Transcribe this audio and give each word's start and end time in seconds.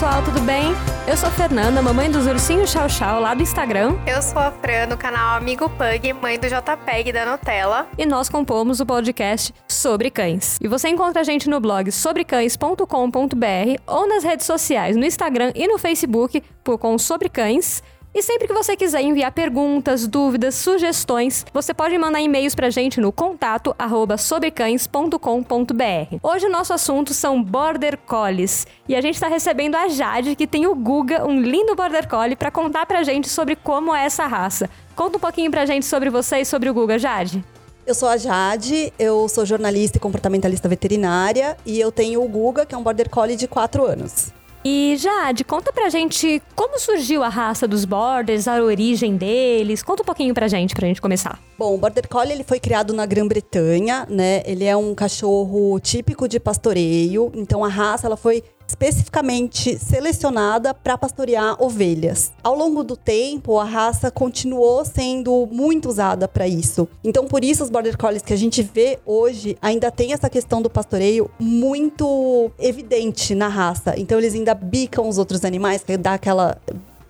Pessoal, 0.00 0.24
tudo 0.24 0.40
bem? 0.40 0.72
Eu 1.06 1.14
sou 1.14 1.28
a 1.28 1.32
Fernanda, 1.32 1.82
mamãe 1.82 2.10
dos 2.10 2.26
ursinhos 2.26 2.70
Chau 2.70 2.88
Chau 2.88 3.20
lá 3.20 3.34
do 3.34 3.42
Instagram. 3.42 3.98
Eu 4.06 4.22
sou 4.22 4.38
a 4.38 4.50
Fran, 4.50 4.86
no 4.86 4.96
canal 4.96 5.36
Amigo 5.36 5.68
Pug, 5.68 6.14
mãe 6.14 6.38
do 6.38 6.46
JPEG 6.48 7.12
da 7.12 7.26
Nutella. 7.26 7.86
E 7.98 8.06
nós 8.06 8.30
compomos 8.30 8.80
o 8.80 8.86
podcast 8.86 9.52
Sobre 9.68 10.08
Cães. 10.08 10.56
E 10.58 10.66
você 10.68 10.88
encontra 10.88 11.20
a 11.20 11.22
gente 11.22 11.50
no 11.50 11.60
blog 11.60 11.92
sobrecães.com.br 11.92 13.82
ou 13.86 14.08
nas 14.08 14.24
redes 14.24 14.46
sociais, 14.46 14.96
no 14.96 15.04
Instagram 15.04 15.52
e 15.54 15.68
no 15.68 15.76
Facebook, 15.76 16.42
por 16.64 16.78
com 16.78 16.96
Sobre 16.96 17.28
Cães. 17.28 17.82
E 18.12 18.22
sempre 18.22 18.48
que 18.48 18.52
você 18.52 18.76
quiser 18.76 19.02
enviar 19.02 19.30
perguntas, 19.30 20.08
dúvidas, 20.08 20.56
sugestões, 20.56 21.46
você 21.54 21.72
pode 21.72 21.96
mandar 21.96 22.20
e-mails 22.20 22.56
pra 22.56 22.68
gente 22.68 23.00
no 23.00 23.12
contato 23.12 23.72
sobrecães.com.br. 24.18 26.16
Hoje 26.20 26.46
o 26.46 26.50
nosso 26.50 26.72
assunto 26.72 27.14
são 27.14 27.40
Border 27.40 27.96
Collies. 27.96 28.66
E 28.88 28.96
a 28.96 29.00
gente 29.00 29.14
está 29.14 29.28
recebendo 29.28 29.76
a 29.76 29.86
Jade, 29.86 30.34
que 30.34 30.44
tem 30.44 30.66
o 30.66 30.74
Guga, 30.74 31.24
um 31.24 31.40
lindo 31.40 31.76
Border 31.76 32.08
Collie, 32.08 32.34
para 32.34 32.50
contar 32.50 32.84
pra 32.84 33.04
gente 33.04 33.28
sobre 33.28 33.54
como 33.54 33.94
é 33.94 34.04
essa 34.06 34.26
raça. 34.26 34.68
Conta 34.96 35.16
um 35.16 35.20
pouquinho 35.20 35.50
pra 35.50 35.64
gente 35.64 35.86
sobre 35.86 36.10
você 36.10 36.38
e 36.38 36.44
sobre 36.44 36.68
o 36.68 36.74
Guga, 36.74 36.98
Jade. 36.98 37.44
Eu 37.86 37.94
sou 37.94 38.08
a 38.08 38.16
Jade, 38.16 38.92
eu 38.98 39.28
sou 39.28 39.46
jornalista 39.46 39.98
e 39.98 40.00
comportamentalista 40.00 40.68
veterinária 40.68 41.56
e 41.64 41.78
eu 41.78 41.92
tenho 41.92 42.24
o 42.24 42.28
Guga, 42.28 42.66
que 42.66 42.74
é 42.74 42.78
um 42.78 42.82
Border 42.82 43.08
Collie 43.08 43.36
de 43.36 43.46
4 43.46 43.84
anos. 43.84 44.32
E 44.62 44.94
Jade, 44.98 45.42
conta 45.42 45.72
pra 45.72 45.88
gente 45.88 46.42
como 46.54 46.78
surgiu 46.78 47.22
a 47.22 47.28
raça 47.28 47.66
dos 47.66 47.86
Borders, 47.86 48.46
a 48.46 48.62
origem 48.62 49.16
deles. 49.16 49.82
Conta 49.82 50.02
um 50.02 50.04
pouquinho 50.06 50.34
pra 50.34 50.48
gente, 50.48 50.74
pra 50.74 50.86
gente 50.86 51.00
começar. 51.00 51.38
Bom, 51.58 51.74
o 51.74 51.78
Border 51.78 52.06
Collie 52.08 52.32
ele 52.32 52.44
foi 52.44 52.60
criado 52.60 52.92
na 52.92 53.06
Grã-Bretanha, 53.06 54.06
né? 54.10 54.42
Ele 54.44 54.64
é 54.64 54.76
um 54.76 54.94
cachorro 54.94 55.80
típico 55.80 56.28
de 56.28 56.38
pastoreio. 56.38 57.32
Então 57.34 57.64
a 57.64 57.68
raça 57.68 58.06
ela 58.06 58.18
foi 58.18 58.44
especificamente 58.80 59.78
selecionada 59.78 60.72
para 60.72 60.96
pastorear 60.96 61.62
ovelhas. 61.62 62.32
Ao 62.42 62.54
longo 62.54 62.82
do 62.82 62.96
tempo, 62.96 63.58
a 63.58 63.64
raça 63.64 64.10
continuou 64.10 64.86
sendo 64.86 65.46
muito 65.52 65.86
usada 65.86 66.26
para 66.26 66.48
isso. 66.48 66.88
Então, 67.04 67.26
por 67.26 67.44
isso, 67.44 67.62
os 67.62 67.68
Border 67.68 67.98
Collies 67.98 68.22
que 68.22 68.32
a 68.32 68.36
gente 68.36 68.62
vê 68.62 68.98
hoje 69.04 69.58
ainda 69.60 69.90
tem 69.90 70.14
essa 70.14 70.30
questão 70.30 70.62
do 70.62 70.70
pastoreio 70.70 71.30
muito 71.38 72.50
evidente 72.58 73.34
na 73.34 73.48
raça. 73.48 73.94
Então, 73.98 74.18
eles 74.18 74.34
ainda 74.34 74.54
bicam 74.54 75.06
os 75.06 75.18
outros 75.18 75.44
animais, 75.44 75.84
dá 76.00 76.14
aquela 76.14 76.56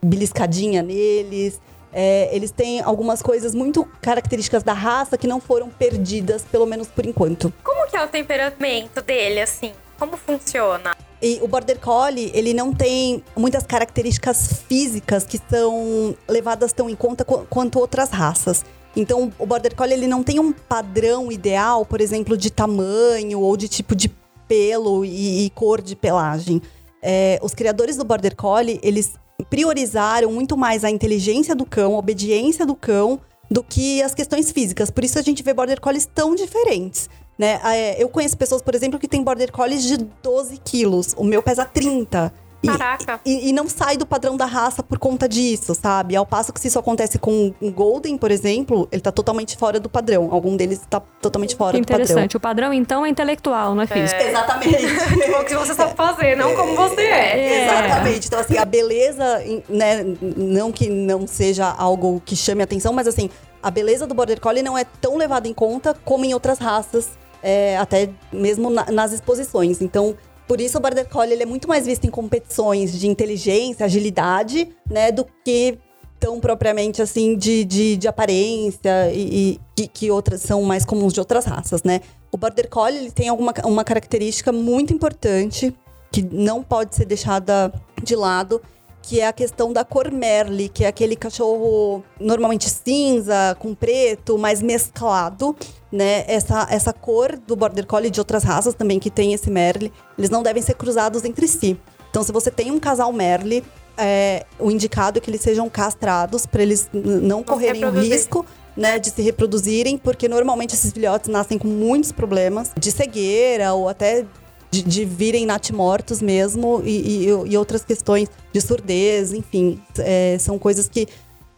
beliscadinha 0.02 0.82
neles. 0.82 1.60
É, 1.92 2.34
eles 2.34 2.50
têm 2.50 2.80
algumas 2.80 3.22
coisas 3.22 3.54
muito 3.54 3.84
características 4.00 4.64
da 4.64 4.72
raça 4.72 5.16
que 5.16 5.26
não 5.26 5.40
foram 5.40 5.68
perdidas, 5.68 6.42
pelo 6.42 6.66
menos 6.66 6.88
por 6.88 7.06
enquanto. 7.06 7.52
Como 7.62 7.88
que 7.88 7.96
é 7.96 8.04
o 8.04 8.08
temperamento 8.08 9.02
dele, 9.02 9.40
assim? 9.40 9.72
Como 9.98 10.16
funciona? 10.16 10.96
E 11.22 11.38
o 11.42 11.48
Border 11.48 11.78
Collie, 11.78 12.30
ele 12.34 12.54
não 12.54 12.72
tem 12.72 13.22
muitas 13.36 13.64
características 13.64 14.62
físicas 14.66 15.24
que 15.24 15.38
são 15.50 16.16
levadas 16.26 16.72
tão 16.72 16.88
em 16.88 16.96
conta 16.96 17.24
quanto 17.24 17.78
outras 17.78 18.10
raças. 18.10 18.64
Então, 18.96 19.30
o 19.38 19.46
Border 19.46 19.74
Collie, 19.76 19.94
ele 19.94 20.06
não 20.06 20.22
tem 20.22 20.40
um 20.40 20.52
padrão 20.52 21.30
ideal, 21.30 21.84
por 21.84 22.00
exemplo, 22.00 22.36
de 22.36 22.50
tamanho 22.50 23.40
ou 23.40 23.56
de 23.56 23.68
tipo 23.68 23.94
de 23.94 24.08
pelo 24.48 25.04
e, 25.04 25.46
e 25.46 25.50
cor 25.50 25.80
de 25.80 25.94
pelagem. 25.94 26.60
É, 27.02 27.38
os 27.40 27.54
criadores 27.54 27.96
do 27.96 28.04
Border 28.04 28.34
Collie, 28.34 28.80
eles 28.82 29.12
priorizaram 29.48 30.32
muito 30.32 30.56
mais 30.56 30.84
a 30.84 30.90
inteligência 30.90 31.54
do 31.54 31.64
cão, 31.64 31.94
a 31.94 31.98
obediência 31.98 32.66
do 32.66 32.74
cão, 32.74 33.20
do 33.48 33.62
que 33.62 34.02
as 34.02 34.14
questões 34.14 34.50
físicas. 34.50 34.90
Por 34.90 35.04
isso 35.04 35.18
a 35.18 35.22
gente 35.22 35.42
vê 35.42 35.54
Border 35.54 35.80
Collies 35.80 36.08
tão 36.12 36.34
diferentes. 36.34 37.08
Né? 37.40 37.58
É, 37.64 38.02
eu 38.02 38.06
conheço 38.10 38.36
pessoas, 38.36 38.60
por 38.60 38.74
exemplo, 38.74 38.98
que 38.98 39.08
têm 39.08 39.22
border 39.22 39.50
collies 39.50 39.82
de 39.82 39.96
12 39.96 40.58
quilos. 40.62 41.14
O 41.16 41.24
meu 41.24 41.42
pesa 41.42 41.64
30. 41.64 42.30
Caraca. 42.62 43.18
E, 43.24 43.48
e, 43.48 43.52
não 43.54 43.66
sai 43.66 43.96
do 43.96 44.04
padrão 44.04 44.36
da 44.36 44.44
raça 44.44 44.82
por 44.82 44.98
conta 44.98 45.26
disso, 45.26 45.74
sabe? 45.74 46.14
Ao 46.14 46.26
passo 46.26 46.52
que 46.52 46.60
se 46.60 46.68
isso 46.68 46.78
acontece 46.78 47.18
com 47.18 47.54
um 47.62 47.72
Golden, 47.72 48.18
por 48.18 48.30
exemplo, 48.30 48.86
ele 48.92 49.00
tá 49.00 49.10
totalmente 49.10 49.56
fora 49.56 49.80
do 49.80 49.88
padrão. 49.88 50.28
Algum 50.30 50.54
deles 50.54 50.82
tá 50.90 51.00
totalmente 51.00 51.56
fora 51.56 51.78
do 51.78 51.80
padrão. 51.80 52.04
Interessante. 52.04 52.36
O 52.36 52.40
padrão, 52.40 52.74
então, 52.74 53.06
é 53.06 53.08
intelectual, 53.08 53.74
não 53.74 53.84
é 53.84 53.86
físico. 53.86 54.20
É. 54.20 54.28
Exatamente. 54.28 54.84
o 55.40 55.44
que 55.46 55.54
você 55.54 55.72
sabe 55.72 55.96
fazer, 55.96 56.36
não 56.36 56.54
como 56.54 56.76
você 56.76 57.00
é. 57.00 57.38
é. 57.38 57.64
Exatamente. 57.64 58.26
Então, 58.26 58.38
assim, 58.38 58.58
a 58.58 58.66
beleza, 58.66 59.42
né? 59.66 60.04
Não 60.36 60.70
que 60.70 60.90
não 60.90 61.26
seja 61.26 61.70
algo 61.70 62.20
que 62.22 62.36
chame 62.36 62.62
atenção, 62.62 62.92
mas 62.92 63.06
assim, 63.06 63.30
a 63.62 63.70
beleza 63.70 64.06
do 64.06 64.14
Border 64.14 64.38
Collie 64.38 64.62
não 64.62 64.76
é 64.76 64.84
tão 64.84 65.16
levada 65.16 65.48
em 65.48 65.54
conta 65.54 65.96
como 66.04 66.26
em 66.26 66.34
outras 66.34 66.58
raças 66.58 67.18
é, 67.42 67.76
até 67.76 68.10
mesmo 68.32 68.70
na, 68.70 68.90
nas 68.90 69.12
exposições. 69.12 69.80
Então, 69.80 70.16
por 70.46 70.60
isso 70.60 70.78
o 70.78 70.80
Border 70.80 71.08
Collie 71.08 71.32
ele 71.32 71.42
é 71.44 71.46
muito 71.46 71.68
mais 71.68 71.86
visto 71.86 72.06
em 72.06 72.10
competições 72.10 72.98
de 72.98 73.06
inteligência, 73.06 73.86
agilidade, 73.86 74.68
né, 74.88 75.12
do 75.12 75.26
que 75.44 75.78
tão 76.18 76.38
propriamente 76.38 77.00
assim 77.00 77.36
de, 77.36 77.64
de, 77.64 77.96
de 77.96 78.06
aparência 78.06 79.10
e, 79.12 79.58
e 79.78 79.88
que, 79.88 80.10
outras 80.10 80.42
são 80.42 80.62
mais 80.62 80.84
comuns 80.84 81.14
de 81.14 81.20
outras 81.20 81.46
raças, 81.46 81.82
né? 81.82 82.02
O 82.30 82.36
Border 82.36 82.68
Collie 82.68 82.98
ele 82.98 83.10
tem 83.10 83.28
alguma, 83.28 83.54
uma 83.64 83.82
característica 83.82 84.52
muito 84.52 84.92
importante 84.92 85.74
que 86.12 86.22
não 86.22 86.62
pode 86.62 86.94
ser 86.94 87.06
deixada 87.06 87.72
de 88.02 88.14
lado, 88.14 88.60
que 89.02 89.20
é 89.20 89.26
a 89.26 89.32
questão 89.32 89.72
da 89.72 89.84
cor 89.84 90.10
Merle, 90.10 90.68
que 90.68 90.84
é 90.84 90.88
aquele 90.88 91.16
cachorro 91.16 92.04
normalmente 92.18 92.68
cinza, 92.68 93.56
com 93.58 93.74
preto, 93.74 94.38
mais 94.38 94.60
mesclado, 94.62 95.56
né? 95.90 96.24
Essa, 96.26 96.66
essa 96.70 96.92
cor 96.92 97.36
do 97.36 97.56
Border 97.56 97.86
Collie 97.86 98.10
de 98.10 98.20
outras 98.20 98.44
raças 98.44 98.74
também 98.74 98.98
que 98.98 99.10
tem 99.10 99.32
esse 99.32 99.50
Merle, 99.50 99.92
eles 100.16 100.30
não 100.30 100.42
devem 100.42 100.62
ser 100.62 100.74
cruzados 100.74 101.24
entre 101.24 101.48
si. 101.48 101.78
Então, 102.10 102.22
se 102.22 102.32
você 102.32 102.50
tem 102.50 102.70
um 102.70 102.78
casal 102.78 103.12
Merle, 103.12 103.64
é, 103.96 104.44
o 104.58 104.70
indicado 104.70 105.18
é 105.18 105.20
que 105.20 105.30
eles 105.30 105.40
sejam 105.40 105.68
castrados 105.68 106.46
para 106.46 106.62
eles 106.62 106.88
não 106.92 107.42
correrem 107.42 107.84
o 107.84 107.90
risco 107.90 108.44
né, 108.76 108.98
de 108.98 109.10
se 109.10 109.20
reproduzirem, 109.22 109.98
porque 109.98 110.28
normalmente 110.28 110.74
esses 110.74 110.92
filhotes 110.92 111.28
nascem 111.28 111.58
com 111.58 111.68
muitos 111.68 112.12
problemas 112.12 112.70
de 112.78 112.90
cegueira 112.90 113.74
ou 113.74 113.88
até 113.88 114.24
de, 114.70 114.82
de 114.82 115.04
virem 115.04 115.44
natimortos 115.44 116.22
mesmo 116.22 116.80
e, 116.84 117.24
e, 117.24 117.26
e, 117.26 117.56
outras 117.56 117.84
questões 117.84 118.28
de 118.52 118.60
surdez, 118.60 119.32
enfim. 119.32 119.82
É, 119.98 120.36
são 120.38 120.58
coisas 120.58 120.88
que 120.88 121.08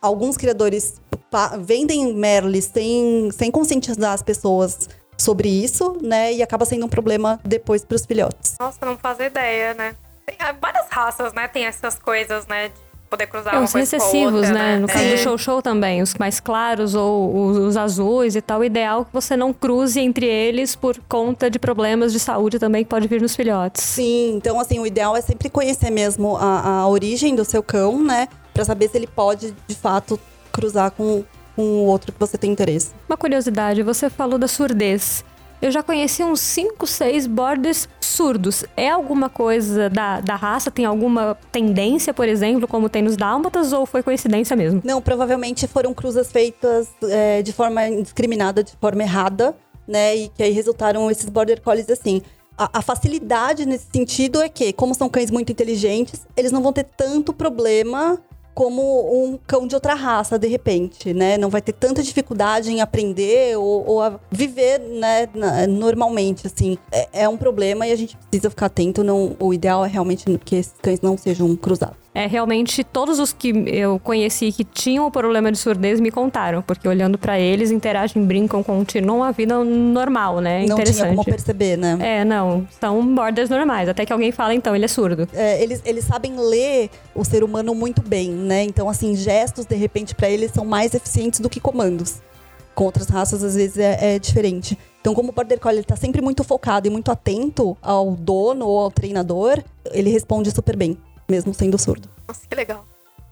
alguns 0.00 0.36
criadores 0.36 0.94
vendem 1.60 2.14
Merle 2.14 2.60
sem, 2.62 3.30
sem 3.30 3.50
conscientizar 3.50 4.12
as 4.12 4.22
pessoas 4.22 4.88
sobre 5.16 5.48
isso, 5.48 5.98
né? 6.02 6.32
E 6.32 6.42
acaba 6.42 6.64
sendo 6.64 6.86
um 6.86 6.88
problema 6.88 7.38
depois 7.44 7.84
para 7.84 7.94
os 7.94 8.04
filhotes. 8.04 8.56
Nossa, 8.58 8.84
não 8.84 8.98
faz 8.98 9.18
ideia, 9.20 9.74
né? 9.74 9.94
Tem, 10.26 10.36
várias 10.60 10.86
raças, 10.88 11.32
né? 11.32 11.48
Tem 11.48 11.64
essas 11.64 11.98
coisas, 11.98 12.46
né? 12.46 12.70
De 13.12 13.16
poder 13.18 13.26
cruzar 13.26 13.54
é, 13.54 13.60
os 13.60 13.72
recessivos, 13.72 14.34
outra, 14.34 14.52
né? 14.52 14.76
né? 14.76 14.78
No 14.78 14.86
caso 14.86 15.04
é. 15.04 15.12
do 15.12 15.18
show 15.18 15.36
show 15.36 15.62
também, 15.62 16.00
os 16.00 16.14
mais 16.14 16.40
claros 16.40 16.94
ou 16.94 17.48
os, 17.48 17.56
os, 17.58 17.76
azuis 17.76 18.34
e 18.34 18.40
tal. 18.40 18.60
O 18.60 18.64
ideal 18.64 19.02
é 19.02 19.04
que 19.04 19.12
você 19.12 19.36
não 19.36 19.52
cruze 19.52 20.00
entre 20.00 20.26
eles 20.26 20.74
por 20.74 20.96
conta 21.08 21.50
de 21.50 21.58
problemas 21.58 22.12
de 22.12 22.18
saúde 22.18 22.58
também 22.58 22.84
que 22.84 22.90
pode 22.90 23.06
vir 23.08 23.20
nos 23.20 23.36
filhotes. 23.36 23.82
Sim, 23.82 24.34
então 24.36 24.58
assim, 24.58 24.78
o 24.78 24.86
ideal 24.86 25.16
é 25.16 25.20
sempre 25.20 25.50
conhecer 25.50 25.90
mesmo 25.90 26.36
a, 26.36 26.80
a 26.80 26.88
origem 26.88 27.34
do 27.34 27.44
seu 27.44 27.62
cão, 27.62 28.02
né? 28.02 28.28
Pra 28.54 28.64
saber 28.64 28.88
se 28.88 28.96
ele 28.96 29.06
pode, 29.06 29.54
de 29.66 29.74
fato, 29.74 30.18
cruzar 30.52 30.90
com, 30.92 31.24
com 31.56 31.62
o 31.62 31.84
outro 31.86 32.12
que 32.12 32.20
você 32.20 32.38
tem 32.38 32.50
interesse. 32.50 32.90
Uma 33.08 33.16
curiosidade, 33.16 33.82
você 33.82 34.08
falou 34.08 34.38
da 34.38 34.48
surdez. 34.48 35.24
Eu 35.62 35.70
já 35.70 35.80
conheci 35.80 36.24
uns 36.24 36.40
5, 36.40 36.84
6 36.84 37.28
borders 37.28 37.88
surdos. 38.00 38.64
É 38.76 38.90
alguma 38.90 39.30
coisa 39.30 39.88
da, 39.88 40.20
da 40.20 40.34
raça? 40.34 40.72
Tem 40.72 40.84
alguma 40.84 41.38
tendência, 41.52 42.12
por 42.12 42.28
exemplo, 42.28 42.66
como 42.66 42.88
tem 42.88 43.00
nos 43.00 43.16
dálmatas, 43.16 43.72
ou 43.72 43.86
foi 43.86 44.02
coincidência 44.02 44.56
mesmo? 44.56 44.82
Não, 44.84 45.00
provavelmente 45.00 45.68
foram 45.68 45.94
cruzas 45.94 46.32
feitas 46.32 46.88
é, 47.04 47.42
de 47.42 47.52
forma 47.52 47.86
indiscriminada, 47.86 48.64
de 48.64 48.72
forma 48.80 49.04
errada, 49.04 49.54
né? 49.86 50.16
E 50.16 50.28
que 50.30 50.42
aí 50.42 50.50
resultaram 50.50 51.08
esses 51.08 51.28
border 51.28 51.60
collies 51.62 51.88
assim. 51.88 52.22
A, 52.58 52.80
a, 52.80 52.82
facilidade 52.82 53.64
nesse 53.64 53.86
sentido 53.92 54.42
é 54.42 54.48
que, 54.48 54.72
como 54.72 54.96
são 54.96 55.08
cães 55.08 55.30
muito 55.30 55.52
inteligentes, 55.52 56.26
eles 56.36 56.50
não 56.50 56.60
vão 56.60 56.72
ter 56.72 56.84
tanto 56.96 57.32
problema 57.32 58.20
como 58.54 58.82
um 59.24 59.38
cão 59.46 59.66
de 59.66 59.74
outra 59.74 59.94
raça, 59.94 60.38
de 60.38 60.46
repente, 60.46 61.12
né? 61.14 61.38
Não 61.38 61.48
vai 61.48 61.62
ter 61.62 61.72
tanta 61.72 62.02
dificuldade 62.02 62.70
em 62.70 62.80
aprender 62.80 63.56
ou, 63.56 63.86
ou 63.86 64.02
a 64.02 64.18
viver, 64.30 64.78
né, 64.78 65.28
normalmente, 65.68 66.46
assim. 66.46 66.76
É, 66.90 67.08
é, 67.22 67.28
um 67.28 67.36
problema 67.36 67.86
e 67.86 67.92
a 67.92 67.96
gente 67.96 68.16
precisa 68.16 68.50
ficar 68.50 68.66
atento. 68.66 69.02
Não, 69.02 69.36
o 69.38 69.54
ideal 69.54 69.84
é 69.84 69.88
realmente 69.88 70.24
que 70.44 70.56
esses 70.56 70.74
cães 70.80 71.00
não 71.00 71.16
sejam 71.16 71.54
cruzados. 71.56 72.01
É, 72.14 72.26
realmente, 72.26 72.84
todos 72.84 73.18
os 73.18 73.32
que 73.32 73.48
eu 73.66 73.98
conheci 73.98 74.52
que 74.52 74.64
tinham 74.64 75.06
o 75.06 75.10
problema 75.10 75.50
de 75.50 75.56
surdez 75.56 75.98
me 75.98 76.10
contaram, 76.10 76.60
porque 76.60 76.86
olhando 76.86 77.16
para 77.16 77.40
eles, 77.40 77.70
interagem, 77.70 78.22
brincam, 78.22 78.62
continuam 78.62 79.24
a 79.24 79.30
vida 79.30 79.64
normal, 79.64 80.40
né? 80.40 80.66
Não 80.66 80.76
tinha 80.76 81.06
como 81.06 81.24
perceber, 81.24 81.78
né? 81.78 81.96
É, 82.00 82.24
não. 82.24 82.66
São 82.78 83.14
borders 83.14 83.48
normais. 83.48 83.88
Até 83.88 84.04
que 84.04 84.12
alguém 84.12 84.30
fala, 84.30 84.54
então, 84.54 84.76
ele 84.76 84.84
é 84.84 84.88
surdo. 84.88 85.26
É, 85.32 85.62
eles, 85.62 85.80
eles 85.86 86.04
sabem 86.04 86.38
ler 86.38 86.90
o 87.14 87.24
ser 87.24 87.42
humano 87.42 87.74
muito 87.74 88.02
bem, 88.02 88.30
né? 88.30 88.62
Então, 88.62 88.90
assim, 88.90 89.16
gestos, 89.16 89.64
de 89.64 89.74
repente, 89.74 90.14
para 90.14 90.28
eles 90.28 90.50
são 90.50 90.66
mais 90.66 90.92
eficientes 90.92 91.40
do 91.40 91.48
que 91.48 91.60
comandos. 91.60 92.20
Com 92.74 92.84
outras 92.84 93.08
raças, 93.08 93.42
às 93.42 93.54
vezes, 93.54 93.78
é, 93.78 94.16
é 94.16 94.18
diferente. 94.18 94.78
Então, 95.00 95.14
como 95.14 95.30
o 95.30 95.32
Border 95.32 95.58
Collie 95.58 95.80
está 95.80 95.96
sempre 95.96 96.20
muito 96.20 96.44
focado 96.44 96.86
e 96.86 96.90
muito 96.90 97.10
atento 97.10 97.76
ao 97.80 98.12
dono 98.12 98.66
ou 98.66 98.78
ao 98.78 98.90
treinador, 98.90 99.62
ele 99.92 100.10
responde 100.10 100.50
super 100.50 100.76
bem, 100.76 100.96
mesmo 101.32 101.54
sendo 101.54 101.78
surdo. 101.78 102.08
Nossa, 102.28 102.42
que 102.46 102.54
legal. 102.54 102.84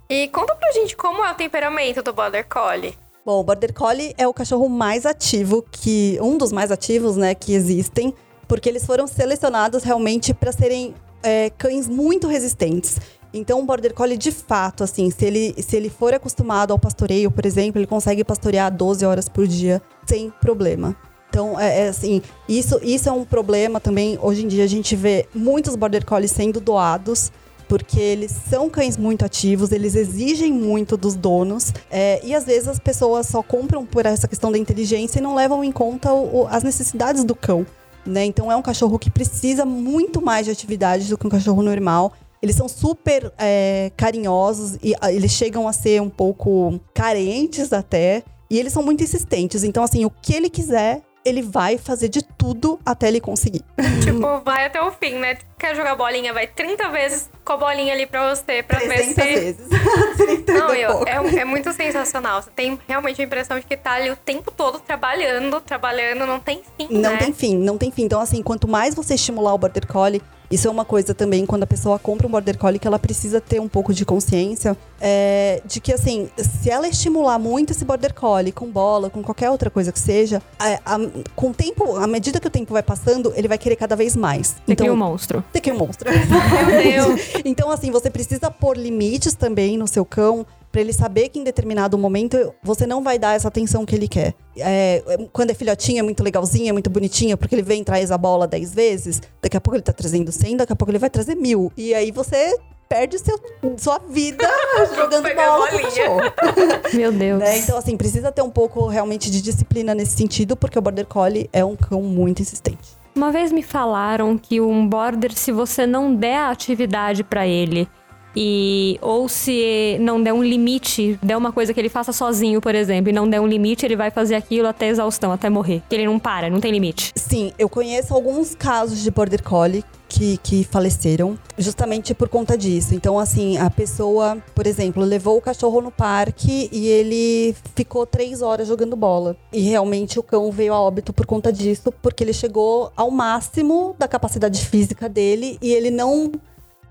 E 0.08 0.26
conta 0.29 0.55
pra 0.55 0.73
gente 0.73 0.97
como 0.97 1.23
é 1.25 1.31
o 1.31 1.35
temperamento 1.35 2.02
do 2.02 2.12
Border 2.12 2.47
Collie. 2.49 2.97
Bom, 3.25 3.41
o 3.41 3.44
Border 3.44 3.75
Collie 3.75 4.14
é 4.17 4.26
o 4.26 4.32
cachorro 4.32 4.69
mais 4.69 5.05
ativo 5.05 5.62
que 5.70 6.19
um 6.23 6.38
dos 6.38 6.50
mais 6.50 6.73
ativos, 6.73 7.17
né, 7.17 7.35
que 7.35 7.52
existem, 7.52 8.14
porque 8.49 8.69
eles 8.69 8.87
foram 8.87 9.06
selecionados 9.06 9.85
realmente 9.85 10.32
para 10.32 10.50
serem 10.50 10.94
é, 11.23 11.50
cães 11.50 11.87
muito 11.87 12.26
resistentes. 12.26 12.99
Então, 13.32 13.61
o 13.61 13.64
Border 13.64 13.94
Collie, 13.94 14.17
de 14.17 14.32
fato, 14.32 14.82
assim, 14.82 15.11
se 15.11 15.25
ele, 15.25 15.55
se 15.62 15.76
ele 15.76 15.88
for 15.88 16.14
acostumado 16.14 16.73
ao 16.73 16.79
pastoreio, 16.79 17.31
por 17.31 17.47
exemplo, 17.47 17.79
ele 17.79 17.87
consegue 17.87 18.25
pastorear 18.25 18.75
12 18.75 19.05
horas 19.05 19.29
por 19.29 19.47
dia 19.47 19.81
sem 20.05 20.31
problema. 20.41 20.97
Então, 21.29 21.58
é, 21.61 21.82
é, 21.82 21.88
assim, 21.88 22.20
isso, 22.49 22.81
isso 22.82 23.08
é 23.08 23.12
um 23.12 23.25
problema 23.25 23.79
também. 23.79 24.19
Hoje 24.20 24.44
em 24.44 24.49
dia, 24.49 24.64
a 24.64 24.67
gente 24.67 24.97
vê 24.97 25.29
muitos 25.32 25.76
Border 25.76 26.05
Collies 26.05 26.32
sendo 26.32 26.58
doados 26.58 27.31
porque 27.71 28.01
eles 28.01 28.33
são 28.51 28.69
cães 28.69 28.97
muito 28.97 29.25
ativos, 29.25 29.71
eles 29.71 29.95
exigem 29.95 30.53
muito 30.53 30.97
dos 30.97 31.15
donos, 31.15 31.73
é, 31.89 32.21
e 32.25 32.35
às 32.35 32.45
vezes 32.45 32.67
as 32.67 32.81
pessoas 32.81 33.29
só 33.29 33.45
compram 33.45 33.87
por 33.87 34.05
essa 34.05 34.27
questão 34.27 34.51
da 34.51 34.59
inteligência 34.59 35.21
e 35.21 35.23
não 35.23 35.37
levam 35.37 35.63
em 35.63 35.71
conta 35.71 36.13
o, 36.13 36.49
as 36.49 36.65
necessidades 36.65 37.23
do 37.23 37.33
cão. 37.33 37.65
Né? 38.05 38.25
Então 38.25 38.51
é 38.51 38.57
um 38.57 38.63
cachorro 38.63 38.99
que 38.99 39.09
precisa 39.09 39.65
muito 39.65 40.21
mais 40.21 40.47
de 40.47 40.51
atividade 40.51 41.09
do 41.09 41.17
que 41.17 41.25
um 41.25 41.31
cachorro 41.31 41.63
normal. 41.63 42.13
Eles 42.43 42.57
são 42.57 42.69
super 42.69 43.33
é, 43.39 43.93
carinhosos 43.97 44.77
e 44.83 44.93
a, 45.01 45.13
eles 45.13 45.31
chegam 45.31 45.69
a 45.69 45.73
ser 45.73 46.03
um 46.03 46.11
pouco 46.11 46.81
carentes 46.93 47.73
até. 47.73 48.25
E 48.51 48.59
eles 48.59 48.73
são 48.73 48.83
muito 48.83 49.05
insistentes. 49.05 49.63
Então, 49.63 49.85
assim, 49.85 50.05
o 50.05 50.11
que 50.11 50.35
ele 50.35 50.51
quiser, 50.51 51.03
ele 51.25 51.43
vai 51.43 51.77
fazer 51.77 52.09
de 52.09 52.23
tudo 52.23 52.79
até 52.85 53.09
ele 53.09 53.21
conseguir. 53.21 53.63
Tipo, 54.03 54.41
vai 54.45 54.67
até 54.67 54.81
o 54.81 54.91
fim, 54.91 55.15
né? 55.17 55.37
Quer 55.59 55.77
jogar 55.77 55.95
bolinha, 55.95 56.33
vai 56.33 56.47
30 56.47 56.89
vezes 56.89 57.31
com 57.45 57.53
a 57.53 57.57
bolinha 57.57 57.93
ali 57.93 58.07
pra 58.07 58.35
você, 58.35 58.63
pra 58.63 58.79
ver 58.79 59.05
se... 59.05 59.15
vezes. 59.15 59.69
Não, 60.49 60.75
eu, 60.75 61.05
é, 61.07 61.41
é, 61.41 61.45
muito 61.45 61.73
sensacional. 61.73 62.43
Você 62.43 62.51
tem 62.51 62.79
realmente 62.89 63.21
a 63.21 63.25
impressão 63.25 63.59
de 63.59 63.67
que 63.67 63.77
tá 63.77 63.93
ali 63.93 64.11
o 64.11 64.17
tempo 64.17 64.51
todo 64.51 64.81
trabalhando, 64.81 65.61
trabalhando, 65.61 66.27
não 66.27 66.41
tem 66.41 66.63
fim, 66.77 66.89
Não 66.91 67.13
né? 67.13 67.17
tem 67.19 67.33
fim, 67.33 67.57
não 67.57 67.79
tem 67.79 67.91
fim. 67.91 68.05
Então, 68.05 68.21
assim, 68.21 68.43
quanto 68.43 68.67
mais 68.67 68.95
você 68.95 69.15
estimular 69.15 69.55
o 69.55 69.59
Border 69.59 69.87
Collie, 69.87 70.23
isso 70.50 70.67
é 70.67 70.70
uma 70.70 70.85
coisa 70.85 71.14
também, 71.14 71.47
quando 71.47 71.62
a 71.62 71.67
pessoa 71.67 71.99
compra 71.99 72.26
um 72.26 72.31
Border 72.31 72.58
Collie, 72.58 72.79
que 72.79 72.87
ela 72.87 72.99
precisa 72.99 73.41
ter 73.41 73.61
um 73.61 73.69
pouco 73.69 73.94
de 73.94 74.05
consciência 74.05 74.76
é, 75.00 75.62
de 75.64 75.81
que, 75.81 75.93
assim, 75.93 76.29
se 76.37 76.69
ela 76.69 76.88
estimular 76.88 77.38
muito 77.38 77.70
esse 77.70 77.85
Border 77.85 78.12
Collie 78.12 78.50
com 78.50 78.67
bola, 78.67 79.08
com 79.08 79.23
qualquer 79.23 79.49
outra 79.49 79.70
coisa 79.70 79.93
que 79.93 79.99
seja, 79.99 80.43
a, 80.58 80.97
a, 80.97 80.99
com 81.37 81.50
o 81.50 81.55
tempo, 81.55 81.97
à 81.97 82.06
medida 82.06 82.41
que 82.41 82.47
o 82.49 82.50
tempo 82.50 82.73
vai 82.73 82.82
passando, 82.82 83.32
ele 83.37 83.47
vai 83.47 83.58
querer 83.58 83.76
cada 83.76 83.94
vez 83.94 84.17
mais. 84.17 84.49
Você 84.49 84.73
então, 84.73 84.85
cria 84.85 84.93
um 84.93 84.97
monstro. 84.97 85.44
Você 85.52 85.61
cria 85.61 85.75
um 85.75 85.79
monstro. 85.79 86.11
Meu 86.67 86.82
Deus. 86.82 87.20
então, 87.44 87.70
assim, 87.70 87.93
você 87.93 88.11
precisa 88.11 88.50
pôr 88.50 88.76
limites 88.76 89.35
também 89.35 89.79
no 89.79 89.87
seu 89.87 90.05
cão 90.05 90.44
para 90.71 90.81
ele 90.81 90.93
saber 90.93 91.29
que 91.29 91.39
em 91.39 91.45
determinado 91.45 91.99
momento 91.99 92.55
você 92.63 92.87
não 92.87 93.03
vai 93.03 93.19
dar 93.19 93.35
essa 93.35 93.49
atenção 93.49 93.85
que 93.85 93.95
ele 93.95 94.09
quer. 94.09 94.35
É, 94.57 95.03
quando 95.33 95.51
é 95.51 95.55
filhotinho, 95.55 95.99
é 95.99 96.03
muito 96.03 96.23
legalzinho, 96.23 96.69
é 96.69 96.73
muito 96.73 96.91
bonitinho, 96.91 97.37
porque 97.37 97.55
ele 97.55 97.63
vem 97.63 97.83
e 97.83 97.85
traz 97.85 98.11
a 98.11 98.19
bola 98.19 98.47
10 98.47 98.75
vezes, 98.75 99.21
daqui 99.43 99.57
a 99.57 99.61
pouco 99.61 99.77
ele 99.77 99.83
tá 99.83 99.93
trazendo 99.93 100.31
100, 100.31 100.59
daqui 100.59 100.73
a 100.73 100.77
pouco 100.77 100.91
ele 100.91 100.99
vai 100.99 101.11
trazer 101.11 101.35
mil. 101.35 101.73
E 101.77 101.95
aí 101.95 102.11
você 102.11 102.57
perde 102.89 103.19
seu, 103.21 103.39
sua 103.79 103.99
vida 103.99 104.49
jogando 104.97 105.33
bola 105.35 105.69
com 105.69 105.77
o 105.77 105.81
cachorro. 105.81 106.21
Meu 106.93 107.13
Deus. 107.13 107.39
Né? 107.39 107.59
Então, 107.59 107.79
assim, 107.79 107.97
precisa 107.97 108.33
ter 108.33 108.43
um 108.43 108.51
pouco 108.51 108.89
realmente 108.89 109.31
de 109.31 109.41
disciplina 109.41 109.95
nesse 109.95 110.17
sentido, 110.17 110.57
porque 110.57 110.79
o 110.79 110.83
Border 110.83 111.07
Collie 111.07 111.49
é 111.53 111.65
um 111.65 111.77
cão 111.77 112.03
muito 112.03 112.43
insistente. 112.43 113.01
Uma 113.15 113.33
vez 113.33 113.51
me 113.53 113.63
falaram 113.63 114.39
que 114.39 114.61
um 114.61 114.89
border, 114.89 115.33
se 115.35 115.51
você 115.51 115.87
não 115.87 116.15
der 116.15 116.37
a 116.37 116.51
atividade 116.51 117.25
para 117.25 117.47
ele, 117.47 117.89
e 118.35 118.99
ou 119.00 119.29
se 119.29 119.97
não 120.00 120.23
der 120.23 120.32
um 120.32 120.43
limite, 120.43 121.19
der 121.23 121.37
uma 121.37 121.53
coisa 121.53 121.75
que 121.75 121.81
ele 121.81 121.88
faça 121.88 122.12
sozinho, 122.12 122.61
por 122.61 122.75
exemplo, 122.75 123.11
e 123.11 123.12
não 123.12 123.29
der 123.29 123.41
um 123.41 123.47
limite, 123.47 123.85
ele 123.85 123.97
vai 123.97 124.11
fazer 124.11 124.35
aquilo 124.35 124.69
até 124.69 124.88
exaustão, 124.88 125.32
até 125.32 125.50
morrer. 125.50 125.82
Que 125.88 125.97
ele 125.97 126.06
não 126.06 126.19
para, 126.19 126.49
não 126.50 126.61
tem 126.61 126.73
limite. 126.73 127.12
Sim, 127.17 127.53
eu 127.59 127.69
conheço 127.69 128.15
alguns 128.15 128.55
casos 128.55 129.03
de 129.03 129.11
border 129.11 129.43
collie 129.43 129.85
que, 130.11 130.37
que 130.38 130.65
faleceram 130.65 131.38
justamente 131.56 132.12
por 132.15 132.29
conta 132.29 132.59
disso. 132.59 132.94
Então, 132.94 133.19
assim, 133.19 133.56
a 133.56 133.71
pessoa, 133.71 134.38
por 134.55 134.67
exemplo, 134.67 135.05
levou 135.05 135.38
o 135.38 135.41
cachorro 135.41 135.81
no 135.81 135.91
parque 135.91 136.69
e 136.73 136.88
ele 136.88 137.55
ficou 137.76 138.05
três 138.05 138.43
horas 138.43 138.67
jogando 138.67 138.97
bola. 138.97 139.37
E 139.53 139.61
realmente 139.61 140.19
o 140.19 140.23
cão 140.23 140.50
veio 140.50 140.75
a 140.75 140.81
óbito 140.81 141.12
por 141.12 141.25
conta 141.25 141.53
disso, 141.53 141.93
porque 142.03 142.25
ele 142.25 142.33
chegou 142.33 142.93
ao 142.97 143.11
máximo 143.11 143.94
da 143.99 144.09
capacidade 144.09 144.67
física 144.67 145.09
dele 145.09 145.56
e 145.62 145.73
ele 145.73 145.91
não 145.91 146.33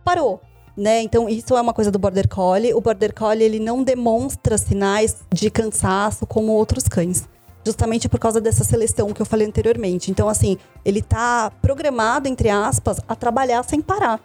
parou. 0.04 0.42
Né? 0.80 1.02
Então, 1.02 1.28
isso 1.28 1.58
é 1.58 1.62
uma 1.62 1.74
coisa 1.74 1.92
do 1.92 2.00
Border 2.00 2.26
Collie. 2.30 2.74
O 2.74 2.80
Border 2.80 3.14
Collie, 3.14 3.44
ele 3.44 3.60
não 3.60 3.84
demonstra 3.84 4.58
sinais 4.58 5.18
de 5.30 5.50
cansaço 5.52 6.26
como 6.26 6.54
outros 6.54 6.88
cães. 6.88 7.28
Justamente 7.66 8.08
por 8.08 8.18
causa 8.18 8.40
dessa 8.40 8.64
seleção 8.64 9.12
que 9.12 9.22
eu 9.22 9.26
falei 9.26 9.46
anteriormente. 9.46 10.10
Então, 10.10 10.30
assim, 10.30 10.58
ele 10.86 11.02
tá 11.02 11.52
programado, 11.62 12.30
entre 12.30 12.48
aspas, 12.48 13.02
a 13.10 13.14
trabalhar 13.14 13.62
sem 13.64 13.82
parar. 13.82 14.22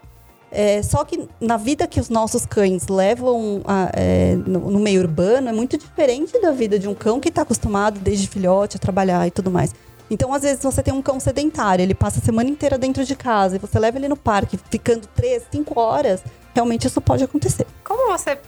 É, 0.53 0.81
só 0.85 1.05
que 1.05 1.29
na 1.41 1.57
vida 1.57 1.89
que 1.89 1.99
os 1.99 2.09
nossos 2.09 2.47
cães 2.47 2.87
levam 2.87 3.61
a, 3.65 3.91
é, 3.93 4.37
no, 4.37 4.71
no, 4.71 4.79
meio 4.79 5.01
urbano 5.01 5.49
é 5.49 5.53
muito 5.53 5.77
diferente 5.77 6.41
da 6.41 6.53
vida 6.53 6.79
de 6.79 6.87
um 6.87 6.95
cão 6.95 7.19
que 7.19 7.29
está 7.29 7.43
acostumado 7.43 7.99
desde 7.99 8.29
filhote 8.29 8.77
a 8.77 8.79
trabalhar 8.79 9.27
e 9.27 9.33
tudo 9.33 9.51
mais. 9.51 9.75
Então, 10.11 10.33
às 10.35 10.43
vezes, 10.43 10.63
você 10.63 10.83
tem 10.83 10.93
um 10.93 11.01
cão 11.03 11.19
sedentário, 11.19 11.83
ele 11.83 11.95
passa 11.95 12.19
a 12.19 12.23
semana 12.23 12.51
inteira 12.51 12.77
dentro 12.77 13.05
de 13.05 13.17
casa 13.17 13.57
e 13.57 13.59
você 13.59 13.79
leva 13.79 13.99
ele 13.99 14.09
no 14.09 14.17
parque 14.17 14.59
ficando 14.71 15.07
três, 15.09 15.45
cinco 15.51 15.81
horas, 15.81 16.23
realmente 16.55 16.87
isso 16.87 17.01
pode 17.01 17.25
acontecer. 17.25 17.67
Como 17.83 18.13
você 18.13 18.39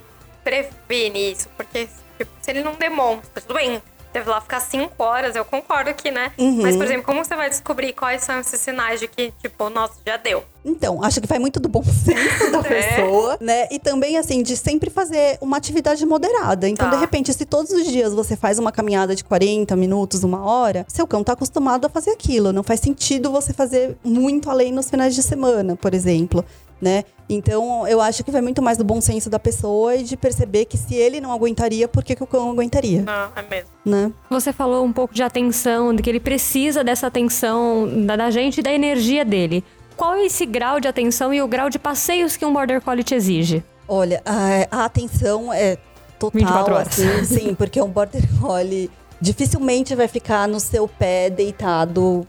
previne 0.44 1.32
isso? 1.32 1.48
Porque 1.56 1.88
tipo, 2.18 2.30
se 2.40 2.50
ele 2.50 2.62
não 2.62 2.74
demonstra, 2.74 3.40
tudo 3.40 3.54
bem, 3.54 3.82
deve 4.16 4.30
lá 4.30 4.40
ficar 4.40 4.60
cinco 4.60 5.02
horas, 5.02 5.36
eu 5.36 5.44
concordo 5.44 5.90
aqui, 5.90 6.10
né? 6.10 6.32
Uhum. 6.38 6.62
Mas, 6.62 6.74
por 6.74 6.84
exemplo, 6.86 7.02
como 7.04 7.22
você 7.22 7.36
vai 7.36 7.50
descobrir 7.50 7.92
quais 7.92 8.22
são 8.24 8.40
esses 8.40 8.58
sinais 8.58 8.98
de 8.98 9.06
que, 9.08 9.30
tipo, 9.42 9.68
nossa, 9.68 9.94
já 10.06 10.16
deu? 10.16 10.42
Então, 10.64 11.02
acho 11.04 11.20
que 11.20 11.26
vai 11.28 11.38
muito 11.38 11.60
do 11.60 11.68
bom 11.68 11.82
senso 11.84 12.50
da 12.50 12.58
É. 12.66 12.96
pessoa, 12.96 13.36
né? 13.40 13.68
E 13.70 13.78
também, 13.78 14.16
assim, 14.16 14.42
de 14.42 14.56
sempre 14.56 14.88
fazer 14.88 15.36
uma 15.40 15.58
atividade 15.58 16.04
moderada. 16.06 16.66
Então, 16.68 16.88
Tá. 16.88 16.94
de 16.96 17.00
repente, 17.00 17.32
se 17.32 17.44
todos 17.44 17.70
os 17.72 17.86
dias 17.86 18.14
você 18.14 18.34
faz 18.36 18.58
uma 18.58 18.72
caminhada 18.72 19.14
de 19.14 19.22
40 19.22 19.76
minutos, 19.76 20.24
uma 20.24 20.44
hora, 20.44 20.86
seu 20.88 21.06
cão 21.06 21.22
tá 21.22 21.34
acostumado 21.34 21.86
a 21.86 21.90
fazer 21.90 22.10
aquilo. 22.12 22.52
Não 22.52 22.62
faz 22.62 22.80
sentido 22.80 23.30
você 23.30 23.52
fazer 23.52 23.96
muito 24.02 24.48
além 24.50 24.72
nos 24.72 24.88
finais 24.88 25.14
de 25.14 25.22
semana, 25.22 25.76
por 25.76 25.92
exemplo. 25.92 26.42
Né? 26.80 27.04
Então, 27.28 27.88
eu 27.88 28.00
acho 28.02 28.22
que 28.22 28.30
vai 28.30 28.42
muito 28.42 28.60
mais 28.60 28.76
do 28.76 28.84
bom 28.84 29.00
senso 29.00 29.30
da 29.30 29.38
pessoa 29.38 29.96
e 29.96 30.02
de 30.02 30.16
perceber 30.16 30.66
que 30.66 30.76
se 30.76 30.94
ele 30.94 31.20
não 31.22 31.32
aguentaria, 31.32 31.88
por 31.88 32.04
que, 32.04 32.14
que 32.14 32.22
o 32.22 32.26
cão 32.26 32.50
aguentaria, 32.50 33.00
Não, 33.02 33.30
é 33.34 33.42
mesmo. 33.42 33.70
né? 33.84 34.12
Você 34.28 34.52
falou 34.52 34.84
um 34.84 34.92
pouco 34.92 35.14
de 35.14 35.22
atenção, 35.22 35.94
de 35.94 36.02
que 36.02 36.10
ele 36.10 36.20
precisa 36.20 36.84
dessa 36.84 37.06
atenção 37.06 37.88
da, 38.04 38.14
da 38.16 38.30
gente 38.30 38.58
e 38.58 38.62
da 38.62 38.70
energia 38.72 39.24
dele. 39.24 39.64
Qual 39.96 40.14
é 40.14 40.26
esse 40.26 40.44
grau 40.44 40.78
de 40.78 40.86
atenção 40.86 41.32
e 41.32 41.40
o 41.40 41.48
grau 41.48 41.70
de 41.70 41.78
passeios 41.78 42.36
que 42.36 42.44
um 42.44 42.52
Border 42.52 42.82
Collie 42.82 43.02
te 43.02 43.14
exige? 43.14 43.64
Olha, 43.88 44.20
a, 44.26 44.82
a 44.82 44.84
atenção 44.84 45.50
é 45.52 45.78
total, 46.18 46.38
24 46.40 46.74
horas. 46.74 46.88
assim, 46.88 47.24
sim, 47.24 47.54
porque 47.56 47.80
um 47.80 47.88
border 47.88 48.22
collie 48.40 48.90
dificilmente 49.20 49.94
vai 49.94 50.08
ficar 50.08 50.46
no 50.46 50.60
seu 50.60 50.86
pé 50.86 51.30
deitado 51.30 52.26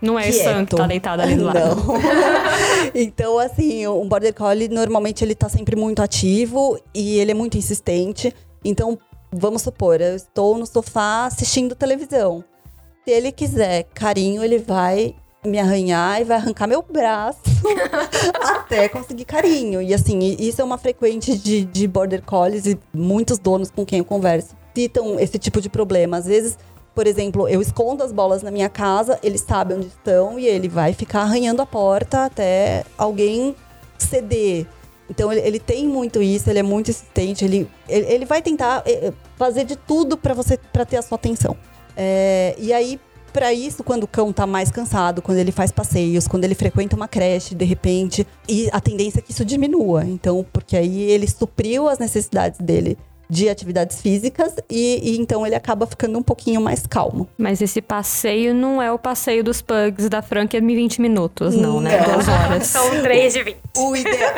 Não 0.00 0.18
é 0.18 0.28
o 0.28 0.32
quieto. 0.32 0.44
Sam 0.44 0.66
que 0.66 0.76
tá 0.76 0.86
deitado 0.86 1.22
ali 1.22 1.36
do 1.36 1.44
lado. 1.44 1.58
Não. 1.58 1.94
então, 2.94 3.38
assim, 3.38 3.86
um 3.86 4.06
border 4.06 4.34
collie 4.34 4.68
normalmente 4.68 5.24
ele 5.24 5.34
tá 5.34 5.48
sempre 5.48 5.76
muito 5.76 6.02
ativo 6.02 6.78
e 6.94 7.18
ele 7.18 7.30
é 7.30 7.34
muito 7.34 7.56
insistente. 7.56 8.34
Então, 8.64 8.98
vamos 9.32 9.62
supor, 9.62 10.00
eu 10.00 10.16
estou 10.16 10.58
no 10.58 10.66
sofá 10.66 11.26
assistindo 11.26 11.74
televisão. 11.74 12.44
Se 13.04 13.10
ele 13.10 13.30
quiser 13.32 13.84
carinho, 13.94 14.42
ele 14.42 14.58
vai 14.58 15.14
me 15.44 15.58
arranhar 15.58 16.20
e 16.20 16.24
vai 16.24 16.38
arrancar 16.38 16.66
meu 16.66 16.82
braço 16.82 17.38
até 18.42 18.88
conseguir 18.88 19.24
carinho. 19.24 19.80
E 19.80 19.94
assim, 19.94 20.36
isso 20.38 20.60
é 20.60 20.64
uma 20.64 20.76
frequente 20.76 21.38
de, 21.38 21.64
de 21.64 21.86
border 21.86 22.22
collies 22.22 22.66
e 22.66 22.78
muitos 22.92 23.38
donos 23.38 23.70
com 23.70 23.86
quem 23.86 24.00
eu 24.00 24.04
converso 24.04 24.56
citam 24.74 25.18
esse 25.18 25.38
tipo 25.38 25.60
de 25.60 25.70
problema. 25.70 26.18
Às 26.18 26.26
vezes, 26.26 26.58
por 26.96 27.06
exemplo, 27.06 27.46
eu 27.46 27.60
escondo 27.60 28.02
as 28.02 28.10
bolas 28.10 28.42
na 28.42 28.50
minha 28.50 28.70
casa, 28.70 29.18
ele 29.22 29.36
sabe 29.36 29.74
onde 29.74 29.88
estão 29.88 30.38
e 30.38 30.46
ele 30.46 30.66
vai 30.66 30.94
ficar 30.94 31.20
arranhando 31.20 31.60
a 31.60 31.66
porta 31.66 32.24
até 32.24 32.86
alguém 32.96 33.54
ceder. 33.98 34.66
Então 35.10 35.30
ele, 35.30 35.42
ele 35.42 35.60
tem 35.60 35.86
muito 35.86 36.22
isso, 36.22 36.48
ele 36.48 36.58
é 36.58 36.62
muito 36.62 36.90
insistente, 36.90 37.44
ele, 37.44 37.70
ele, 37.86 38.06
ele 38.06 38.24
vai 38.24 38.40
tentar 38.40 38.82
eh, 38.86 39.12
fazer 39.36 39.64
de 39.64 39.76
tudo 39.76 40.16
para 40.16 40.32
você 40.32 40.56
para 40.72 40.86
ter 40.86 40.96
a 40.96 41.02
sua 41.02 41.16
atenção. 41.16 41.54
É, 41.94 42.54
e 42.58 42.72
aí, 42.72 42.98
para 43.30 43.52
isso, 43.52 43.84
quando 43.84 44.04
o 44.04 44.08
cão 44.08 44.32
tá 44.32 44.46
mais 44.46 44.70
cansado, 44.70 45.20
quando 45.20 45.36
ele 45.36 45.52
faz 45.52 45.70
passeios, 45.70 46.26
quando 46.26 46.44
ele 46.44 46.54
frequenta 46.54 46.96
uma 46.96 47.06
creche, 47.06 47.54
de 47.54 47.64
repente, 47.66 48.26
e 48.48 48.70
a 48.72 48.80
tendência 48.80 49.18
é 49.18 49.22
que 49.22 49.32
isso 49.32 49.44
diminua. 49.44 50.02
Então, 50.06 50.46
porque 50.50 50.74
aí 50.74 51.02
ele 51.02 51.28
supriu 51.28 51.90
as 51.90 51.98
necessidades 51.98 52.58
dele 52.58 52.96
de 53.28 53.48
atividades 53.48 54.00
físicas 54.00 54.54
e, 54.70 55.00
e, 55.02 55.18
então 55.18 55.46
ele 55.46 55.54
acaba 55.54 55.86
ficando 55.86 56.18
um 56.18 56.22
pouquinho 56.22 56.60
mais 56.60 56.86
calmo. 56.86 57.28
Mas 57.36 57.60
esse 57.60 57.82
passeio 57.82 58.54
não 58.54 58.80
é 58.80 58.90
o 58.92 58.98
passeio 58.98 59.42
dos 59.42 59.60
pugs 59.60 60.08
da 60.08 60.22
Frank 60.22 60.56
em 60.56 60.66
20 60.66 61.00
minutos, 61.00 61.54
não, 61.54 61.80
né? 61.80 61.98
Não. 62.00 62.14
Duas 62.14 62.28
horas. 62.28 62.66
São 62.66 63.02
três 63.02 63.32
de 63.32 63.42
20. 63.42 63.56
O 63.78 63.96
ideal... 63.96 64.32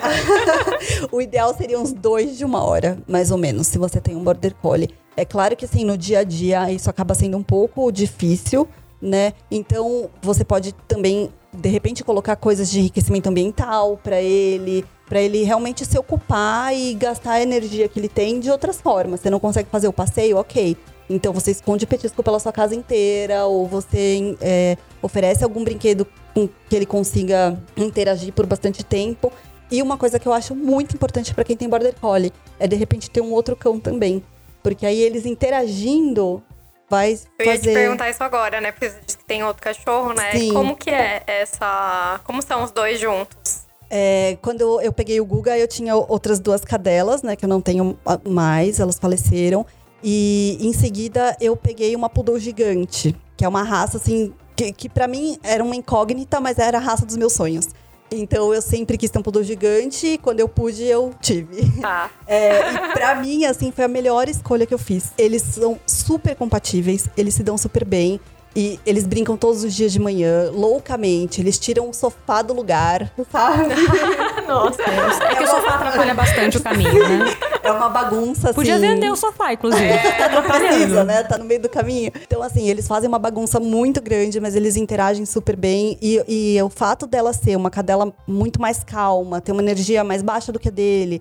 o 1.12 1.20
ideal 1.20 1.54
seria 1.54 1.78
uns 1.78 1.92
dois 1.92 2.36
de 2.36 2.44
uma 2.44 2.64
hora, 2.64 2.98
mais 3.06 3.30
ou 3.30 3.38
menos, 3.38 3.66
se 3.66 3.78
você 3.78 4.00
tem 4.00 4.16
um 4.16 4.24
border 4.24 4.54
collie. 4.54 4.90
É 5.16 5.24
claro 5.24 5.56
que 5.56 5.64
assim, 5.64 5.84
no 5.84 5.98
dia 5.98 6.20
a 6.20 6.24
dia 6.24 6.70
isso 6.70 6.88
acaba 6.88 7.14
sendo 7.14 7.36
um 7.36 7.42
pouco 7.42 7.90
difícil, 7.90 8.68
né? 9.02 9.32
Então 9.50 10.08
você 10.22 10.44
pode 10.44 10.72
também 10.86 11.30
de 11.52 11.68
repente 11.68 12.04
colocar 12.04 12.36
coisas 12.36 12.70
de 12.70 12.80
enriquecimento 12.80 13.28
ambiental 13.28 13.98
para 14.02 14.20
ele, 14.20 14.84
para 15.08 15.20
ele 15.20 15.42
realmente 15.42 15.84
se 15.84 15.98
ocupar 15.98 16.74
e 16.74 16.94
gastar 16.94 17.32
a 17.32 17.42
energia 17.42 17.88
que 17.88 17.98
ele 17.98 18.08
tem 18.08 18.38
de 18.38 18.50
outras 18.50 18.80
formas. 18.80 19.20
Você 19.20 19.30
não 19.30 19.40
consegue 19.40 19.68
fazer 19.70 19.88
o 19.88 19.92
passeio, 19.92 20.36
ok. 20.36 20.76
Então 21.08 21.32
você 21.32 21.50
esconde 21.50 21.86
petisco 21.86 22.22
pela 22.22 22.38
sua 22.38 22.52
casa 22.52 22.74
inteira, 22.74 23.46
ou 23.46 23.66
você 23.66 24.36
é, 24.42 24.76
oferece 25.00 25.42
algum 25.42 25.64
brinquedo 25.64 26.06
com 26.34 26.48
que 26.68 26.76
ele 26.76 26.84
consiga 26.84 27.58
interagir 27.76 28.32
por 28.32 28.44
bastante 28.44 28.84
tempo. 28.84 29.32
E 29.70 29.80
uma 29.82 29.96
coisa 29.96 30.18
que 30.18 30.28
eu 30.28 30.32
acho 30.32 30.54
muito 30.54 30.94
importante 30.94 31.34
para 31.34 31.44
quem 31.44 31.56
tem 31.56 31.68
border 31.68 31.94
collie 32.00 32.32
é 32.58 32.66
de 32.66 32.76
repente 32.76 33.10
ter 33.10 33.20
um 33.20 33.32
outro 33.32 33.56
cão 33.56 33.80
também, 33.80 34.22
porque 34.62 34.84
aí 34.84 35.00
eles 35.00 35.24
interagindo 35.24 36.42
vai 36.90 37.16
fazer... 37.16 37.28
Eu 37.38 37.46
ia 37.46 37.58
te 37.58 37.72
perguntar 37.72 38.10
isso 38.10 38.22
agora, 38.22 38.60
né? 38.60 38.72
Porque 38.72 38.88
você 38.88 39.00
disse 39.04 39.18
que 39.18 39.24
tem 39.24 39.44
outro 39.44 39.62
cachorro, 39.62 40.14
né? 40.14 40.32
Sim. 40.32 40.52
Como 40.54 40.74
que 40.76 40.90
é 40.90 41.22
essa... 41.26 42.20
Como 42.24 42.40
são 42.40 42.64
os 42.64 42.70
dois 42.70 42.98
juntos? 42.98 43.67
É, 43.90 44.36
quando 44.42 44.80
eu, 44.80 44.92
peguei 44.92 45.20
o 45.20 45.24
Guga, 45.24 45.56
eu 45.56 45.66
tinha 45.66 45.96
outras 45.96 46.38
duas 46.38 46.62
cadelas, 46.62 47.22
né? 47.22 47.36
Que 47.36 47.44
eu 47.44 47.48
não 47.48 47.60
tenho 47.60 47.98
mais, 48.28 48.80
elas 48.80 48.98
faleceram. 48.98 49.64
E 50.02 50.58
em 50.60 50.72
seguida 50.72 51.36
eu 51.40 51.56
peguei 51.56 51.96
uma 51.96 52.08
poodle 52.08 52.38
gigante, 52.38 53.16
que 53.36 53.44
é 53.44 53.48
uma 53.48 53.62
raça 53.62 53.96
assim 53.96 54.32
que, 54.54 54.72
que 54.72 54.88
para 54.88 55.06
mim 55.06 55.38
era 55.42 55.62
uma 55.62 55.76
incógnita, 55.76 56.40
mas 56.40 56.58
era 56.58 56.78
a 56.78 56.80
raça 56.80 57.06
dos 57.06 57.16
meus 57.16 57.32
sonhos. 57.32 57.68
Então 58.10 58.54
eu 58.54 58.62
sempre 58.62 58.96
quis 58.96 59.10
ter 59.10 59.18
um 59.18 59.22
poodle 59.22 59.42
gigante 59.42 60.06
e 60.06 60.18
quando 60.18 60.40
eu 60.40 60.48
pude, 60.48 60.82
eu 60.84 61.14
tive. 61.20 61.70
Tá. 61.80 62.10
É, 62.26 62.74
e 62.74 62.92
pra 62.92 63.14
mim, 63.14 63.46
assim, 63.46 63.72
foi 63.72 63.84
a 63.84 63.88
melhor 63.88 64.28
escolha 64.28 64.66
que 64.66 64.74
eu 64.74 64.78
fiz. 64.78 65.12
Eles 65.16 65.40
são 65.40 65.78
super 65.86 66.36
compatíveis, 66.36 67.08
eles 67.16 67.32
se 67.34 67.42
dão 67.42 67.56
super 67.56 67.86
bem. 67.86 68.20
E 68.56 68.80
eles 68.84 69.06
brincam 69.06 69.36
todos 69.36 69.62
os 69.62 69.74
dias 69.74 69.92
de 69.92 69.98
manhã, 70.00 70.50
loucamente. 70.52 71.40
Eles 71.40 71.58
tiram 71.58 71.88
o 71.88 71.94
sofá 71.94 72.42
do 72.42 72.52
lugar, 72.52 73.12
sabe? 73.30 73.74
Nossa, 74.48 74.82
é 74.82 75.36
que 75.36 75.44
o 75.44 75.46
sofá 75.46 75.74
atrapalha 75.74 76.14
bastante 76.14 76.56
o 76.56 76.62
caminho, 76.62 77.08
né? 77.08 77.24
É 77.60 77.70
uma 77.70 77.90
bagunça, 77.90 78.46
assim. 78.48 78.54
Podia 78.54 78.78
vender 78.78 79.10
o 79.10 79.16
sofá, 79.16 79.52
inclusive. 79.52 79.84
É, 79.84 80.12
tá 80.12 80.24
atrapalhando. 80.24 81.04
né? 81.04 81.22
Tá 81.22 81.36
no 81.36 81.44
meio 81.44 81.60
do 81.60 81.68
caminho. 81.68 82.10
Então, 82.22 82.42
assim, 82.42 82.66
eles 82.66 82.88
fazem 82.88 83.06
uma 83.06 83.18
bagunça 83.18 83.60
muito 83.60 84.00
grande, 84.00 84.40
mas 84.40 84.56
eles 84.56 84.74
interagem 84.74 85.26
super 85.26 85.54
bem. 85.54 85.98
E, 86.00 86.22
e 86.26 86.62
o 86.62 86.70
fato 86.70 87.06
dela 87.06 87.30
ser 87.34 87.56
uma 87.56 87.68
cadela 87.70 88.10
muito 88.26 88.58
mais 88.58 88.82
calma, 88.82 89.42
ter 89.42 89.52
uma 89.52 89.60
energia 89.60 90.02
mais 90.02 90.22
baixa 90.22 90.50
do 90.50 90.58
que 90.58 90.68
a 90.68 90.70
dele, 90.70 91.20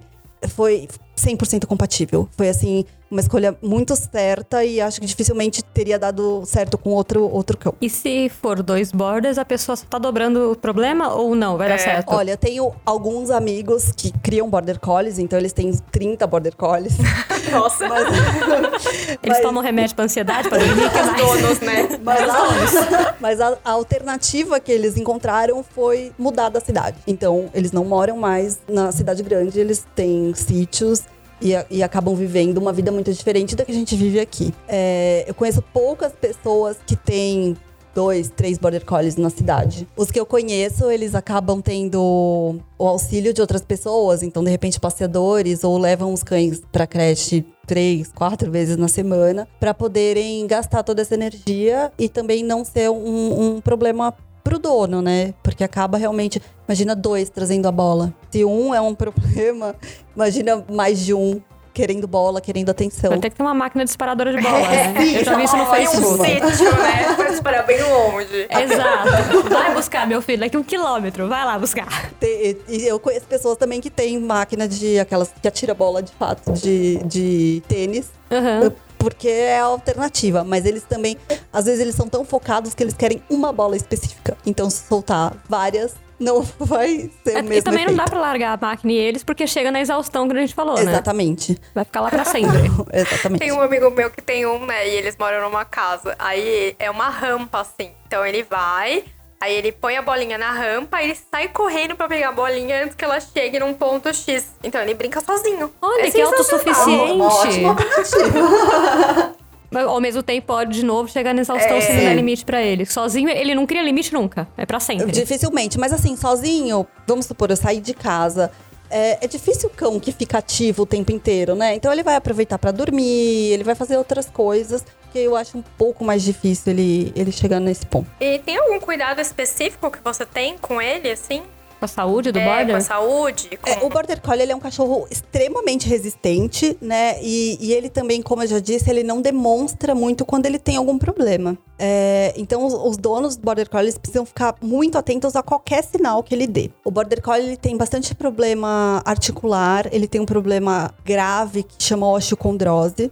foi 0.56 0.88
100% 1.18 1.66
compatível. 1.66 2.30
Foi 2.38 2.50
assim, 2.50 2.86
uma 3.10 3.22
escolha 3.22 3.58
muito 3.62 3.96
certa 3.96 4.64
e 4.64 4.82
acho 4.82 5.00
que 5.00 5.08
dificilmente 5.08 5.64
teria 5.64 5.98
dado 5.98 6.44
certo 6.46 6.78
com 6.78 6.92
outro, 6.92 7.24
outro 7.24 7.58
cão. 7.58 7.74
E 7.82 7.90
se 7.90 8.30
for 8.30 8.62
dois 8.62 8.92
borders, 8.92 9.38
a 9.38 9.46
pessoa 9.46 9.76
só 9.76 9.86
tá 9.90 9.98
dobrando 9.98 10.52
o 10.52 10.56
problema 10.56 11.14
ou 11.14 11.36
não? 11.36 11.58
Vai 11.58 11.68
é. 11.68 11.70
dar 11.72 11.80
certo? 11.80 12.14
Olha, 12.14 12.32
eu 12.32 12.38
tenho 12.38 12.74
alguns 12.86 13.30
amigos 13.30 13.92
que 13.96 14.12
criam 14.20 14.50
border 14.50 14.80
collies, 14.80 15.20
então 15.20 15.40
eles 15.40 15.54
têm 15.54 15.72
30 15.92 16.28
border 16.28 16.56
collies. 16.56 16.98
Nossa! 17.52 17.88
Mas, 17.88 18.08
eles 19.24 19.38
mas... 19.38 19.40
tomam 19.40 19.64
remédio 19.64 19.96
pra 19.96 20.06
ansiedade, 20.06 20.50
pra 20.50 20.58
dormir, 20.58 20.90
que 20.90 21.02
mais? 21.02 21.18
donos, 21.18 21.60
né? 21.62 21.88
Mas, 22.08 22.30
a, 22.30 23.16
mas 23.20 23.42
a, 23.42 23.58
a 23.66 23.72
alternativa 23.72 24.60
que 24.60 24.72
eles 24.72 24.98
encontraram 24.98 25.64
foi 25.64 26.12
mudar 26.18 26.50
da 26.50 26.60
cidade. 26.60 26.98
Então, 27.06 27.50
eles 27.54 27.72
não 27.72 27.84
moram 27.84 28.18
mais 28.18 28.60
na 28.68 28.92
cidade 28.92 29.24
grande, 29.24 29.60
eles 29.60 29.86
têm 29.96 30.34
sítios 30.34 31.04
e, 31.42 31.54
e, 31.70 31.84
acabam 31.84 32.16
vivendo 32.16 32.58
uma 32.58 32.74
vida 32.74 32.92
muito 32.92 33.12
diferente 33.14 33.56
da 33.56 33.64
que 33.64 33.72
a 33.72 33.76
gente 33.76 33.96
vive 33.96 34.20
aqui. 34.20 34.54
É, 34.68 35.26
eu 35.28 35.34
conheço 35.34 35.62
poucas 35.62 36.12
pessoas 36.12 36.78
que 36.86 36.96
têm 36.96 37.56
dois, 37.98 38.30
três 38.30 38.60
border 38.60 38.86
collies 38.86 39.16
na 39.16 39.32
cidade. 39.32 39.88
Os 39.98 40.12
que 40.12 40.20
eu 40.20 40.26
conheço, 40.26 40.92
eles 40.92 41.16
acabam 41.16 41.60
tendo 41.60 42.60
o 42.78 42.88
auxílio 42.88 43.34
de 43.34 43.42
outras 43.42 43.66
pessoas, 43.66 44.22
então 44.22 44.44
de 44.44 44.52
repente 44.52 44.80
passeadores 44.80 45.64
ou 45.64 45.80
levam 45.80 46.14
os 46.14 46.22
cães 46.22 46.62
para 46.72 46.86
creche 46.86 47.44
três, 47.66 48.12
quatro 48.14 48.52
vezes 48.52 48.78
na 48.78 48.88
semana 48.88 49.48
para 49.60 49.74
poderem 49.74 50.46
gastar 50.46 50.84
toda 50.84 51.02
essa 51.02 51.16
energia 51.16 51.92
e 51.98 52.08
também 52.08 52.44
não 52.44 52.64
ser 52.64 52.90
um, 52.90 53.56
um 53.56 53.62
problema 53.62 54.14
pro 54.48 54.58
dono, 54.58 55.02
né? 55.02 55.34
Porque 55.44 55.64
acaba 55.64 55.98
realmente. 55.98 56.42
Imagina 56.68 56.96
dois 56.96 57.30
trazendo 57.30 57.68
a 57.68 57.72
bola. 57.72 58.14
Se 58.32 58.46
um 58.46 58.74
é 58.74 58.80
um 58.80 58.96
problema, 58.96 59.76
imagina 60.16 60.64
mais 60.72 61.06
de 61.06 61.14
um 61.14 61.42
querendo 61.74 62.08
bola, 62.08 62.42
querendo 62.42 62.70
atenção. 62.70 63.12
Vai 63.12 63.20
ter 63.20 63.30
que 63.30 63.36
ter 63.36 63.44
uma 63.44 63.54
máquina 63.54 63.86
disparadora 63.86 64.34
de 64.34 64.42
bola, 64.42 64.58
né? 64.68 64.96
Eu 65.20 65.24
já 65.24 65.36
vi 65.36 65.44
isso 65.44 65.56
no 65.56 65.66
Facebook. 65.68 66.22
um 66.22 66.26
sítio, 66.26 66.76
né? 66.76 67.14
Pra 67.16 67.30
disparar 67.30 67.66
bem 67.68 67.78
longe. 67.84 68.48
Exato. 68.50 69.44
Vai 69.48 69.76
buscar, 69.76 70.08
meu 70.08 70.22
filho, 70.22 70.40
daqui 70.40 70.58
um 70.58 70.64
quilômetro. 70.64 71.28
Vai 71.28 71.46
lá 71.46 71.60
buscar. 71.60 72.10
E 72.22 72.88
eu 72.88 73.00
conheço 73.00 73.28
pessoas 73.28 73.58
também 73.58 73.80
que 73.80 73.92
têm 73.92 74.20
máquina 74.20 74.68
de 74.68 74.98
aquelas 74.98 75.32
que 75.40 75.48
atira 75.48 75.76
bola 75.76 76.02
de 76.02 76.12
fato, 76.14 76.54
de, 76.54 76.98
de 77.04 77.62
tênis. 77.68 78.10
Uhum 78.32 78.87
porque 78.98 79.28
é 79.28 79.60
a 79.60 79.66
alternativa. 79.66 80.44
Mas 80.44 80.66
eles 80.66 80.84
também, 80.84 81.18
às 81.52 81.66
vezes, 81.66 81.80
eles 81.80 81.96
são 81.96 82.08
tão 82.08 82.24
focados 82.26 82.74
que 82.74 82.84
eles 82.84 82.94
querem 82.94 83.22
uma 83.30 83.52
bola 83.52 83.76
específica. 83.76 84.38
Então, 84.46 84.70
se 84.70 84.88
soltar 84.88 85.34
várias, 85.48 85.94
não 86.20 86.42
vai 86.60 87.10
ser 87.24 87.38
é, 87.38 87.40
o 87.40 87.44
mesmo 87.44 87.54
E 87.54 87.62
também 87.62 87.84
efeito. 87.84 87.98
não 87.98 88.06
dá 88.06 88.10
pra 88.10 88.20
largar 88.20 88.58
a 88.58 88.66
máquina 88.66 88.92
e 88.92 88.98
eles, 88.98 89.24
porque 89.24 89.46
chega 89.46 89.72
na 89.72 89.80
exaustão 89.80 90.28
que 90.28 90.36
a 90.36 90.40
gente 90.40 90.54
falou, 90.56 90.76
né? 90.76 90.82
Exatamente. 90.82 91.58
Vai 91.76 91.86
ficar 91.86 92.02
lá 92.02 92.10
pra 92.10 92.26
sempre. 92.26 92.58
Exatamente. 92.92 93.40
Tem 93.40 93.52
um 93.52 93.62
amigo 93.62 93.90
meu 93.92 94.10
que 94.10 94.22
tem 94.22 94.46
um, 94.46 94.66
né? 94.66 94.88
E 94.88 94.96
eles 94.96 95.16
moram 95.18 95.42
numa 95.42 95.64
casa. 95.66 96.16
Aí 96.18 96.76
é 96.80 96.90
uma 96.90 97.10
rampa, 97.10 97.62
assim. 97.62 97.92
Então 98.08 98.26
ele 98.26 98.44
vai, 98.44 99.04
Aí 99.40 99.54
ele 99.54 99.72
põe 99.72 99.96
a 99.96 100.02
bolinha 100.02 100.38
na 100.38 100.52
rampa, 100.52 101.02
e 101.02 101.06
ele 101.06 101.18
sai 101.32 101.48
correndo 101.50 101.96
para 101.96 102.08
pegar 102.08 102.30
a 102.30 102.32
bolinha 102.32 102.84
antes 102.84 102.96
que 102.96 103.06
ela 103.06 103.20
chegue 103.20 103.60
num 103.60 103.74
ponto 103.74 104.12
X. 104.12 104.56
Então 104.64 104.82
ele 104.82 104.96
brinca 104.96 105.22
sozinho. 105.22 105.72
Olha, 105.80 106.08
é 106.08 106.12
que 106.12 106.20
autossuficiente. 106.20 107.12
Uma 107.12 107.28
ótima 107.28 107.70
alternativa. 107.70 109.36
Ao 109.76 110.00
mesmo 110.00 110.24
tempo, 110.24 110.48
pode 110.48 110.72
de 110.72 110.84
novo 110.84 111.10
chegar 111.10 111.34
na 111.34 111.42
exaustão 111.42 111.78
é. 111.78 111.82
se 111.82 111.94
não 111.94 112.00
der 112.00 112.16
limite 112.16 112.44
para 112.46 112.62
ele. 112.64 112.86
Sozinho, 112.86 113.30
ele 113.30 113.54
não 113.54 113.66
cria 113.66 113.84
limite 113.84 114.14
nunca. 114.14 114.48
É 114.58 114.66
para 114.66 114.80
sempre. 114.80 115.12
Dificilmente. 115.12 115.78
Mas 115.78 115.94
assim, 115.94 116.16
sozinho, 116.16 116.88
vamos 117.06 117.26
supor, 117.26 117.50
eu 117.52 117.58
saí 117.58 117.80
de 117.80 117.94
casa. 117.94 118.50
É, 118.90 119.26
é, 119.26 119.28
difícil 119.28 119.70
o 119.70 119.72
cão 119.72 120.00
que 120.00 120.14
fica 120.14 120.38
ativo 120.38 120.84
o 120.84 120.86
tempo 120.86 121.12
inteiro, 121.12 121.54
né? 121.56 121.76
Então 121.76 121.92
ele 121.92 122.02
vai 122.02 122.16
aproveitar 122.16 122.58
para 122.58 122.72
dormir, 122.72 123.52
ele 123.52 123.64
vai 123.64 123.76
fazer 123.76 123.98
outras 123.98 124.30
coisas 124.30 124.86
que 125.18 125.24
eu 125.24 125.36
acho 125.36 125.58
um 125.58 125.64
pouco 125.78 126.06
mais 126.06 126.22
difícil 126.22 126.74
ele, 126.74 127.12
ele 127.16 127.32
chegar 127.32 127.60
nesse 127.60 127.86
ponto. 127.86 128.08
E 128.20 128.40
tem 128.40 128.58
algum 128.58 128.80
cuidado 128.80 129.20
específico 129.20 129.90
que 129.90 130.00
você 130.04 130.26
tem 130.26 130.58
com 130.58 130.82
ele, 130.82 131.10
assim? 131.10 131.42
Com 131.80 131.86
a 131.86 131.88
saúde 131.88 132.32
do 132.32 132.40
é, 132.40 132.46
Border? 132.46 132.72
Com 132.72 132.76
a 132.76 132.82
saúde. 132.82 133.50
Com... 133.62 133.70
É, 133.70 133.84
o 133.84 133.90
Border 133.90 134.20
Collie 134.20 134.42
ele 134.42 134.52
é 134.52 134.56
um 134.56 134.60
cachorro 134.60 135.08
extremamente 135.12 135.88
resistente, 135.88 136.76
né? 136.82 137.22
E, 137.22 137.58
e, 137.62 137.72
ele 137.72 137.88
também, 137.88 138.20
como 138.20 138.42
eu 138.42 138.48
já 138.48 138.60
disse, 138.60 138.90
ele 138.90 139.04
não 139.04 139.22
demonstra 139.22 139.94
muito 139.94 140.26
quando 140.26 140.48
ele 140.48 140.58
tem 140.58 140.76
algum 140.76 140.98
problema. 140.98 141.56
É, 141.78 142.34
então, 142.36 142.66
os, 142.66 142.74
os, 142.74 142.98
donos 142.98 143.36
do 143.36 143.44
Border 143.44 143.70
Collie 143.70 143.94
precisam 143.94 144.26
ficar 144.26 144.56
muito 144.60 144.98
atentos 144.98 145.36
a 145.36 145.44
qualquer 145.44 145.84
sinal 145.84 146.24
que 146.24 146.34
ele 146.34 146.48
dê. 146.48 146.72
O 146.84 146.90
Border 146.90 147.22
Collie 147.22 147.46
ele 147.46 147.58
tem 147.58 147.78
bastante 147.78 148.16
problema 148.16 149.04
articular, 149.06 149.88
ele 149.92 150.08
tem 150.08 150.20
um 150.20 150.26
problema 150.26 150.92
grave 151.06 151.62
que 151.62 151.84
chama 151.84 152.10
osteocondrose 152.10 153.12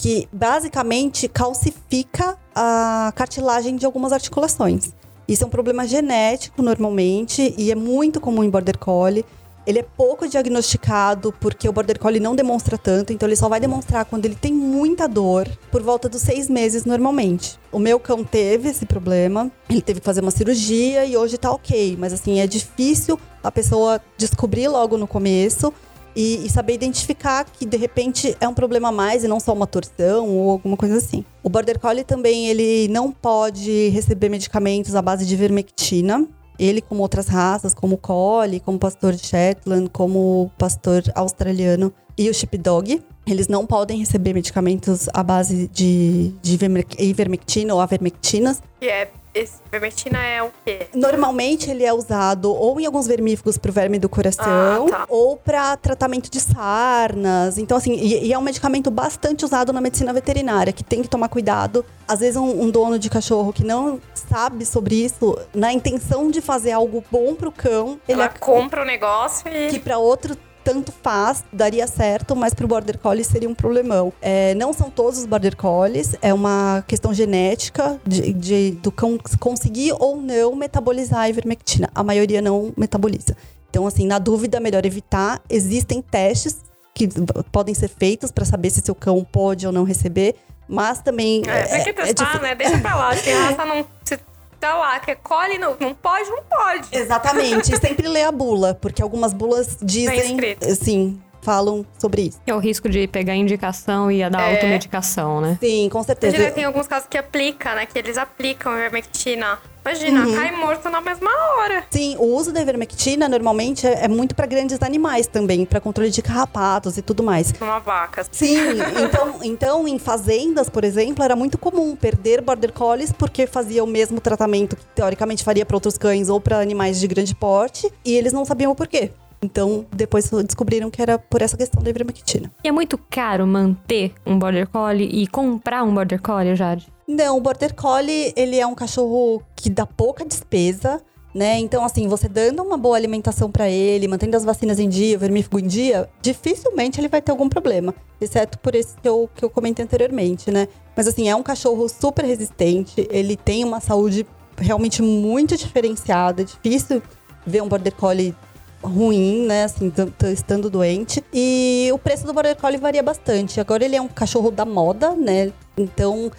que 0.00 0.26
basicamente 0.32 1.28
calcifica 1.28 2.38
a 2.54 3.12
cartilagem 3.14 3.76
de 3.76 3.84
algumas 3.84 4.14
articulações. 4.14 4.94
Isso 5.28 5.44
é 5.44 5.46
um 5.46 5.50
problema 5.50 5.86
genético 5.86 6.62
normalmente 6.62 7.54
e 7.58 7.70
é 7.70 7.74
muito 7.74 8.18
comum 8.18 8.42
em 8.42 8.48
border 8.48 8.78
collie. 8.78 9.26
Ele 9.66 9.80
é 9.80 9.82
pouco 9.82 10.26
diagnosticado 10.26 11.34
porque 11.38 11.68
o 11.68 11.72
border 11.72 11.98
collie 11.98 12.18
não 12.18 12.34
demonstra 12.34 12.78
tanto, 12.78 13.12
então 13.12 13.28
ele 13.28 13.36
só 13.36 13.46
vai 13.46 13.60
demonstrar 13.60 14.06
quando 14.06 14.24
ele 14.24 14.34
tem 14.34 14.54
muita 14.54 15.06
dor 15.06 15.46
por 15.70 15.82
volta 15.82 16.08
dos 16.08 16.22
seis 16.22 16.48
meses 16.48 16.86
normalmente. 16.86 17.60
O 17.70 17.78
meu 17.78 18.00
cão 18.00 18.24
teve 18.24 18.70
esse 18.70 18.86
problema, 18.86 19.52
ele 19.68 19.82
teve 19.82 20.00
que 20.00 20.06
fazer 20.06 20.22
uma 20.22 20.30
cirurgia 20.30 21.04
e 21.04 21.14
hoje 21.14 21.36
tá 21.36 21.52
ok, 21.52 21.94
mas 22.00 22.14
assim 22.14 22.40
é 22.40 22.46
difícil 22.46 23.20
a 23.44 23.52
pessoa 23.52 24.00
descobrir 24.16 24.66
logo 24.66 24.96
no 24.96 25.06
começo 25.06 25.70
e, 26.14 26.46
e, 26.46 26.50
saber 26.50 26.74
identificar 26.74 27.44
que 27.44 27.64
de 27.64 27.76
repente 27.76 28.36
é 28.40 28.48
um 28.48 28.54
problema 28.54 28.88
a 28.88 28.92
mais 28.92 29.24
e 29.24 29.28
não 29.28 29.40
só 29.40 29.52
uma 29.52 29.66
torção 29.66 30.28
ou 30.28 30.50
alguma 30.50 30.76
coisa 30.76 30.96
assim. 30.96 31.24
O 31.42 31.48
Border 31.48 31.78
Collie 31.78 32.04
também 32.04 32.48
ele 32.48 32.88
não 32.88 33.12
pode 33.12 33.88
receber 33.88 34.28
medicamentos 34.28 34.94
à 34.94 35.02
base 35.02 35.24
de 35.26 35.36
vermectina. 35.36 36.26
Ele, 36.58 36.82
como 36.82 37.00
outras 37.00 37.26
raças, 37.26 37.72
como 37.72 37.94
o 37.94 37.98
Collie, 37.98 38.60
como 38.60 38.76
o 38.76 38.80
pastor 38.80 39.14
Shetland, 39.14 39.88
como 39.90 40.44
o 40.44 40.50
pastor 40.58 41.02
australiano 41.14 41.90
e 42.18 42.28
o 42.28 42.34
Sheepdog, 42.34 43.02
Eles 43.26 43.48
não 43.48 43.64
podem 43.64 43.98
receber 43.98 44.34
medicamentos 44.34 45.08
à 45.14 45.22
base 45.22 45.68
de, 45.68 46.34
de 46.42 46.58
ivermectina 46.98 47.72
ou 47.72 47.80
avermectinas. 47.80 48.60
E 48.80 48.88
é 48.88 49.10
esse 49.34 49.54
vermectina 49.70 50.18
é 50.24 50.42
o 50.42 50.50
quê? 50.64 50.88
Normalmente 50.94 51.70
ele 51.70 51.84
é 51.84 51.92
usado 51.92 52.52
ou 52.52 52.80
em 52.80 52.86
alguns 52.86 53.06
vermífugos 53.06 53.56
para 53.58 53.70
o 53.70 53.72
verme 53.72 53.98
do 53.98 54.08
coração 54.08 54.86
Ah, 54.88 54.90
tá. 54.90 55.06
ou 55.08 55.36
para 55.36 55.76
tratamento 55.76 56.30
de 56.30 56.40
sarnas. 56.40 57.58
Então, 57.58 57.76
assim, 57.76 57.92
e, 57.94 58.26
e 58.26 58.32
é 58.32 58.38
um 58.38 58.42
medicamento 58.42 58.90
bastante 58.90 59.44
usado 59.44 59.72
na 59.72 59.80
medicina 59.80 60.12
veterinária, 60.12 60.72
que 60.72 60.82
tem 60.84 61.02
que 61.02 61.08
tomar 61.08 61.28
cuidado. 61.28 61.84
Às 62.08 62.20
vezes, 62.20 62.36
um, 62.36 62.62
um 62.62 62.70
dono 62.70 62.98
de 62.98 63.08
cachorro 63.08 63.52
que 63.52 63.64
não 63.64 64.00
sabe 64.14 64.64
sobre 64.66 64.96
isso, 64.96 65.38
na 65.54 65.72
intenção 65.72 66.30
de 66.30 66.40
fazer 66.40 66.72
algo 66.72 67.04
bom 67.10 67.34
pro 67.34 67.52
cão, 67.52 68.00
ele 68.08 68.20
Ela 68.20 68.24
ac- 68.26 68.40
compra 68.40 68.82
o 68.82 68.84
negócio 68.84 69.46
e. 69.48 69.68
que 69.70 69.78
para 69.78 69.98
outro 69.98 70.36
tanto 70.64 70.92
faz, 71.02 71.42
daria 71.52 71.86
certo, 71.86 72.34
mas 72.36 72.52
para 72.54 72.64
o 72.64 72.68
border 72.68 72.98
collie 72.98 73.24
seria 73.24 73.48
um 73.48 73.54
problemão. 73.54 74.12
É, 74.20 74.54
não 74.54 74.72
são 74.72 74.90
todos 74.90 75.18
os 75.18 75.26
border 75.26 75.56
collies, 75.56 76.14
é 76.22 76.32
uma 76.34 76.84
questão 76.86 77.12
genética 77.14 78.00
de, 78.06 78.32
de- 78.32 78.70
do 78.72 78.90
cão 78.92 79.18
conseguir 79.38 79.92
ou 79.98 80.16
não 80.20 80.54
metabolizar 80.54 81.20
a 81.20 81.28
ivermectina. 81.28 81.88
A 81.94 82.02
maioria 82.02 82.40
não 82.42 82.72
metaboliza. 82.76 83.36
Então, 83.70 83.86
assim, 83.86 84.06
na 84.06 84.18
dúvida, 84.18 84.58
melhor 84.60 84.84
evitar. 84.84 85.40
Existem 85.48 86.02
testes 86.02 86.58
que 86.94 87.08
podem 87.52 87.74
ser 87.74 87.88
feitos 87.88 88.30
para 88.32 88.44
saber 88.44 88.68
se 88.70 88.80
seu 88.80 88.94
cão 88.94 89.24
pode 89.24 89.66
ou 89.66 89.72
não 89.72 89.84
receber, 89.84 90.34
mas 90.68 91.00
também 91.00 91.42
É, 91.46 91.62
tem 91.64 91.82
que 91.84 91.90
é 91.90 91.92
testar, 91.92 92.32
difí- 92.32 92.42
né? 92.42 92.54
Deixa 92.54 92.78
pra 92.78 92.94
lá. 92.96 93.14
Se 93.16 93.30
a 93.30 93.40
raça 93.44 93.64
não. 93.64 93.86
Se 94.04 94.18
tá 94.60 94.74
lá, 94.76 95.00
que 95.00 95.14
colhe, 95.16 95.58
não, 95.58 95.76
não 95.80 95.94
pode, 95.94 96.28
não 96.30 96.42
pode. 96.42 96.88
Exatamente. 96.92 97.72
E 97.72 97.76
sempre 97.80 98.06
lê 98.06 98.22
a 98.22 98.30
bula, 98.32 98.74
porque 98.74 99.02
algumas 99.02 99.32
bulas 99.32 99.76
dizem, 99.82 100.32
escrito. 100.34 100.66
assim, 100.68 101.20
falam 101.42 101.84
sobre 101.98 102.22
isso. 102.22 102.40
É 102.46 102.54
o 102.54 102.58
risco 102.58 102.88
de 102.88 103.06
pegar 103.08 103.34
indicação 103.34 104.10
e 104.12 104.22
a 104.22 104.28
dar 104.28 104.42
É. 104.50 104.54
automedicação, 104.54 105.40
né? 105.40 105.56
Sim, 105.60 105.88
com 105.90 106.02
certeza. 106.02 106.36
Imagina, 106.36 106.54
tem 106.54 106.64
alguns 106.64 106.86
casos 106.86 107.08
que 107.08 107.16
aplica, 107.16 107.74
né? 107.74 107.86
Que 107.86 107.98
eles 107.98 108.18
aplicam 108.18 108.72
ivermectina. 108.76 109.58
Imagina, 109.84 110.26
Uhum. 110.26 110.34
cai 110.34 110.56
morto 110.56 110.88
na 110.90 111.00
mesma 111.00 111.30
hora. 111.30 111.84
Sim, 111.90 112.16
o 112.18 112.24
uso 112.36 112.52
da 112.52 112.60
ivermectina 112.60 113.28
normalmente 113.28 113.86
é, 113.86 114.04
é 114.04 114.08
muito 114.08 114.34
para 114.34 114.46
grandes 114.46 114.80
animais 114.82 115.26
também, 115.26 115.64
para 115.64 115.80
controle 115.80 116.10
de 116.10 116.20
carrapatos 116.22 116.98
e 116.98 117.02
tudo 117.02 117.22
mais. 117.22 117.52
Numa 117.58 117.78
vaca. 117.78 118.24
Sim, 118.30 118.56
então, 119.04 119.34
então 119.42 119.88
em 119.88 119.98
fazendas, 119.98 120.68
por 120.68 120.84
exemplo, 120.84 121.24
era 121.24 121.34
muito 121.34 121.56
comum 121.58 121.96
perder 121.96 122.40
border 122.42 122.72
collies 122.72 123.12
porque 123.12 123.46
fazia 123.46 123.82
o 123.82 123.86
mesmo 123.86 124.20
tratamento 124.20 124.76
que 124.76 124.84
teoricamente 124.94 125.42
faria 125.42 125.64
para 125.64 125.76
outros 125.76 125.96
cães 125.96 126.28
ou 126.28 126.40
para 126.40 126.58
animais 126.60 127.00
de 127.00 127.06
grande 127.08 127.34
porte 127.34 127.90
e 128.04 128.14
eles 128.14 128.32
não 128.32 128.44
sabiam 128.44 128.70
o 128.72 128.74
porquê. 128.74 129.10
Então, 129.42 129.86
depois 129.90 130.28
descobriram 130.44 130.90
que 130.90 131.00
era 131.00 131.18
por 131.18 131.40
essa 131.40 131.56
questão 131.56 131.82
da 131.82 131.88
ivermectina. 131.88 132.52
E 132.62 132.68
é 132.68 132.72
muito 132.72 132.98
caro 133.08 133.46
manter 133.46 134.12
um 134.26 134.38
Border 134.38 134.68
Collie 134.68 135.08
e 135.10 135.26
comprar 135.26 135.82
um 135.82 135.94
Border 135.94 136.20
Collie, 136.20 136.54
Jade? 136.54 136.86
Não, 137.12 137.38
o 137.38 137.40
Border 137.40 137.74
Collie, 137.74 138.32
ele 138.36 138.56
é 138.56 138.64
um 138.64 138.74
cachorro 138.74 139.42
que 139.56 139.68
dá 139.68 139.84
pouca 139.84 140.24
despesa, 140.24 141.02
né? 141.34 141.58
Então, 141.58 141.84
assim, 141.84 142.06
você 142.06 142.28
dando 142.28 142.62
uma 142.62 142.76
boa 142.76 142.96
alimentação 142.96 143.50
pra 143.50 143.68
ele, 143.68 144.06
mantendo 144.06 144.36
as 144.36 144.44
vacinas 144.44 144.78
em 144.78 144.88
dia, 144.88 145.16
o 145.16 145.18
vermífugo 145.18 145.58
em 145.58 145.66
dia, 145.66 146.08
dificilmente 146.22 147.00
ele 147.00 147.08
vai 147.08 147.20
ter 147.20 147.32
algum 147.32 147.48
problema. 147.48 147.92
Exceto 148.20 148.60
por 148.60 148.76
esse 148.76 148.96
que 148.96 149.08
eu, 149.08 149.28
que 149.34 149.44
eu 149.44 149.50
comentei 149.50 149.84
anteriormente, 149.84 150.52
né? 150.52 150.68
Mas, 150.96 151.08
assim, 151.08 151.28
é 151.28 151.34
um 151.34 151.42
cachorro 151.42 151.88
super 151.88 152.24
resistente, 152.24 153.08
ele 153.10 153.36
tem 153.36 153.64
uma 153.64 153.80
saúde 153.80 154.24
realmente 154.56 155.02
muito 155.02 155.56
diferenciada. 155.56 156.42
É 156.42 156.44
difícil 156.44 157.02
ver 157.44 157.60
um 157.60 157.68
Border 157.68 157.94
Collie 157.96 158.36
ruim, 158.80 159.46
né? 159.46 159.64
Assim, 159.64 159.92
estando 160.32 160.70
doente. 160.70 161.24
E 161.34 161.90
o 161.92 161.98
preço 161.98 162.24
do 162.24 162.32
Border 162.32 162.54
Collie 162.54 162.78
varia 162.78 163.02
bastante. 163.02 163.58
Agora 163.58 163.84
ele 163.84 163.96
é 163.96 164.00
um 164.00 164.06
cachorro 164.06 164.52
da 164.52 164.64
moda, 164.64 165.16
né? 165.16 165.52
Então. 165.76 166.30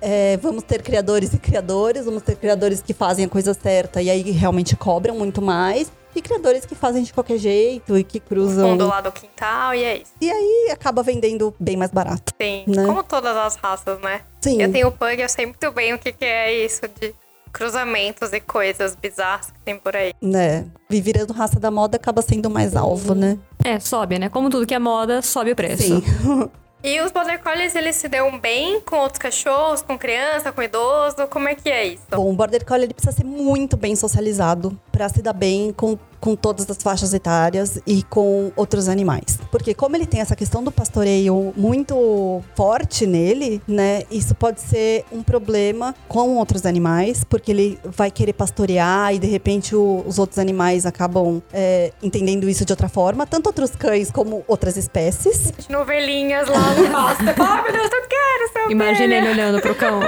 É, 0.00 0.36
vamos 0.38 0.62
ter 0.64 0.82
criadores 0.82 1.32
e 1.34 1.38
criadores, 1.38 2.04
vamos 2.04 2.22
ter 2.22 2.36
criadores 2.36 2.80
que 2.82 2.92
fazem 2.92 3.24
a 3.24 3.28
coisa 3.28 3.54
certa 3.54 4.00
e 4.00 4.10
aí 4.10 4.30
realmente 4.30 4.76
cobram 4.76 5.14
muito 5.16 5.40
mais, 5.42 5.90
e 6.14 6.20
criadores 6.20 6.64
que 6.64 6.74
fazem 6.74 7.02
de 7.02 7.12
qualquer 7.12 7.38
jeito 7.38 7.96
e 7.96 8.02
que 8.02 8.18
cruzam. 8.18 8.70
Fundo 8.70 8.86
lá 8.88 9.00
do 9.00 9.12
quintal 9.12 9.74
e 9.74 9.84
é 9.84 9.96
isso. 9.98 10.12
E 10.20 10.30
aí 10.30 10.70
acaba 10.72 11.02
vendendo 11.02 11.54
bem 11.58 11.76
mais 11.76 11.90
barato. 11.90 12.32
Sim, 12.40 12.64
Né? 12.66 12.84
como 12.84 13.02
todas 13.04 13.36
as 13.36 13.56
raças, 13.56 14.00
né? 14.00 14.22
Sim. 14.40 14.60
Eu 14.60 14.72
tenho 14.72 14.90
pug, 14.90 15.20
eu 15.20 15.28
sei 15.28 15.46
muito 15.46 15.70
bem 15.70 15.94
o 15.94 15.98
que, 15.98 16.12
que 16.12 16.24
é 16.24 16.64
isso 16.64 16.82
de 17.00 17.14
cruzamentos 17.52 18.32
e 18.32 18.40
coisas 18.40 18.94
bizarras 18.94 19.46
que 19.46 19.58
tem 19.60 19.76
por 19.78 19.94
aí. 19.94 20.12
Né? 20.20 20.66
E 20.88 21.00
virando 21.00 21.32
raça 21.32 21.58
da 21.60 21.70
moda 21.70 21.96
acaba 21.96 22.22
sendo 22.22 22.48
mais 22.48 22.74
alvo, 22.76 23.14
né? 23.14 23.38
É, 23.64 23.78
sobe, 23.78 24.18
né? 24.18 24.28
Como 24.28 24.48
tudo 24.50 24.66
que 24.66 24.74
é 24.74 24.78
moda, 24.78 25.20
sobe 25.22 25.52
o 25.52 25.56
preço. 25.56 25.82
Sim. 25.82 26.02
E 26.82 26.98
os 27.02 27.12
Border 27.12 27.42
Collies, 27.42 27.74
eles 27.74 27.96
se 27.96 28.08
dão 28.08 28.38
bem 28.38 28.80
com 28.80 28.96
outros 28.96 29.18
cachorros, 29.18 29.82
com 29.82 29.98
criança, 29.98 30.50
com 30.50 30.62
idoso? 30.62 31.26
Como 31.28 31.46
é 31.46 31.54
que 31.54 31.68
é 31.68 31.84
isso? 31.88 32.02
Bom, 32.10 32.30
o 32.30 32.32
Border 32.32 32.64
Collie 32.64 32.84
ele 32.84 32.94
precisa 32.94 33.14
ser 33.14 33.24
muito 33.24 33.76
bem 33.76 33.94
socializado 33.94 34.80
para 34.90 35.08
se 35.08 35.22
dar 35.22 35.32
bem 35.32 35.72
com, 35.72 35.98
com 36.20 36.34
todas 36.36 36.68
as 36.70 36.76
faixas 36.78 37.14
etárias 37.14 37.80
e 37.86 38.02
com 38.02 38.52
outros 38.56 38.88
animais. 38.88 39.38
Porque 39.50 39.72
como 39.74 39.96
ele 39.96 40.06
tem 40.06 40.20
essa 40.20 40.36
questão 40.36 40.62
do 40.62 40.70
pastoreio 40.72 41.52
muito 41.56 42.42
forte 42.54 43.06
nele, 43.06 43.60
né? 43.66 44.02
Isso 44.10 44.34
pode 44.34 44.60
ser 44.60 45.04
um 45.12 45.22
problema 45.22 45.94
com 46.08 46.36
outros 46.36 46.66
animais, 46.66 47.24
porque 47.24 47.50
ele 47.50 47.78
vai 47.84 48.10
querer 48.10 48.32
pastorear 48.32 49.14
e 49.14 49.18
de 49.18 49.26
repente 49.26 49.74
o- 49.74 50.02
os 50.06 50.18
outros 50.18 50.38
animais 50.38 50.84
acabam 50.86 51.40
é, 51.52 51.92
entendendo 52.02 52.48
isso 52.48 52.64
de 52.64 52.72
outra 52.72 52.88
forma, 52.88 53.26
tanto 53.26 53.46
outros 53.46 53.70
cães 53.70 54.10
como 54.10 54.44
outras 54.46 54.76
espécies. 54.76 55.50
Imagina 55.50 55.80
ovelhinhas 55.80 56.48
lá 56.48 56.74
no 56.74 56.90
pasto. 56.90 57.24
Ai, 57.42 57.62
meu 57.62 57.72
Deus, 57.72 57.90
eu 57.92 58.08
quero 58.08 58.52
ser 58.52 58.70
Imagina 58.70 59.04
ovelha. 59.06 59.14
ele 59.16 59.28
olhando 59.30 59.60
pro 59.60 59.74
cão. 59.74 60.00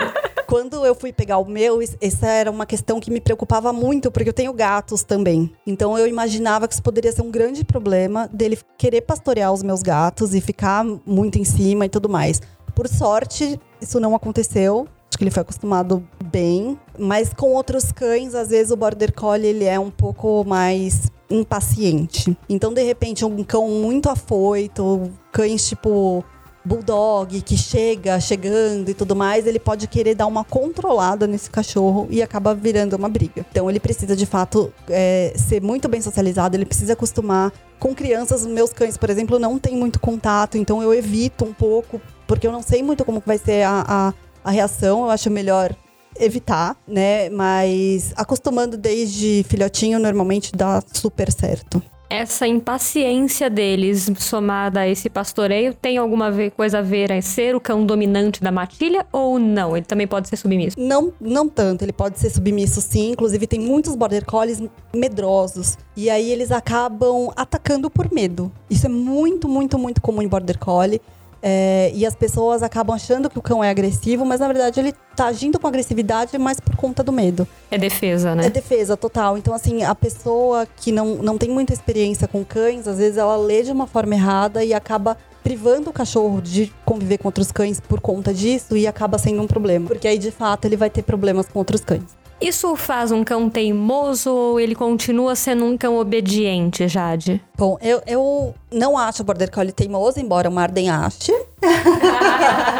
Quando 0.47 0.85
eu 0.85 0.95
fui 0.95 1.13
pegar 1.15 1.39
o 1.39 1.47
meu, 1.49 1.81
es- 1.81 1.97
essa 2.01 2.27
era 2.27 2.51
uma 2.51 2.67
questão 2.67 3.01
que 3.01 3.11
me 3.11 3.21
preocupava 3.21 3.73
muito, 3.73 4.11
porque 4.11 4.29
eu 4.29 4.33
tenho 4.35 4.53
gatos 4.83 5.05
também. 5.05 5.51
Então 5.67 5.97
eu 5.97 6.07
imaginava 6.07 6.67
que 6.67 6.75
isso 6.75 6.83
poderia 6.83 7.13
ser 7.13 7.23
um 7.23 7.31
grande 7.31 7.65
problema 7.65 8.29
dele 8.33 8.59
querer 8.77 9.03
pastorear 9.03 9.53
os 9.53 9.63
meus 9.63 9.83
gatos 9.83 10.35
e 10.35 10.41
ficar 10.41 10.85
muito 11.07 11.39
em 11.39 11.45
cima 11.45 11.87
e 11.87 11.89
tudo 11.89 12.09
mais. 12.09 12.41
Por 12.75 12.89
sorte, 12.89 13.61
isso 13.81 14.01
não 14.01 14.15
aconteceu. 14.15 14.89
Acho 15.09 15.19
que 15.19 15.25
ele 15.25 15.31
foi 15.31 15.43
acostumado 15.43 16.03
bem. 16.25 16.79
Mas 16.99 17.33
com 17.33 17.53
outros 17.53 17.93
cães, 17.93 18.35
às 18.35 18.49
vezes 18.49 18.73
o 18.73 18.77
Border 18.77 19.13
Collie 19.15 19.47
ele 19.47 19.65
é 19.65 19.79
um 19.79 19.91
pouco 19.91 20.45
mais 20.45 21.11
impaciente. 21.31 22.37
Então, 22.49 22.73
de 22.73 22.83
repente, 22.83 23.25
um 23.25 23.45
cão 23.45 23.69
muito 23.69 24.09
afoito, 24.09 25.11
cães 25.31 25.67
tipo 25.69 26.25
bulldog 26.65 27.41
que 27.43 27.57
chega 27.57 28.21
chegando 28.21 28.89
e 28.91 28.95
tudo 28.95 29.17
mais, 29.17 29.47
ele 29.47 29.59
pode 29.59 29.87
querer 29.87 30.15
dar 30.15 30.27
uma 30.27 30.45
controlada 30.45 31.27
nesse 31.27 31.51
cachorro 31.51 32.07
e 32.11 32.23
acaba 32.23 32.55
virando 32.55 32.95
uma 32.97 33.09
briga. 33.09 33.45
Então 33.51 33.69
ele 33.69 33.81
precisa 33.81 34.15
de 34.15 34.27
fato 34.27 34.73
é, 34.89 35.33
ser 35.37 35.61
muito 35.61 35.89
bem 35.89 36.01
socializado, 36.01 36.57
ele 36.57 36.65
precisa 36.65 36.93
acostumar 36.93 37.53
com 37.79 37.95
crianças. 37.95 38.47
Meus 38.47 38.73
cães, 38.73 38.97
por 38.97 39.11
exemplo, 39.11 39.39
não 39.39 39.59
tem 39.59 39.77
muito 39.77 39.99
contato, 39.99 40.57
então 40.57 40.83
eu 40.83 40.95
evito 40.95 41.45
um 41.45 41.53
pouco, 41.53 42.01
porque 42.27 42.47
eu 42.47 42.53
não 42.53 42.63
sei 42.63 42.83
muito 42.83 43.05
como 43.05 43.23
vai 43.25 43.39
ser 43.39 43.63
a, 43.65 43.85
a, 43.87 44.15
a 44.45 44.51
reação. 44.51 45.05
Eu 45.05 45.11
acho 45.11 45.31
melhor 45.31 45.75
evitar, 46.19 46.77
né? 46.87 47.29
Mas 47.31 48.13
acostumando 48.17 48.77
desde 48.77 49.45
filhotinho, 49.49 49.99
normalmente 49.99 50.53
dá 50.55 50.83
super 50.93 51.33
certo. 51.33 51.83
Essa 52.13 52.47
impaciência 52.47 53.49
deles, 53.49 54.11
somada 54.19 54.81
a 54.81 54.87
esse 54.87 55.09
pastoreio, 55.09 55.73
tem 55.73 55.97
alguma 55.97 56.31
coisa 56.55 56.81
a 56.81 56.83
ver 56.83 57.11
em 57.11 57.23
ser 57.23 57.57
o 57.57 57.61
cão 57.61 57.87
dominante 57.87 58.43
da 58.43 58.53
matilha 58.53 59.07
ou 59.11 59.39
não? 59.39 59.75
Ele 59.75 59.87
também 59.87 60.07
pode 60.07 60.29
ser 60.29 60.37
submisso. 60.37 60.79
Não, 60.79 61.11
não 61.19 61.49
tanto, 61.49 61.83
ele 61.83 61.93
pode 61.93 62.21
ser 62.21 62.29
submisso 62.29 62.83
sim. 62.83 63.13
Inclusive, 63.13 63.47
tem 63.47 63.59
muitos 63.59 63.95
border 63.95 64.27
collies 64.27 64.63
medrosos. 64.95 65.79
E 65.97 66.11
aí 66.11 66.31
eles 66.31 66.53
acabam 66.53 67.33
atacando 67.35 67.89
por 67.89 68.13
medo. 68.13 68.53
Isso 68.69 68.85
é 68.85 68.91
muito, 68.91 69.49
muito, 69.49 69.79
muito 69.79 70.03
comum 70.03 70.21
em 70.21 70.29
border 70.29 70.59
collie. 70.59 71.01
É, 71.43 71.91
e 71.93 72.07
as 72.07 72.15
pessoas 72.15 72.63
acabam 72.63 72.95
achando 72.95 73.29
que 73.29 73.37
o 73.39 73.43
cão 73.43 73.65
é 73.65 73.69
agressivo, 73.69 74.25
mas 74.25 74.39
na 74.39 74.47
verdade 74.47 74.79
ele 74.79 74.95
tá 75.17 75.27
agindo 75.27 75.59
com 75.59 75.67
agressividade 75.67 76.39
mais 76.39 76.61
por 76.61 76.77
conta 76.77 77.03
do 77.03 77.11
medo. 77.11 77.47
É 77.71 77.77
defesa, 77.77 78.35
né? 78.35 78.47
É 78.47 78.51
defesa 78.51 78.97
total. 78.97 79.37
Então, 79.37 79.53
assim, 79.53 79.83
a 79.83 79.95
pessoa 79.95 80.67
que 80.77 80.93
não, 80.93 81.17
não 81.17 81.37
tem 81.37 81.51
muita 81.51 81.73
experiência 81.73 82.29
com 82.29 82.45
cães, 82.45 82.87
às 82.87 82.99
vezes 82.99 83.17
ela 83.19 83.37
lê 83.37 83.63
de 83.63 83.73
uma 83.73 83.89
forma 83.89 84.15
errada 84.15 84.65
e 84.65 84.73
acaba 84.73 85.17
privando 85.43 85.91
o 85.91 85.93
cachorro 85.93 86.41
de 86.41 86.73
conviver 86.85 87.19
com 87.19 87.27
outros 87.27 87.51
cães 87.51 87.81
por 87.81 88.01
conta 88.01 88.33
disso 88.33 88.77
e 88.77 88.87
acaba 88.87 89.19
sendo 89.19 89.43
um 89.43 89.47
problema. 89.47 89.89
Porque 89.89 90.07
aí, 90.07 90.19
de 90.19 90.31
fato, 90.31 90.67
ele 90.67 90.77
vai 90.77 90.89
ter 90.89 91.03
problemas 91.03 91.49
com 91.49 91.59
outros 91.59 91.81
cães. 91.81 92.22
Isso 92.43 92.75
faz 92.75 93.13
um 93.13 93.23
cão 93.23 93.49
teimoso 93.49 94.31
ou 94.31 94.61
ele 94.61 94.75
continua 94.75 95.37
sendo 95.37 95.65
um 95.65 95.79
cão 95.79 95.97
obediente, 95.97 96.89
Jade? 96.89 97.41
Bom, 97.57 97.79
eu, 97.81 98.03
eu 98.05 98.55
não 98.71 98.99
acho 98.99 99.23
o 99.23 99.25
Border 99.25 99.51
Collie 99.51 99.73
teimoso, 99.73 100.19
embora 100.19 100.49
o 100.49 100.53
Marden 100.53 100.91
ache. 100.91 101.33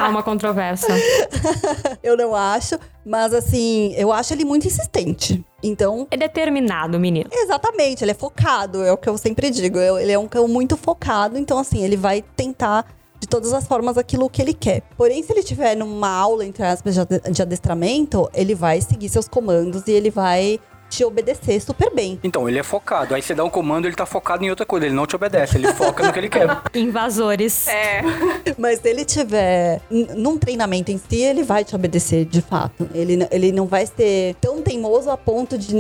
Há 0.01 0.09
uma 0.09 0.23
controvérsia. 0.23 0.93
eu 2.03 2.17
não 2.17 2.35
acho. 2.35 2.77
Mas, 3.07 3.33
assim, 3.33 3.95
eu 3.97 4.13
acho 4.13 4.33
ele 4.33 4.45
muito 4.45 4.67
insistente. 4.67 5.45
Então, 5.63 6.09
É 6.11 6.17
determinado, 6.17 6.99
menino. 6.99 7.31
Exatamente, 7.33 8.03
ele 8.03 8.11
é 8.11 8.15
focado, 8.15 8.83
é 8.83 8.93
o 8.93 8.97
que 8.97 9.09
eu 9.09 9.17
sempre 9.17 9.49
digo. 9.51 9.79
Ele 9.79 10.11
é 10.11 10.19
um 10.19 10.27
cão 10.27 10.49
muito 10.49 10.77
focado, 10.77 11.39
então 11.39 11.59
assim, 11.59 11.85
ele 11.85 11.97
vai 11.97 12.23
tentar 12.37 12.85
de 13.23 13.29
todas 13.29 13.53
as 13.53 13.65
formas 13.69 13.97
aquilo 13.97 14.29
que 14.29 14.43
ele 14.43 14.53
quer. 14.53 14.83
Porém, 14.97 15.23
se 15.23 15.33
ele 15.33 15.45
tiver 15.45 15.77
numa 15.77 16.09
aula, 16.09 16.45
entre 16.45 16.65
aspas, 16.65 16.97
de 17.31 17.41
adestramento, 17.41 18.29
ele 18.35 18.53
vai 18.53 18.81
seguir 18.81 19.09
seus 19.09 19.29
comandos 19.29 19.87
e 19.87 19.93
ele 19.93 20.11
vai 20.11 20.59
te 20.91 21.05
obedecer 21.05 21.61
super 21.61 21.95
bem. 21.95 22.19
Então, 22.25 22.49
ele 22.49 22.59
é 22.59 22.65
focado. 22.65 23.15
Aí 23.15 23.23
você 23.23 23.33
dá 23.33 23.45
um 23.45 23.49
comando, 23.49 23.87
ele 23.87 23.95
tá 23.95 24.05
focado 24.05 24.45
em 24.45 24.51
outra 24.51 24.67
coisa. 24.67 24.87
Ele 24.87 24.95
não 24.95 25.07
te 25.07 25.15
obedece, 25.15 25.57
ele 25.57 25.73
foca 25.73 26.05
no 26.05 26.13
que 26.13 26.19
ele 26.19 26.29
quer. 26.29 26.49
Invasores. 26.75 27.69
É. 27.69 28.03
Mas 28.59 28.81
se 28.81 28.89
ele 28.89 29.05
tiver 29.05 29.81
num 29.89 30.37
treinamento 30.37 30.91
em 30.91 30.99
si, 30.99 31.23
ele 31.23 31.45
vai 31.45 31.65
te 31.65 31.77
obedecer 31.77 32.25
de 32.25 32.43
fato. 32.43 32.89
Ele, 32.93 33.25
ele 33.31 33.53
não 33.53 33.67
vai 33.67 33.87
ser 33.87 34.35
tão 34.41 34.61
teimoso 34.61 35.09
a 35.11 35.17
ponto 35.17 35.57
de, 35.57 35.73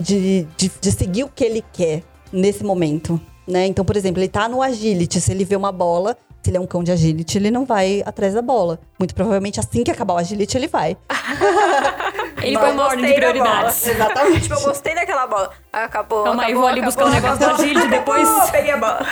de, 0.00 0.48
de, 0.56 0.72
de 0.80 0.90
seguir 0.92 1.24
o 1.24 1.28
que 1.28 1.44
ele 1.44 1.62
quer 1.70 2.02
nesse 2.32 2.64
momento. 2.64 3.20
Né? 3.46 3.66
Então, 3.66 3.84
por 3.84 3.96
exemplo, 3.96 4.20
ele 4.20 4.28
tá 4.28 4.48
no 4.48 4.62
agility, 4.62 5.20
se 5.20 5.32
ele 5.32 5.44
vê 5.44 5.56
uma 5.56 5.72
bola, 5.72 6.16
se 6.42 6.50
ele 6.50 6.56
é 6.56 6.60
um 6.60 6.66
cão 6.66 6.82
de 6.82 6.92
agility, 6.92 7.38
ele 7.38 7.50
não 7.50 7.64
vai 7.64 8.02
atrás 8.06 8.34
da 8.34 8.42
bola. 8.42 8.78
Muito 8.98 9.14
provavelmente 9.14 9.58
assim 9.58 9.82
que 9.82 9.90
acabar 9.90 10.14
o 10.14 10.16
agility, 10.18 10.56
ele 10.56 10.68
vai. 10.68 10.96
ele 12.42 12.58
põe 12.58 12.70
uma 12.72 12.86
ordem 12.86 13.06
de 13.06 13.14
prioridades. 13.14 13.86
Exatamente. 13.86 14.42
tipo, 14.42 14.54
eu 14.54 14.60
gostei 14.62 14.94
daquela 14.94 15.26
bola. 15.26 15.50
Acabou. 15.72 16.24
Calma 16.24 16.44
aí, 16.44 16.54
vou 16.54 16.66
ali 16.66 16.80
buscar 16.80 17.06
um 17.06 17.10
negócio 17.10 17.38
do 17.38 17.46
agility 17.46 17.88
depois. 17.88 18.28
peguei 18.50 18.72
a 18.72 18.76
bola. 18.76 19.06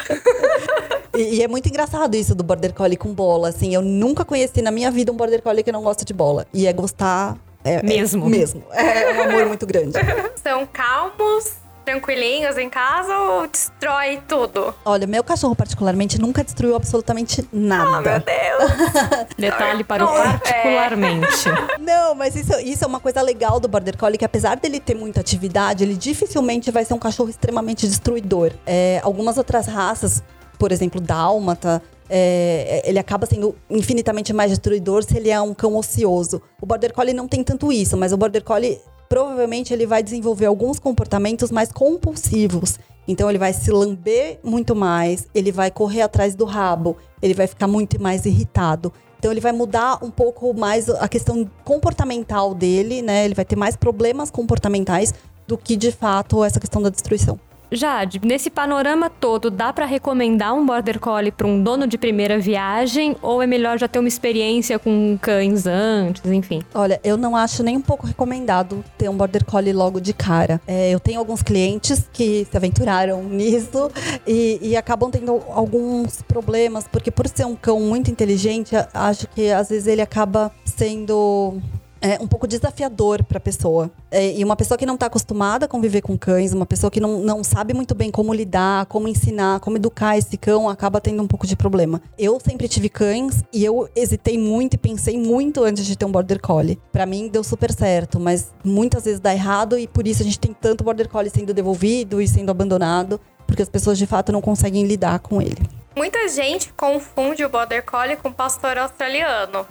e, 1.14 1.36
e, 1.36 1.42
é 1.42 1.48
muito 1.48 1.68
engraçado 1.68 2.14
isso 2.14 2.34
do 2.34 2.44
Border 2.44 2.72
Collie 2.72 2.96
com 2.96 3.12
bola. 3.12 3.48
Assim, 3.48 3.74
eu 3.74 3.82
nunca 3.82 4.24
conheci 4.24 4.62
na 4.62 4.70
minha 4.70 4.90
vida 4.90 5.10
um 5.10 5.16
Border 5.16 5.42
Collie 5.42 5.64
que 5.64 5.72
não 5.72 5.82
gosta 5.82 6.04
de 6.04 6.14
bola. 6.14 6.46
E 6.54 6.66
é 6.66 6.72
gostar. 6.72 7.36
É, 7.64 7.82
mesmo. 7.82 8.26
É, 8.26 8.28
mesmo. 8.28 8.62
É 8.72 9.12
um 9.12 9.22
amor 9.22 9.46
muito 9.46 9.66
grande. 9.66 9.98
São 10.42 10.64
calmos 10.66 11.65
tranquilinhos 11.86 12.58
em 12.58 12.68
casa 12.68 13.16
ou 13.16 13.46
destrói 13.46 14.20
tudo? 14.26 14.74
Olha, 14.84 15.06
meu 15.06 15.22
cachorro 15.22 15.54
particularmente 15.54 16.20
nunca 16.20 16.42
destruiu 16.42 16.74
absolutamente 16.74 17.48
nada. 17.52 17.98
Oh, 17.98 18.02
meu 18.02 18.20
Deus. 18.20 19.26
Detalhe 19.38 19.84
para 19.84 20.04
o 20.04 20.08
particularmente. 20.08 21.48
Não, 21.78 22.14
mas 22.16 22.34
isso, 22.34 22.52
isso 22.60 22.84
é 22.84 22.86
uma 22.86 22.98
coisa 22.98 23.22
legal 23.22 23.60
do 23.60 23.68
Border 23.68 23.96
Collie, 23.96 24.18
que 24.18 24.24
apesar 24.24 24.56
dele 24.56 24.80
ter 24.80 24.96
muita 24.96 25.20
atividade, 25.20 25.84
ele 25.84 25.94
dificilmente 25.94 26.72
vai 26.72 26.84
ser 26.84 26.92
um 26.92 26.98
cachorro 26.98 27.30
extremamente 27.30 27.86
destruidor. 27.86 28.50
É, 28.66 29.00
algumas 29.04 29.38
outras 29.38 29.66
raças, 29.66 30.22
por 30.58 30.72
exemplo, 30.72 31.00
dálmata, 31.00 31.80
é, 32.10 32.82
ele 32.84 32.98
acaba 32.98 33.26
sendo 33.26 33.54
infinitamente 33.70 34.32
mais 34.32 34.50
destruidor 34.50 35.04
se 35.04 35.16
ele 35.16 35.30
é 35.30 35.40
um 35.40 35.54
cão 35.54 35.76
ocioso. 35.76 36.42
O 36.60 36.66
Border 36.66 36.92
Collie 36.92 37.14
não 37.14 37.28
tem 37.28 37.44
tanto 37.44 37.72
isso, 37.72 37.96
mas 37.96 38.12
o 38.12 38.16
Border 38.16 38.42
Collie 38.42 38.80
provavelmente 39.08 39.72
ele 39.72 39.86
vai 39.86 40.02
desenvolver 40.02 40.46
alguns 40.46 40.78
comportamentos 40.78 41.50
mais 41.50 41.72
compulsivos. 41.72 42.78
Então 43.08 43.28
ele 43.28 43.38
vai 43.38 43.52
se 43.52 43.70
lamber 43.70 44.40
muito 44.42 44.74
mais, 44.74 45.28
ele 45.34 45.52
vai 45.52 45.70
correr 45.70 46.02
atrás 46.02 46.34
do 46.34 46.44
rabo, 46.44 46.96
ele 47.22 47.34
vai 47.34 47.46
ficar 47.46 47.68
muito 47.68 48.00
mais 48.02 48.26
irritado. 48.26 48.92
Então 49.18 49.30
ele 49.30 49.40
vai 49.40 49.52
mudar 49.52 50.04
um 50.04 50.10
pouco 50.10 50.52
mais 50.52 50.88
a 50.88 51.08
questão 51.08 51.48
comportamental 51.64 52.54
dele, 52.54 53.02
né? 53.02 53.24
Ele 53.24 53.34
vai 53.34 53.44
ter 53.44 53.56
mais 53.56 53.76
problemas 53.76 54.30
comportamentais 54.30 55.14
do 55.46 55.56
que 55.56 55.76
de 55.76 55.92
fato 55.92 56.42
essa 56.44 56.58
questão 56.60 56.82
da 56.82 56.90
destruição. 56.90 57.38
Jade, 57.70 58.20
nesse 58.22 58.48
panorama 58.48 59.10
todo, 59.10 59.50
dá 59.50 59.72
para 59.72 59.84
recomendar 59.84 60.54
um 60.54 60.64
Border 60.64 61.00
Collie 61.00 61.32
para 61.32 61.46
um 61.46 61.62
dono 61.62 61.86
de 61.86 61.98
primeira 61.98 62.38
viagem 62.38 63.16
ou 63.20 63.42
é 63.42 63.46
melhor 63.46 63.78
já 63.78 63.88
ter 63.88 63.98
uma 63.98 64.08
experiência 64.08 64.78
com 64.78 65.18
cães 65.20 65.66
antes, 65.66 66.24
enfim? 66.30 66.62
Olha, 66.74 67.00
eu 67.02 67.16
não 67.16 67.34
acho 67.34 67.62
nem 67.62 67.76
um 67.76 67.80
pouco 67.80 68.06
recomendado 68.06 68.84
ter 68.96 69.08
um 69.08 69.16
Border 69.16 69.44
Collie 69.44 69.72
logo 69.72 70.00
de 70.00 70.12
cara. 70.12 70.60
É, 70.66 70.90
eu 70.90 71.00
tenho 71.00 71.18
alguns 71.18 71.42
clientes 71.42 72.08
que 72.12 72.46
se 72.48 72.56
aventuraram 72.56 73.22
nisso 73.26 73.90
e, 74.26 74.58
e 74.62 74.76
acabam 74.76 75.10
tendo 75.10 75.42
alguns 75.48 76.22
problemas, 76.22 76.86
porque 76.90 77.10
por 77.10 77.26
ser 77.26 77.46
um 77.46 77.56
cão 77.56 77.80
muito 77.80 78.10
inteligente, 78.10 78.76
acho 78.94 79.26
que 79.28 79.50
às 79.50 79.68
vezes 79.68 79.88
ele 79.88 80.02
acaba 80.02 80.52
sendo 80.64 81.60
é 82.06 82.18
um 82.20 82.26
pouco 82.26 82.46
desafiador 82.46 83.24
para 83.24 83.38
a 83.38 83.40
pessoa. 83.40 83.90
É, 84.10 84.32
e 84.32 84.44
uma 84.44 84.54
pessoa 84.54 84.78
que 84.78 84.86
não 84.86 84.94
está 84.94 85.06
acostumada 85.06 85.66
a 85.66 85.68
conviver 85.68 86.00
com 86.00 86.16
cães, 86.16 86.52
uma 86.52 86.66
pessoa 86.66 86.90
que 86.90 87.00
não, 87.00 87.18
não 87.18 87.42
sabe 87.42 87.74
muito 87.74 87.94
bem 87.94 88.10
como 88.10 88.32
lidar, 88.32 88.86
como 88.86 89.08
ensinar, 89.08 89.60
como 89.60 89.76
educar 89.76 90.16
esse 90.16 90.36
cão, 90.36 90.68
acaba 90.68 91.00
tendo 91.00 91.22
um 91.22 91.26
pouco 91.26 91.46
de 91.46 91.56
problema. 91.56 92.00
Eu 92.16 92.38
sempre 92.40 92.68
tive 92.68 92.88
cães 92.88 93.42
e 93.52 93.64
eu 93.64 93.88
hesitei 93.96 94.38
muito 94.38 94.74
e 94.74 94.78
pensei 94.78 95.18
muito 95.18 95.64
antes 95.64 95.84
de 95.84 95.96
ter 95.96 96.04
um 96.04 96.12
border 96.12 96.40
collie. 96.40 96.78
Para 96.92 97.06
mim 97.06 97.28
deu 97.28 97.42
super 97.42 97.72
certo, 97.72 98.20
mas 98.20 98.52
muitas 98.64 99.04
vezes 99.04 99.20
dá 99.20 99.34
errado 99.34 99.78
e 99.78 99.86
por 99.86 100.06
isso 100.06 100.22
a 100.22 100.24
gente 100.24 100.38
tem 100.38 100.52
tanto 100.52 100.84
border 100.84 101.08
collie 101.08 101.30
sendo 101.30 101.52
devolvido 101.52 102.20
e 102.20 102.28
sendo 102.28 102.50
abandonado, 102.50 103.20
porque 103.46 103.62
as 103.62 103.68
pessoas 103.68 103.98
de 103.98 104.06
fato 104.06 104.30
não 104.30 104.40
conseguem 104.40 104.86
lidar 104.86 105.18
com 105.18 105.42
ele. 105.42 105.58
Muita 105.96 106.28
gente 106.28 106.72
confunde 106.74 107.42
o 107.44 107.48
border 107.48 107.82
collie 107.84 108.16
com 108.16 108.30
pastor 108.30 108.76
australiano. 108.76 109.66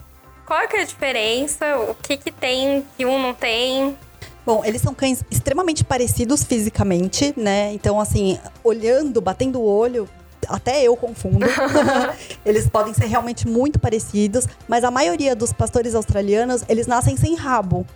Qual 0.45 0.59
é, 0.59 0.67
é 0.71 0.81
a 0.81 0.85
diferença? 0.85 1.77
O 1.77 1.95
que 1.95 2.17
que 2.17 2.31
tem 2.31 2.85
que 2.95 3.05
um 3.05 3.19
não 3.19 3.33
tem? 3.33 3.97
Bom, 4.45 4.63
eles 4.63 4.81
são 4.81 4.93
cães 4.93 5.23
extremamente 5.31 5.83
parecidos 5.83 6.43
fisicamente, 6.43 7.33
né? 7.35 7.73
Então, 7.73 7.99
assim, 7.99 8.39
olhando, 8.63 9.19
batendo 9.19 9.59
o 9.59 9.65
olho, 9.65 10.07
até 10.47 10.83
eu 10.83 10.95
confundo. 10.95 11.47
eles 12.45 12.69
podem 12.69 12.93
ser 12.93 13.05
realmente 13.05 13.47
muito 13.47 13.79
parecidos, 13.79 14.47
mas 14.67 14.83
a 14.83 14.91
maioria 14.91 15.35
dos 15.35 15.51
pastores 15.51 15.95
australianos, 15.95 16.63
eles 16.69 16.85
nascem 16.85 17.17
sem 17.17 17.35
rabo. 17.35 17.87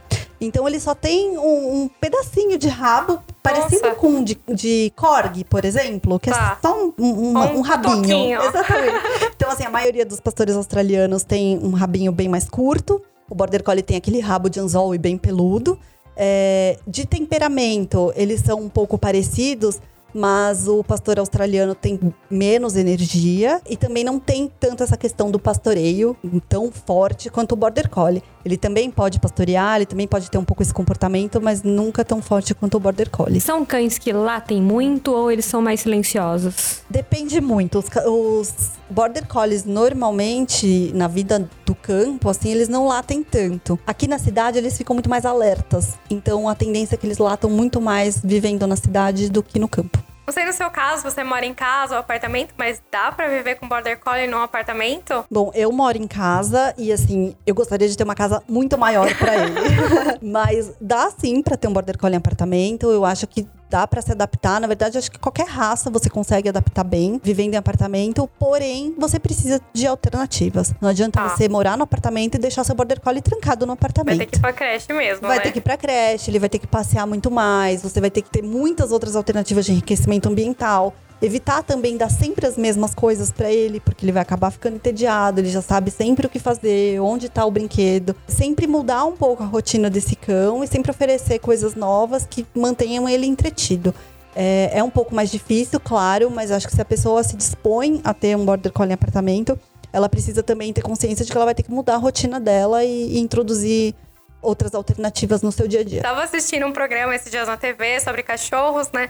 Então 0.41 0.67
ele 0.67 0.79
só 0.79 0.95
tem 0.95 1.37
um, 1.37 1.83
um 1.83 1.89
pedacinho 1.99 2.57
de 2.57 2.69
rabo 2.69 3.21
parecido 3.43 3.87
Nossa. 3.87 3.95
com 3.95 4.23
de, 4.23 4.39
de 4.47 4.93
corgi, 4.95 5.43
por 5.43 5.65
exemplo, 5.65 6.19
que 6.19 6.29
é 6.29 6.33
tá. 6.33 6.57
é 6.57 6.61
só 6.61 6.77
um, 6.77 6.93
um, 6.97 7.37
um, 7.37 7.57
um 7.57 7.61
rabinho. 7.61 8.01
Toquinho. 8.01 8.41
Exatamente. 8.43 8.95
Então, 9.35 9.51
assim, 9.51 9.65
a 9.65 9.69
maioria 9.69 10.05
dos 10.05 10.19
pastores 10.19 10.55
australianos 10.55 11.23
tem 11.23 11.57
um 11.59 11.71
rabinho 11.71 12.11
bem 12.11 12.29
mais 12.29 12.49
curto. 12.49 13.01
O 13.29 13.35
Border 13.35 13.63
Collie 13.63 13.83
tem 13.83 13.97
aquele 13.97 14.19
rabo 14.19 14.49
de 14.49 14.59
anzol 14.59 14.95
e 14.95 14.97
bem 14.97 15.17
peludo. 15.17 15.77
É, 16.15 16.77
de 16.85 17.05
temperamento, 17.05 18.11
eles 18.15 18.41
são 18.41 18.59
um 18.59 18.67
pouco 18.67 18.97
parecidos, 18.97 19.79
mas 20.13 20.67
o 20.67 20.83
pastor 20.83 21.19
australiano 21.19 21.75
tem 21.75 21.99
menos 22.29 22.75
energia 22.75 23.61
e 23.69 23.77
também 23.77 24.03
não 24.03 24.19
tem 24.19 24.51
tanto 24.59 24.83
essa 24.83 24.97
questão 24.97 25.31
do 25.31 25.39
pastoreio 25.39 26.17
tão 26.47 26.71
forte 26.71 27.29
quanto 27.29 27.53
o 27.53 27.55
border 27.55 27.89
collie. 27.89 28.23
Ele 28.43 28.57
também 28.57 28.89
pode 28.89 29.19
pastorear, 29.19 29.77
ele 29.77 29.85
também 29.85 30.07
pode 30.07 30.29
ter 30.29 30.37
um 30.37 30.43
pouco 30.43 30.63
esse 30.63 30.73
comportamento, 30.73 31.41
mas 31.41 31.63
nunca 31.63 32.05
tão 32.05 32.21
forte 32.21 32.53
quanto 32.53 32.77
o 32.77 32.79
border 32.79 33.09
collie. 33.09 33.41
São 33.41 33.65
cães 33.65 33.97
que 33.97 34.11
latem 34.13 34.61
muito 34.61 35.11
ou 35.11 35.31
eles 35.31 35.45
são 35.45 35.61
mais 35.61 35.81
silenciosos? 35.81 36.81
Depende 36.89 37.41
muito. 37.41 37.77
Os, 37.79 37.85
os 38.05 38.71
border 38.89 39.27
collies 39.27 39.65
normalmente 39.65 40.91
na 40.93 41.07
vida 41.07 41.49
do 41.65 41.75
campo, 41.75 42.29
assim, 42.29 42.49
eles 42.49 42.67
não 42.67 42.85
latem 42.87 43.23
tanto. 43.23 43.77
Aqui 43.85 44.07
na 44.07 44.17
cidade 44.17 44.57
eles 44.57 44.77
ficam 44.77 44.93
muito 44.93 45.09
mais 45.09 45.25
alertas. 45.25 45.95
Então 46.09 46.47
a 46.47 46.55
tendência 46.55 46.95
é 46.95 46.97
que 46.97 47.05
eles 47.05 47.17
latam 47.17 47.49
muito 47.49 47.81
mais 47.81 48.19
vivendo 48.23 48.65
na 48.65 48.75
cidade 48.75 49.29
do 49.29 49.43
que 49.43 49.59
no 49.59 49.67
campo. 49.67 50.08
Não 50.29 50.33
sei 50.33 50.45
no 50.45 50.53
seu 50.53 50.69
caso, 50.69 51.01
você 51.01 51.23
mora 51.23 51.43
em 51.43 51.55
casa 51.55 51.95
ou 51.95 51.99
apartamento, 52.01 52.53
mas 52.55 52.79
dá 52.91 53.11
para 53.11 53.27
viver 53.27 53.55
com 53.55 53.67
border 53.67 53.99
collie 53.99 54.27
num 54.27 54.37
apartamento? 54.37 55.25
Bom, 55.27 55.49
eu 55.55 55.71
moro 55.71 55.97
em 55.97 56.05
casa 56.05 56.71
e 56.77 56.91
assim, 56.91 57.35
eu 57.47 57.55
gostaria 57.55 57.89
de 57.89 57.97
ter 57.97 58.03
uma 58.03 58.13
casa 58.13 58.43
muito 58.47 58.77
maior 58.77 59.11
para 59.17 59.35
ele. 59.35 59.55
mas 60.21 60.71
dá 60.79 61.09
sim 61.09 61.41
para 61.41 61.57
ter 61.57 61.67
um 61.67 61.73
border 61.73 61.97
collie 61.97 62.13
em 62.13 62.19
apartamento. 62.19 62.91
Eu 62.91 63.05
acho 63.05 63.25
que 63.25 63.47
dá 63.69 63.87
para 63.87 64.01
se 64.01 64.11
adaptar. 64.11 64.59
Na 64.59 64.67
verdade, 64.67 64.97
acho 64.97 65.11
que 65.11 65.19
qualquer 65.19 65.47
raça 65.47 65.89
você 65.89 66.09
consegue 66.09 66.49
adaptar 66.49 66.83
bem, 66.83 67.19
vivendo 67.23 67.53
em 67.53 67.57
apartamento. 67.57 68.29
Porém, 68.39 68.93
você 68.97 69.19
precisa 69.19 69.61
de 69.73 69.85
alternativas. 69.85 70.73
Não 70.81 70.89
adianta 70.89 71.21
ah. 71.21 71.29
você 71.29 71.47
morar 71.47 71.77
no 71.77 71.83
apartamento 71.83 72.35
e 72.35 72.37
deixar 72.39 72.63
seu 72.63 72.75
border 72.75 72.99
collie 72.99 73.21
trancado 73.21 73.65
no 73.65 73.73
apartamento. 73.73 74.17
Vai 74.17 74.25
ter 74.25 74.31
que 74.31 74.37
ir 74.37 74.41
pra 74.41 74.53
creche 74.53 74.93
mesmo, 74.93 75.27
Vai 75.27 75.37
né? 75.37 75.43
ter 75.43 75.51
que 75.51 75.59
ir 75.59 75.61
pra 75.61 75.77
creche, 75.77 76.31
ele 76.31 76.39
vai 76.39 76.49
ter 76.49 76.59
que 76.59 76.67
passear 76.67 77.05
muito 77.05 77.29
mais. 77.29 77.81
Você 77.81 78.01
vai 78.01 78.09
ter 78.09 78.21
que 78.21 78.29
ter 78.29 78.41
muitas 78.41 78.91
outras 78.91 79.15
alternativas 79.15 79.65
de 79.65 79.71
enriquecimento 79.71 80.27
ambiental. 80.27 80.93
Evitar 81.21 81.63
também 81.63 81.97
dar 81.97 82.09
sempre 82.09 82.47
as 82.47 82.57
mesmas 82.57 82.95
coisas 82.95 83.29
para 83.31 83.51
ele, 83.51 83.81
porque 83.81 84.05
ele 84.05 84.11
vai 84.11 84.21
acabar 84.21 84.51
ficando 84.51 84.77
entediado, 84.77 85.41
ele 85.41 85.49
já 85.49 85.61
sabe 85.61 85.91
sempre 85.91 86.27
o 86.27 86.29
que 86.29 86.39
fazer, 86.39 87.01
onde 87.01 87.27
tá 87.27 87.45
o 87.45 87.51
brinquedo. 87.51 88.15
Sempre 88.25 88.65
mudar 88.67 89.03
um 89.03 89.17
pouco 89.17 89.43
a 89.43 89.45
rotina 89.45 89.89
desse 89.89 90.15
cão 90.15 90.63
e 90.63 90.67
sempre 90.67 90.91
oferecer 90.91 91.39
coisas 91.39 91.75
novas 91.75 92.25
que 92.25 92.45
mantenham 92.55 93.07
ele 93.07 93.25
entretido. 93.25 93.93
É, 94.33 94.71
é 94.75 94.83
um 94.83 94.89
pouco 94.89 95.13
mais 95.13 95.29
difícil, 95.29 95.79
claro, 95.79 96.31
mas 96.31 96.51
acho 96.51 96.67
que 96.67 96.73
se 96.73 96.81
a 96.81 96.85
pessoa 96.85 97.21
se 97.21 97.35
dispõe 97.35 97.99
a 98.05 98.13
ter 98.13 98.37
um 98.37 98.45
border 98.45 98.71
collie 98.71 98.91
em 98.91 98.93
apartamento, 98.93 99.59
ela 99.91 100.07
precisa 100.07 100.41
também 100.41 100.71
ter 100.71 100.81
consciência 100.81 101.25
de 101.25 101.31
que 101.31 101.37
ela 101.37 101.45
vai 101.45 101.55
ter 101.55 101.63
que 101.63 101.71
mudar 101.71 101.95
a 101.95 101.97
rotina 101.97 102.39
dela 102.39 102.83
e, 102.85 103.17
e 103.17 103.19
introduzir 103.19 103.93
outras 104.41 104.73
alternativas 104.73 105.41
no 105.41 105.51
seu 105.51 105.67
dia 105.67 105.81
a 105.81 105.83
dia. 105.83 106.01
Tava 106.01 106.23
assistindo 106.23 106.65
um 106.65 106.71
programa 106.71 107.13
esses 107.13 107.29
dias 107.29 107.47
na 107.47 107.57
TV 107.57 107.99
sobre 107.99 108.23
cachorros, 108.23 108.89
né? 108.91 109.09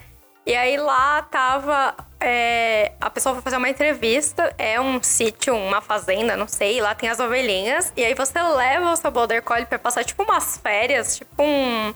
E 0.50 0.56
aí 0.56 0.78
lá 0.78 1.22
tava. 1.22 1.96
É, 2.20 2.94
a 3.00 3.08
pessoa 3.08 3.36
foi 3.36 3.44
fazer 3.44 3.58
uma 3.58 3.70
entrevista. 3.70 4.52
É 4.58 4.82
um 4.82 5.00
sítio, 5.00 5.56
uma 5.56 5.80
fazenda, 5.80 6.36
não 6.36 6.48
sei. 6.48 6.82
Lá 6.82 6.96
tem 6.96 7.08
as 7.08 7.20
ovelhinhas. 7.20 7.94
E 7.96 8.04
aí 8.04 8.16
você 8.16 8.42
leva 8.42 8.92
o 8.92 8.96
seu 8.96 9.12
Border 9.12 9.44
Collie 9.44 9.68
pra 9.68 9.78
passar 9.78 10.04
tipo 10.04 10.24
umas 10.24 10.58
férias, 10.58 11.18
tipo 11.18 11.44
um, 11.44 11.94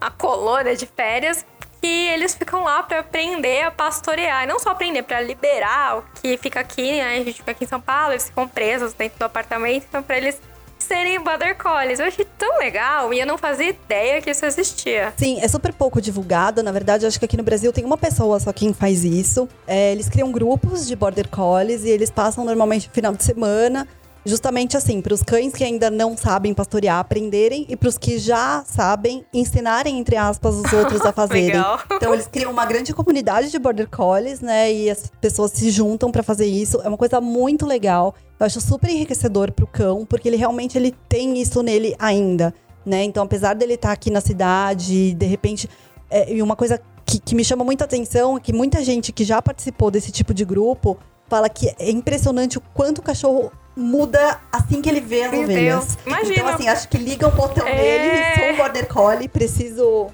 uma 0.00 0.10
colônia 0.12 0.74
de 0.74 0.86
férias 0.86 1.44
que 1.78 2.08
eles 2.08 2.34
ficam 2.34 2.64
lá 2.64 2.82
pra 2.82 3.00
aprender 3.00 3.64
a 3.64 3.70
pastorear. 3.70 4.44
E 4.44 4.46
não 4.46 4.58
só 4.58 4.70
aprender, 4.70 5.02
pra 5.02 5.20
liberar 5.20 5.98
o 5.98 6.04
que 6.22 6.38
fica 6.38 6.60
aqui, 6.60 6.92
né? 6.92 7.18
A 7.18 7.24
gente 7.24 7.34
fica 7.34 7.50
aqui 7.50 7.64
em 7.64 7.68
São 7.68 7.82
Paulo, 7.82 8.12
eles 8.12 8.28
ficam 8.28 8.48
presos 8.48 8.94
dentro 8.94 9.18
do 9.18 9.26
apartamento, 9.26 9.84
então 9.86 10.02
pra 10.02 10.16
eles 10.16 10.40
serem 10.90 11.22
border 11.22 11.56
collies. 11.56 12.00
Eu 12.00 12.06
achei 12.06 12.26
tão 12.36 12.58
legal 12.58 13.14
e 13.14 13.20
eu 13.20 13.26
não 13.26 13.38
fazia 13.38 13.68
ideia 13.68 14.20
que 14.20 14.28
isso 14.28 14.44
existia. 14.44 15.14
Sim, 15.16 15.38
é 15.40 15.46
super 15.46 15.72
pouco 15.72 16.00
divulgado. 16.00 16.64
Na 16.64 16.72
verdade, 16.72 17.06
acho 17.06 17.16
que 17.16 17.24
aqui 17.24 17.36
no 17.36 17.44
Brasil 17.44 17.72
tem 17.72 17.84
uma 17.84 17.96
pessoa 17.96 18.40
só 18.40 18.52
quem 18.52 18.74
faz 18.74 19.04
isso. 19.04 19.48
É, 19.68 19.92
eles 19.92 20.08
criam 20.08 20.32
grupos 20.32 20.88
de 20.88 20.96
border 20.96 21.28
collies 21.28 21.84
e 21.84 21.88
eles 21.88 22.10
passam 22.10 22.44
normalmente 22.44 22.88
no 22.88 22.92
final 22.92 23.12
de 23.14 23.22
semana. 23.22 23.86
Justamente 24.24 24.76
assim, 24.76 25.00
para 25.00 25.14
os 25.14 25.22
cães 25.22 25.52
que 25.54 25.64
ainda 25.64 25.90
não 25.90 26.16
sabem 26.16 26.52
pastorear 26.52 26.98
aprenderem 26.98 27.64
e 27.68 27.76
para 27.76 27.88
os 27.88 27.96
que 27.96 28.18
já 28.18 28.62
sabem 28.66 29.24
ensinarem, 29.32 29.98
entre 29.98 30.16
aspas, 30.16 30.56
os 30.56 30.72
outros 30.72 31.00
a 31.02 31.12
fazerem. 31.12 31.46
Legal. 31.46 31.80
Então 31.92 32.12
eles 32.12 32.26
criam 32.26 32.50
uma 32.50 32.66
grande 32.66 32.92
comunidade 32.92 33.50
de 33.50 33.58
border 33.58 33.88
collies, 33.88 34.40
né? 34.40 34.72
E 34.72 34.90
as 34.90 35.10
pessoas 35.20 35.52
se 35.52 35.70
juntam 35.70 36.10
para 36.10 36.22
fazer 36.22 36.46
isso. 36.46 36.80
É 36.82 36.88
uma 36.88 36.98
coisa 36.98 37.20
muito 37.20 37.64
legal. 37.64 38.14
Eu 38.38 38.46
acho 38.46 38.60
super 38.60 38.90
enriquecedor 38.90 39.52
pro 39.52 39.66
cão, 39.66 40.04
porque 40.04 40.28
ele 40.28 40.36
realmente 40.36 40.76
ele 40.76 40.94
tem 41.08 41.40
isso 41.40 41.62
nele 41.62 41.94
ainda, 41.98 42.54
né? 42.84 43.04
Então, 43.04 43.24
apesar 43.24 43.54
dele 43.54 43.74
estar 43.74 43.92
aqui 43.92 44.10
na 44.10 44.20
cidade, 44.20 45.14
de 45.14 45.26
repente, 45.26 45.68
é, 46.10 46.32
e 46.32 46.42
uma 46.42 46.56
coisa 46.56 46.80
que, 47.06 47.18
que 47.18 47.34
me 47.34 47.44
chama 47.44 47.64
muita 47.64 47.84
atenção 47.84 48.36
é 48.36 48.40
que 48.40 48.52
muita 48.52 48.84
gente 48.84 49.12
que 49.12 49.24
já 49.24 49.40
participou 49.40 49.90
desse 49.90 50.12
tipo 50.12 50.32
de 50.32 50.44
grupo 50.44 50.98
fala 51.28 51.48
que 51.48 51.68
é 51.78 51.90
impressionante 51.90 52.58
o 52.58 52.60
quanto 52.74 52.98
o 52.98 53.02
cachorro 53.02 53.52
muda 53.80 54.38
assim 54.52 54.80
que 54.82 54.88
ele 54.88 55.00
vê 55.00 55.24
as 55.24 55.30
Meu 55.32 55.42
ovelhas. 55.42 55.84
Deus, 55.86 55.98
imagina. 56.06 56.34
Então, 56.34 56.48
assim, 56.48 56.68
acho 56.68 56.88
que 56.88 56.98
liga 56.98 57.26
o 57.26 57.30
botão 57.32 57.66
É. 57.66 57.74
dele, 57.76 58.34
sou 58.36 58.52
um 58.52 58.56
border 58.56 58.86
collie, 58.86 59.28
preciso 59.28 60.08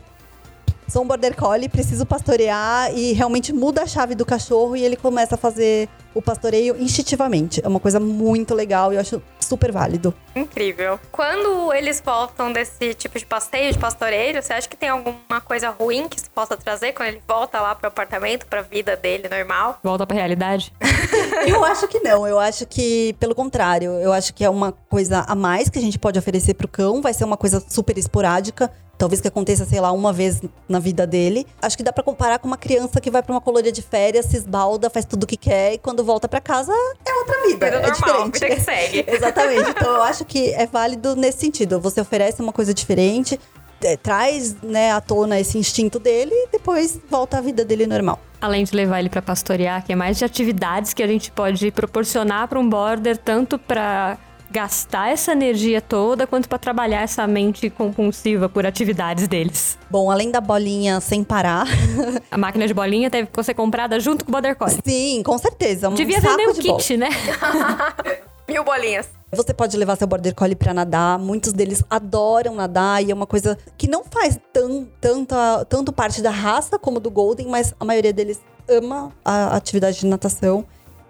sou 0.88 1.02
um 1.02 1.06
border 1.06 1.34
collie, 1.36 1.68
preciso 1.68 2.06
pastorear 2.06 2.92
e 2.94 3.12
realmente 3.12 3.52
muda 3.52 3.82
a 3.82 3.86
chave 3.86 4.14
do 4.14 4.24
cachorro 4.24 4.76
e 4.76 4.84
ele 4.84 4.96
começa 4.96 5.34
a 5.34 5.38
fazer 5.38 5.88
o 6.14 6.22
pastoreio 6.22 6.76
instintivamente. 6.78 7.60
É 7.62 7.68
uma 7.68 7.78
coisa 7.78 8.00
muito 8.00 8.54
legal 8.54 8.92
e 8.92 8.96
eu 8.96 9.00
acho 9.00 9.22
super 9.38 9.70
válido. 9.70 10.14
Incrível. 10.34 10.98
Quando 11.12 11.72
eles 11.72 12.02
voltam 12.04 12.52
desse 12.52 12.94
tipo 12.94 13.18
de 13.18 13.26
passeio, 13.26 13.72
de 13.72 13.78
pastoreio, 13.78 14.42
você 14.42 14.52
acha 14.52 14.68
que 14.68 14.76
tem 14.76 14.88
alguma 14.88 15.40
coisa 15.44 15.70
ruim 15.70 16.08
que 16.08 16.18
se 16.18 16.28
possa 16.30 16.56
trazer 16.56 16.92
quando 16.92 17.08
ele 17.10 17.22
volta 17.28 17.60
lá 17.60 17.74
pro 17.74 17.88
apartamento, 17.88 18.46
pra 18.46 18.62
vida 18.62 18.96
dele 18.96 19.28
normal? 19.28 19.78
Volta 19.82 20.06
pra 20.06 20.16
realidade. 20.16 20.72
Eu 21.46 21.64
acho 21.64 21.86
que 21.86 22.00
não, 22.00 22.26
eu 22.26 22.40
acho 22.40 22.66
que, 22.66 23.14
pelo 23.20 23.34
contrário, 23.34 23.90
eu 24.00 24.12
acho 24.12 24.34
que 24.34 24.44
é 24.44 24.50
uma 24.50 24.72
coisa 24.72 25.20
a 25.28 25.34
mais 25.34 25.68
que 25.68 25.78
a 25.78 25.82
gente 25.82 25.98
pode 25.98 26.18
oferecer 26.18 26.54
pro 26.54 26.66
cão, 26.66 27.00
vai 27.00 27.14
ser 27.14 27.24
uma 27.24 27.36
coisa 27.36 27.62
super 27.68 27.96
esporádica. 27.96 28.72
Talvez 28.98 29.20
que 29.20 29.28
aconteça, 29.28 29.64
sei 29.64 29.80
lá, 29.80 29.92
uma 29.92 30.12
vez 30.12 30.40
na 30.68 30.78
vida 30.78 31.06
dele. 31.06 31.46
Acho 31.60 31.76
que 31.76 31.82
dá 31.82 31.92
pra 31.92 32.02
comparar 32.02 32.38
com 32.38 32.46
uma 32.46 32.56
criança 32.56 33.00
que 33.00 33.10
vai 33.10 33.22
pra 33.22 33.32
uma 33.32 33.40
colônia 33.40 33.70
de 33.70 33.82
férias, 33.82 34.26
se 34.26 34.36
esbalda, 34.36 34.88
faz 34.88 35.04
tudo 35.04 35.24
o 35.24 35.26
que 35.26 35.36
quer 35.36 35.74
e 35.74 35.78
quando 35.78 36.02
volta 36.02 36.26
pra 36.28 36.40
casa 36.40 36.72
é 36.72 37.14
outra 37.14 37.42
vida. 37.46 37.66
Vida 37.66 37.66
é 37.66 37.90
normal, 37.90 38.30
diferente. 38.30 38.40
vida 38.40 38.54
que 38.54 38.60
segue. 38.60 39.04
Exatamente. 39.16 39.70
Então 39.70 39.94
eu 39.94 40.02
acho 40.02 40.24
que 40.24 40.50
é 40.54 40.66
válido 40.66 41.14
nesse 41.14 41.38
sentido. 41.38 41.80
Você 41.80 42.00
oferece 42.00 42.40
uma 42.40 42.52
coisa 42.52 42.72
diferente, 42.72 43.38
é, 43.82 43.96
traz 43.96 44.56
né, 44.62 44.92
à 44.92 45.00
tona 45.00 45.38
esse 45.38 45.58
instinto 45.58 45.98
dele 45.98 46.32
e 46.32 46.48
depois 46.52 46.98
volta 47.10 47.38
à 47.38 47.40
vida 47.40 47.64
dele 47.64 47.86
normal. 47.86 48.20
Além 48.40 48.64
de 48.64 48.74
levar 48.74 49.00
ele 49.00 49.08
pra 49.08 49.22
pastorear, 49.22 49.84
que 49.84 49.92
é 49.92 49.96
mais 49.96 50.18
de 50.18 50.24
atividades 50.24 50.92
que 50.92 51.02
a 51.02 51.06
gente 51.06 51.30
pode 51.30 51.70
proporcionar 51.70 52.48
pra 52.48 52.58
um 52.58 52.68
border, 52.68 53.16
tanto 53.16 53.58
pra 53.58 54.18
gastar 54.50 55.10
essa 55.10 55.32
energia 55.32 55.80
toda, 55.80 56.26
quanto 56.26 56.48
pra 56.48 56.58
trabalhar 56.58 57.02
essa 57.02 57.26
mente 57.26 57.68
compulsiva 57.70 58.48
por 58.48 58.64
atividades 58.66 59.26
deles. 59.28 59.76
Bom, 59.90 60.10
além 60.10 60.30
da 60.30 60.40
bolinha 60.40 61.00
sem 61.00 61.22
parar, 61.24 61.66
A 62.30 62.38
máquina 62.38 62.66
de 62.66 62.74
bolinha 62.74 63.10
teve 63.10 63.28
que 63.28 63.42
ser 63.42 63.54
comprada 63.54 63.98
junto 64.00 64.24
com 64.24 64.30
o 64.30 64.32
border 64.32 64.56
collie. 64.56 64.78
sim, 64.84 65.22
com 65.24 65.36
certeza. 65.38 65.88
Um 65.88 65.94
Devia 65.94 66.20
saco 66.20 66.36
vender 66.36 66.50
o 66.50 66.54
de 66.54 66.66
bola. 66.68 66.78
kit, 66.78 66.96
né? 66.96 67.08
Mil 68.48 68.62
bolinhas. 68.62 69.08
Você 69.32 69.52
pode 69.52 69.76
levar 69.76 69.96
seu 69.96 70.06
border 70.06 70.32
collie 70.34 70.54
pra 70.54 70.72
nadar. 70.72 71.18
Muitos 71.18 71.52
deles 71.52 71.82
adoram 71.90 72.54
nadar 72.54 73.02
e 73.04 73.10
é 73.10 73.14
uma 73.14 73.26
coisa 73.26 73.58
que 73.76 73.88
não 73.88 74.04
faz 74.04 74.38
tão, 74.52 74.86
tanta, 75.00 75.64
tanto 75.68 75.92
parte 75.92 76.22
da 76.22 76.30
raça 76.30 76.78
como 76.78 77.00
do 77.00 77.10
golden, 77.10 77.48
mas 77.48 77.74
a 77.78 77.84
maioria 77.84 78.12
deles 78.12 78.40
ama 78.68 79.12
a 79.24 79.56
atividade 79.56 79.98
de 79.98 80.06
natação. 80.06 80.64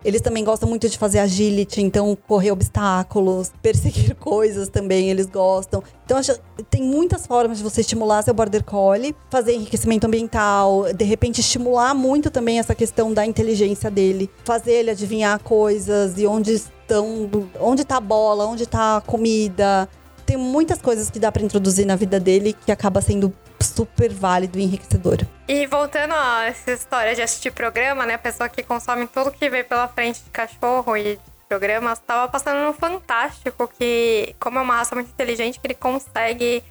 Eles 0.07 0.21
também 0.21 0.45
gostam 0.45 0.69
muito 0.69 0.89
de 0.89 0.97
fazer 0.97 1.19
agility, 1.19 1.83
então 1.83 2.17
correr 2.29 2.53
obstáculos, 2.53 3.51
perseguir 3.61 4.15
coisas 4.15 4.69
também 4.69 5.11
eles 5.11 5.27
gostam. 5.27 5.83
Então 6.05 6.17
acho, 6.17 6.39
tem 6.71 6.81
muitas 6.81 7.27
formas 7.27 7.59
de 7.59 7.65
você 7.65 7.81
estimular 7.81 8.23
seu 8.23 8.33
border 8.33 8.63
collie, 8.63 9.17
fazer 9.29 9.55
enriquecimento 9.55 10.07
ambiental, 10.07 10.85
de 10.95 11.05
repente 11.05 11.41
estimular 11.41 11.93
muito 11.93 12.31
também 12.31 12.61
essa 12.61 12.73
questão 12.73 13.13
da 13.13 13.27
inteligência 13.27 13.91
dele, 13.91 14.31
fazer 14.45 14.75
ele 14.75 14.93
adivinhar 14.93 15.43
coisas 15.43 16.17
e 16.17 16.25
onde 16.25 16.53
estão, 16.53 17.29
onde 17.59 17.85
tá 17.85 17.97
a 17.97 18.01
bola, 18.01 18.47
onde 18.47 18.65
tá 18.65 18.99
a 18.99 19.01
comida. 19.01 19.89
Tem 20.27 20.37
muitas 20.37 20.83
coisas 20.83 21.09
que 21.09 21.21
dá 21.21 21.31
pra 21.31 21.43
introduzir 21.43 21.87
na 21.87 21.95
vida 21.95 22.19
dele 22.19 22.53
que 22.53 22.73
acaba 22.73 23.01
sendo 23.01 23.33
super 23.61 24.13
válido 24.13 24.59
e 24.59 24.65
enriquecedor. 24.65 25.19
E 25.49 25.67
voltando 25.67 26.13
a 26.13 26.47
essa 26.47 26.73
história 26.73 27.15
de 27.15 27.23
assistir 27.23 27.53
programa, 27.53 28.05
né? 28.05 28.15
A 28.15 28.19
pessoa 28.19 28.49
que 28.49 28.63
consome 28.63 29.07
tudo 29.07 29.31
que 29.31 29.49
vê 29.49 29.63
pela 29.63 29.87
frente 29.87 30.23
de 30.23 30.31
cachorro 30.31 30.97
e 30.97 31.19
programas, 31.49 32.01
tava 32.01 32.31
passando 32.31 32.67
no 32.67 32.73
Fantástico 32.73 33.69
que, 33.79 34.35
como 34.41 34.59
é 34.59 34.63
uma 34.63 34.77
raça 34.77 34.97
muito 34.97 35.11
inteligente, 35.11 35.61
que 35.61 35.67
ele 35.69 35.75
consegue 35.75 36.63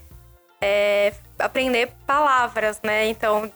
é, 0.62 1.14
aprender 1.40 1.94
palavras, 2.06 2.80
né? 2.84 3.08
Então, 3.08 3.50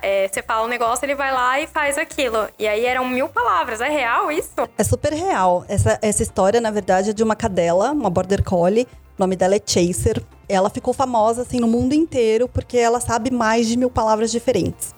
é, 0.00 0.28
você 0.28 0.42
fala 0.42 0.64
um 0.64 0.68
negócio, 0.68 1.04
ele 1.04 1.14
vai 1.14 1.32
lá 1.32 1.60
e 1.60 1.66
faz 1.66 1.98
aquilo. 1.98 2.48
E 2.58 2.66
aí 2.66 2.84
eram 2.86 3.04
mil 3.06 3.28
palavras. 3.28 3.80
É 3.80 3.88
real 3.88 4.30
isso? 4.30 4.54
É 4.78 4.84
super 4.84 5.12
real. 5.12 5.64
Essa, 5.68 5.98
essa 6.00 6.22
história, 6.22 6.60
na 6.60 6.70
verdade, 6.70 7.10
é 7.10 7.12
de 7.12 7.22
uma 7.22 7.36
cadela, 7.36 7.90
uma 7.90 8.08
border 8.08 8.42
collie. 8.42 8.86
O 9.18 9.22
nome 9.22 9.34
dela 9.36 9.54
é 9.54 9.60
Chaser. 9.64 10.22
Ela 10.48 10.70
ficou 10.70 10.92
famosa, 10.92 11.42
assim, 11.42 11.58
no 11.58 11.66
mundo 11.66 11.94
inteiro 11.94 12.48
porque 12.48 12.76
ela 12.76 13.00
sabe 13.00 13.30
mais 13.30 13.66
de 13.66 13.76
mil 13.76 13.90
palavras 13.90 14.30
diferentes. 14.30 14.94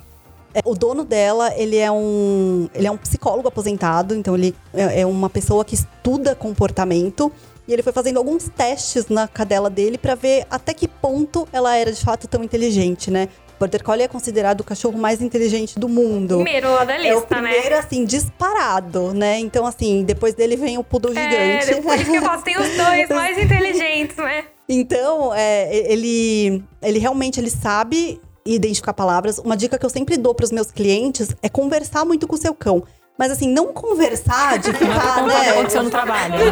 É, 0.54 0.61
O 0.64 0.74
dono 0.74 1.04
dela, 1.04 1.54
ele 1.57 1.76
é 1.76 1.90
um, 1.90 2.68
ele 2.74 2.87
é 2.87 2.90
um 2.90 2.96
psicólogo 2.96 3.48
aposentado, 3.48 4.14
então 4.14 4.35
ele 4.35 4.54
é 4.74 5.00
é 5.00 5.07
uma 5.07 5.31
pessoa 5.31 5.64
que 5.64 5.74
estuda 5.74 6.35
comportamento. 6.35 7.31
E 7.66 7.72
ele 7.72 7.83
foi 7.83 7.92
fazendo 7.92 8.16
alguns 8.16 8.48
testes 8.48 9.09
na 9.09 9.28
cadela 9.28 9.68
dele 9.68 9.98
pra 9.98 10.14
ver 10.14 10.46
até 10.50 10.72
que 10.72 10.88
ponto 10.88 11.46
ela 11.52 11.76
era 11.76 11.92
de 11.92 12.02
fato 12.02 12.26
tão 12.26 12.42
inteligente, 12.42 13.11
né? 13.11 13.28
Border 13.59 13.83
Collie 13.83 14.05
é 14.05 14.09
considerado 14.09 14.61
o 14.61 14.64
cachorro 14.64 14.97
mais 14.99 15.21
inteligente 15.21 15.79
do 15.79 15.88
mundo. 15.88 16.37
Primeiro 16.37 16.71
lá 16.71 16.85
da 16.85 16.94
É 16.94 17.12
o 17.12 17.14
lista, 17.21 17.27
primeiro, 17.35 17.71
né? 17.71 17.79
assim, 17.79 18.05
disparado, 18.05 19.12
né? 19.12 19.38
Então, 19.40 19.66
assim, 19.66 20.05
depois 20.05 20.35
dele 20.35 20.57
vem 20.57 20.79
o 20.79 20.85
poodle 20.85 21.12
É, 21.16 21.61
gigante. 21.61 21.75
depois 21.75 22.03
que 22.09 22.16
eu 22.16 22.23
faço, 22.23 22.44
tem 22.44 22.57
os 22.57 22.77
dois 22.77 23.09
mais 23.09 23.37
inteligentes, 23.42 24.16
né? 24.16 24.44
Então, 24.68 25.35
é, 25.35 25.75
ele, 25.92 26.62
ele 26.83 26.99
realmente 26.99 27.40
ele 27.40 27.51
sabe 27.51 28.21
identificar 28.47 28.92
palavras. 28.92 29.38
Uma 29.38 29.57
dica 29.57 29.79
que 29.79 29.85
eu 29.85 29.90
sempre 29.90 30.16
dou 30.16 30.35
para 30.35 30.44
os 30.44 30.53
meus 30.53 30.71
clientes 30.71 31.29
é 31.42 31.49
conversar 31.49 32.05
muito 32.05 32.27
com 32.27 32.35
o 32.35 32.38
seu 32.38 32.55
cão. 32.55 32.83
Mas 33.18 33.33
assim, 33.33 33.49
não 33.49 33.73
conversar 33.73 34.59
de 34.61 34.68
Não 34.71 34.75
é 34.77 34.79
ficar, 34.79 35.14
contar 35.14 35.23
o 35.25 35.29
que 35.29 35.35
né? 35.47 35.51
aconteceu 35.51 35.83
no 35.83 35.90
trabalho. 35.90 36.35
né? 36.38 36.44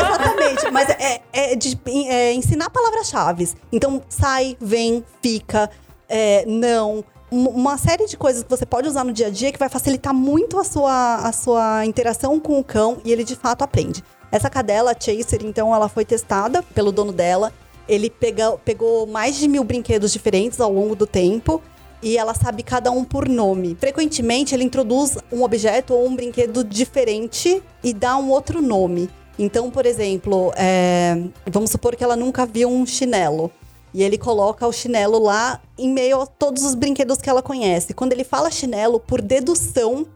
Exatamente, 0.00 0.70
mas 0.70 0.88
é, 0.90 1.20
é 1.32 1.56
de 1.56 1.76
é, 2.08 2.32
ensinar 2.32 2.70
palavras-chave. 2.70 3.48
Então, 3.72 4.00
sai, 4.08 4.56
vem, 4.60 5.02
fica, 5.20 5.68
é, 6.12 6.44
não. 6.46 7.02
Um- 7.32 7.48
Uma 7.48 7.78
série 7.78 8.06
de 8.06 8.16
coisas 8.16 8.42
que 8.42 8.50
você 8.50 8.66
pode 8.66 8.86
usar 8.86 9.04
no 9.04 9.12
dia 9.12 9.28
a 9.28 9.30
dia 9.30 9.50
que 9.50 9.58
vai 9.58 9.70
facilitar 9.70 10.12
muito 10.12 10.58
a 10.58 10.64
sua, 10.64 11.16
a 11.16 11.32
sua 11.32 11.86
interação 11.86 12.38
com 12.38 12.60
o 12.60 12.64
cão 12.64 12.98
e 13.04 13.10
ele 13.10 13.24
de 13.24 13.34
fato 13.34 13.62
aprende. 13.62 14.04
Essa 14.30 14.50
cadela, 14.50 14.92
a 14.92 14.94
Chaser, 14.98 15.40
então, 15.42 15.74
ela 15.74 15.88
foi 15.88 16.04
testada 16.04 16.62
pelo 16.74 16.92
dono 16.92 17.10
dela. 17.12 17.50
Ele 17.88 18.08
pega, 18.10 18.52
pegou 18.64 19.06
mais 19.06 19.36
de 19.36 19.48
mil 19.48 19.64
brinquedos 19.64 20.12
diferentes 20.12 20.60
ao 20.60 20.72
longo 20.72 20.94
do 20.94 21.06
tempo 21.06 21.60
e 22.02 22.16
ela 22.18 22.34
sabe 22.34 22.62
cada 22.62 22.90
um 22.90 23.02
por 23.04 23.28
nome. 23.28 23.76
Frequentemente, 23.80 24.54
ele 24.54 24.64
introduz 24.64 25.16
um 25.32 25.42
objeto 25.42 25.94
ou 25.94 26.06
um 26.06 26.14
brinquedo 26.14 26.62
diferente 26.64 27.62
e 27.82 27.92
dá 27.94 28.16
um 28.16 28.28
outro 28.30 28.60
nome. 28.62 29.08
Então, 29.38 29.70
por 29.70 29.86
exemplo, 29.86 30.52
é, 30.56 31.16
vamos 31.50 31.70
supor 31.70 31.96
que 31.96 32.04
ela 32.04 32.16
nunca 32.16 32.44
viu 32.44 32.68
um 32.68 32.84
chinelo. 32.84 33.50
E 33.94 34.02
ele 34.02 34.16
coloca 34.16 34.66
o 34.66 34.72
chinelo 34.72 35.18
lá 35.18 35.60
em 35.78 35.90
meio 35.90 36.20
a 36.22 36.26
todos 36.26 36.64
os 36.64 36.74
brinquedos 36.74 37.18
que 37.18 37.28
ela 37.28 37.42
conhece. 37.42 37.92
Quando 37.92 38.12
ele 38.12 38.24
fala 38.24 38.50
chinelo, 38.50 38.98
por 38.98 39.20
dedução, 39.20 40.06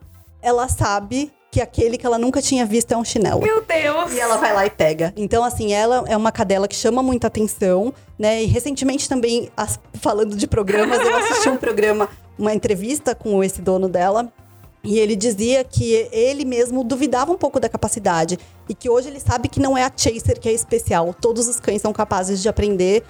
ela 0.41 0.67
sabe 0.69 1.31
que 1.51 1.61
aquele 1.61 1.97
que 1.97 2.05
ela 2.07 2.19
nunca 2.19 2.41
tinha 2.43 2.65
visto 2.67 2.93
é 2.93 2.97
um 2.97 3.05
chinelo. 3.05 3.41
Meu 3.43 3.63
Deus! 3.63 4.13
E 4.13 4.21
ela 4.21 4.37
vai 4.37 4.53
lá 4.55 4.67
e 4.67 4.71
pega. 4.71 5.13
Então, 5.17 5.43
assim, 5.45 5.73
ela 5.73 6.05
é 6.07 6.17
uma 6.17 6.31
cadela 6.33 6.67
que 6.69 6.75
chama 6.75 7.03
muita 7.03 7.27
atenção, 7.29 7.93
né? 8.19 8.43
E 8.43 8.47
recentemente 8.47 9.09
também, 9.09 9.51
as- 9.57 9.79
falando 9.95 10.37
de 10.37 10.47
programas, 10.47 10.99
eu 11.01 11.17
assisti 11.17 11.49
um 11.49 11.57
programa, 11.57 12.09
uma 12.39 12.55
entrevista 12.55 13.15
com 13.15 13.43
esse 13.43 13.63
dono 13.63 13.89
dela. 13.89 14.31
E 14.85 14.99
ele 14.99 15.17
dizia 15.17 15.65
que 15.65 16.09
ele 16.13 16.45
mesmo 16.45 16.85
duvidava 16.85 17.33
um 17.33 17.37
pouco 17.37 17.59
da 17.59 17.69
capacidade. 17.69 18.39
E 18.69 18.75
que 18.75 18.89
hoje 18.89 19.09
ele 19.09 19.19
sabe 19.19 19.49
que 19.49 19.59
não 19.59 19.77
é 19.77 19.83
a 19.85 19.93
Chaser 19.95 20.39
que 20.39 20.49
é 20.49 20.53
especial. 20.53 21.15
Todos 21.21 21.49
os 21.49 21.59
cães 21.59 21.83
são 21.83 21.93
capazes 21.93 22.41
de 22.41 22.49
aprender 22.49 23.03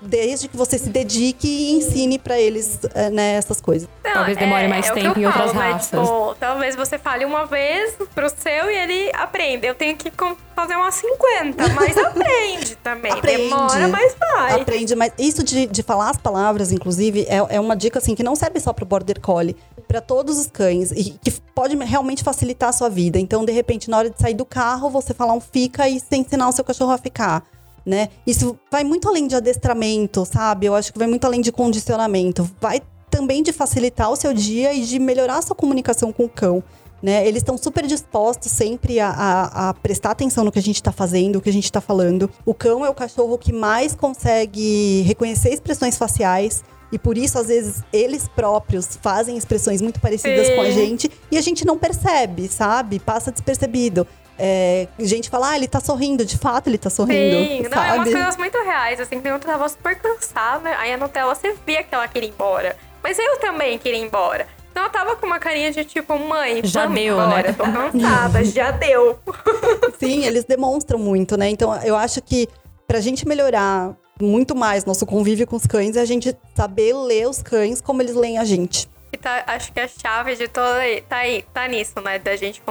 desde 0.00 0.48
que 0.48 0.56
você 0.56 0.78
se 0.78 0.88
dedique 0.88 1.46
e 1.46 1.72
ensine 1.72 2.18
pra 2.18 2.40
eles 2.40 2.78
é, 2.94 3.10
né, 3.10 3.34
essas 3.34 3.60
coisas. 3.60 3.88
Não, 4.04 4.12
Talvez 4.12 4.38
demore 4.38 4.68
mais 4.68 4.88
é 4.88 4.90
o 4.90 4.94
que 4.94 5.00
tempo 5.00 5.18
em 5.18 5.26
outras 5.26 5.52
falo, 5.52 5.58
né? 5.58 5.72
raças. 5.72 6.00
Tipo, 6.00 6.36
talvez 6.38 6.76
você 6.76 6.98
fale 6.98 7.24
uma 7.24 7.46
vez 7.46 7.94
pro 8.14 8.28
seu 8.30 8.70
e 8.70 8.76
ele 8.76 9.10
aprende. 9.14 9.66
Eu 9.66 9.74
tenho 9.74 9.96
que 9.96 10.12
fazer 10.54 10.76
umas 10.76 10.94
50, 10.94 11.68
mas 11.70 11.96
aprende 11.98 12.76
também. 12.76 13.12
Aprende. 13.12 13.42
Demora, 13.48 13.88
mas 13.88 14.14
vai. 14.18 14.60
Aprende, 14.60 14.96
mas 14.96 15.12
isso 15.18 15.42
de, 15.42 15.66
de 15.66 15.82
falar 15.82 16.10
as 16.10 16.16
palavras, 16.16 16.72
inclusive, 16.72 17.26
é, 17.28 17.56
é 17.56 17.60
uma 17.60 17.76
dica 17.76 17.98
assim 17.98 18.14
que 18.14 18.22
não 18.22 18.34
serve 18.34 18.60
só 18.60 18.72
pro 18.72 18.84
Border 18.84 19.20
Collie, 19.20 19.56
pra 19.86 20.00
todos 20.00 20.38
os 20.38 20.46
cães 20.46 20.90
e 20.92 21.18
que 21.22 21.30
pode 21.54 21.76
realmente 21.76 22.22
facilitar 22.22 22.68
a 22.68 22.72
sua 22.72 22.88
vida. 22.88 23.18
Então, 23.18 23.44
de 23.44 23.52
repente, 23.52 23.90
na 23.90 23.98
hora 23.98 24.10
de 24.10 24.20
sair 24.20 24.34
do 24.34 24.44
carro, 24.44 24.88
você 24.88 25.12
falar 25.12 25.32
um 25.32 25.40
fica 25.40 25.88
e 25.88 25.98
você 25.98 26.16
ensinar 26.16 26.48
o 26.48 26.52
seu 26.52 26.64
cachorro 26.64 26.92
a 26.92 26.98
ficar. 26.98 27.42
Né? 27.84 28.08
Isso 28.26 28.58
vai 28.70 28.84
muito 28.84 29.08
além 29.08 29.26
de 29.26 29.34
adestramento, 29.34 30.24
sabe? 30.26 30.66
Eu 30.66 30.74
acho 30.74 30.92
que 30.92 30.98
vai 30.98 31.08
muito 31.08 31.24
além 31.24 31.40
de 31.40 31.50
condicionamento. 31.50 32.48
Vai 32.60 32.82
também 33.10 33.42
de 33.42 33.52
facilitar 33.52 34.10
o 34.10 34.16
seu 34.16 34.32
dia 34.34 34.72
e 34.72 34.82
de 34.82 34.98
melhorar 34.98 35.38
a 35.38 35.42
sua 35.42 35.56
comunicação 35.56 36.12
com 36.12 36.24
o 36.24 36.28
cão. 36.28 36.62
Né? 37.02 37.26
Eles 37.26 37.38
estão 37.40 37.56
super 37.56 37.86
dispostos 37.86 38.52
sempre 38.52 39.00
a, 39.00 39.08
a- 39.08 39.68
a 39.70 39.74
prestar 39.74 40.10
atenção 40.10 40.44
no 40.44 40.52
que 40.52 40.58
a 40.58 40.62
gente 40.62 40.76
está 40.76 40.92
fazendo, 40.92 41.36
o 41.36 41.40
que 41.40 41.48
a 41.48 41.52
gente 41.52 41.64
está 41.64 41.80
falando. 41.80 42.30
O 42.44 42.52
cão 42.52 42.84
é 42.84 42.90
o 42.90 42.94
cachorro 42.94 43.38
que 43.38 43.52
mais 43.54 43.94
consegue 43.94 45.00
reconhecer 45.06 45.48
expressões 45.50 45.96
faciais. 45.96 46.62
E 46.92 46.98
por 46.98 47.16
isso, 47.16 47.38
às 47.38 47.46
vezes, 47.46 47.84
eles 47.92 48.26
próprios 48.28 48.98
fazem 49.00 49.36
expressões 49.36 49.80
muito 49.80 50.00
parecidas 50.00 50.50
com 50.50 50.60
a 50.60 50.70
gente 50.70 51.08
e 51.30 51.38
a 51.38 51.40
gente 51.40 51.64
não 51.64 51.78
percebe, 51.78 52.48
sabe? 52.48 52.98
Passa 52.98 53.30
despercebido. 53.30 54.06
É, 54.42 54.88
gente 54.98 55.28
fala, 55.28 55.50
ah, 55.50 55.56
ele 55.56 55.68
tá 55.68 55.80
sorrindo, 55.80 56.24
de 56.24 56.38
fato 56.38 56.68
ele 56.68 56.78
tá 56.78 56.88
sorrindo. 56.88 57.36
Sim, 57.44 57.62
não, 57.68 57.82
é 57.82 57.92
umas 57.92 57.96
sabe? 57.98 58.12
coisas 58.12 58.36
muito 58.38 58.58
reais. 58.62 58.98
Assim, 58.98 59.20
tem 59.20 59.30
outra 59.32 59.52
tava 59.52 59.68
super 59.68 59.94
cansada. 59.96 60.70
Aí 60.78 60.94
a 60.94 60.96
Nutella 60.96 61.34
você 61.34 61.54
via 61.66 61.82
que 61.82 61.94
ela 61.94 62.08
queria 62.08 62.30
ir 62.30 62.32
embora. 62.32 62.74
Mas 63.02 63.18
eu 63.18 63.38
também 63.38 63.78
queria 63.78 63.98
ir 63.98 64.04
embora. 64.06 64.46
Então 64.70 64.84
eu 64.84 64.90
tava 64.90 65.14
com 65.16 65.26
uma 65.26 65.38
carinha 65.38 65.70
de 65.70 65.84
tipo, 65.84 66.18
mãe, 66.18 66.62
Já 66.64 66.84
vamos 66.84 66.98
deu, 66.98 67.20
embora. 67.20 67.42
né? 67.42 67.52
Tô 67.52 67.64
cansada, 67.64 68.44
já 68.44 68.70
deu. 68.70 69.18
Sim, 70.00 70.24
eles 70.24 70.44
demonstram 70.44 70.98
muito, 70.98 71.36
né? 71.36 71.50
Então, 71.50 71.74
eu 71.82 71.94
acho 71.94 72.22
que 72.22 72.48
pra 72.86 72.98
gente 72.98 73.28
melhorar 73.28 73.94
muito 74.18 74.54
mais 74.54 74.86
nosso 74.86 75.04
convívio 75.04 75.46
com 75.46 75.56
os 75.56 75.66
cães 75.66 75.96
é 75.96 76.00
a 76.00 76.04
gente 76.06 76.34
saber 76.54 76.94
ler 76.94 77.28
os 77.28 77.42
cães 77.42 77.80
como 77.80 78.00
eles 78.00 78.14
leem 78.14 78.38
a 78.38 78.44
gente. 78.44 78.88
E 79.12 79.18
tá, 79.18 79.42
acho 79.48 79.70
que 79.72 79.80
a 79.80 79.88
chave 79.88 80.36
de 80.36 80.48
toda 80.48 80.78
tá, 81.08 81.16
aí, 81.16 81.44
tá 81.52 81.68
nisso, 81.68 82.00
né? 82.00 82.18
Da 82.18 82.36
gente 82.36 82.62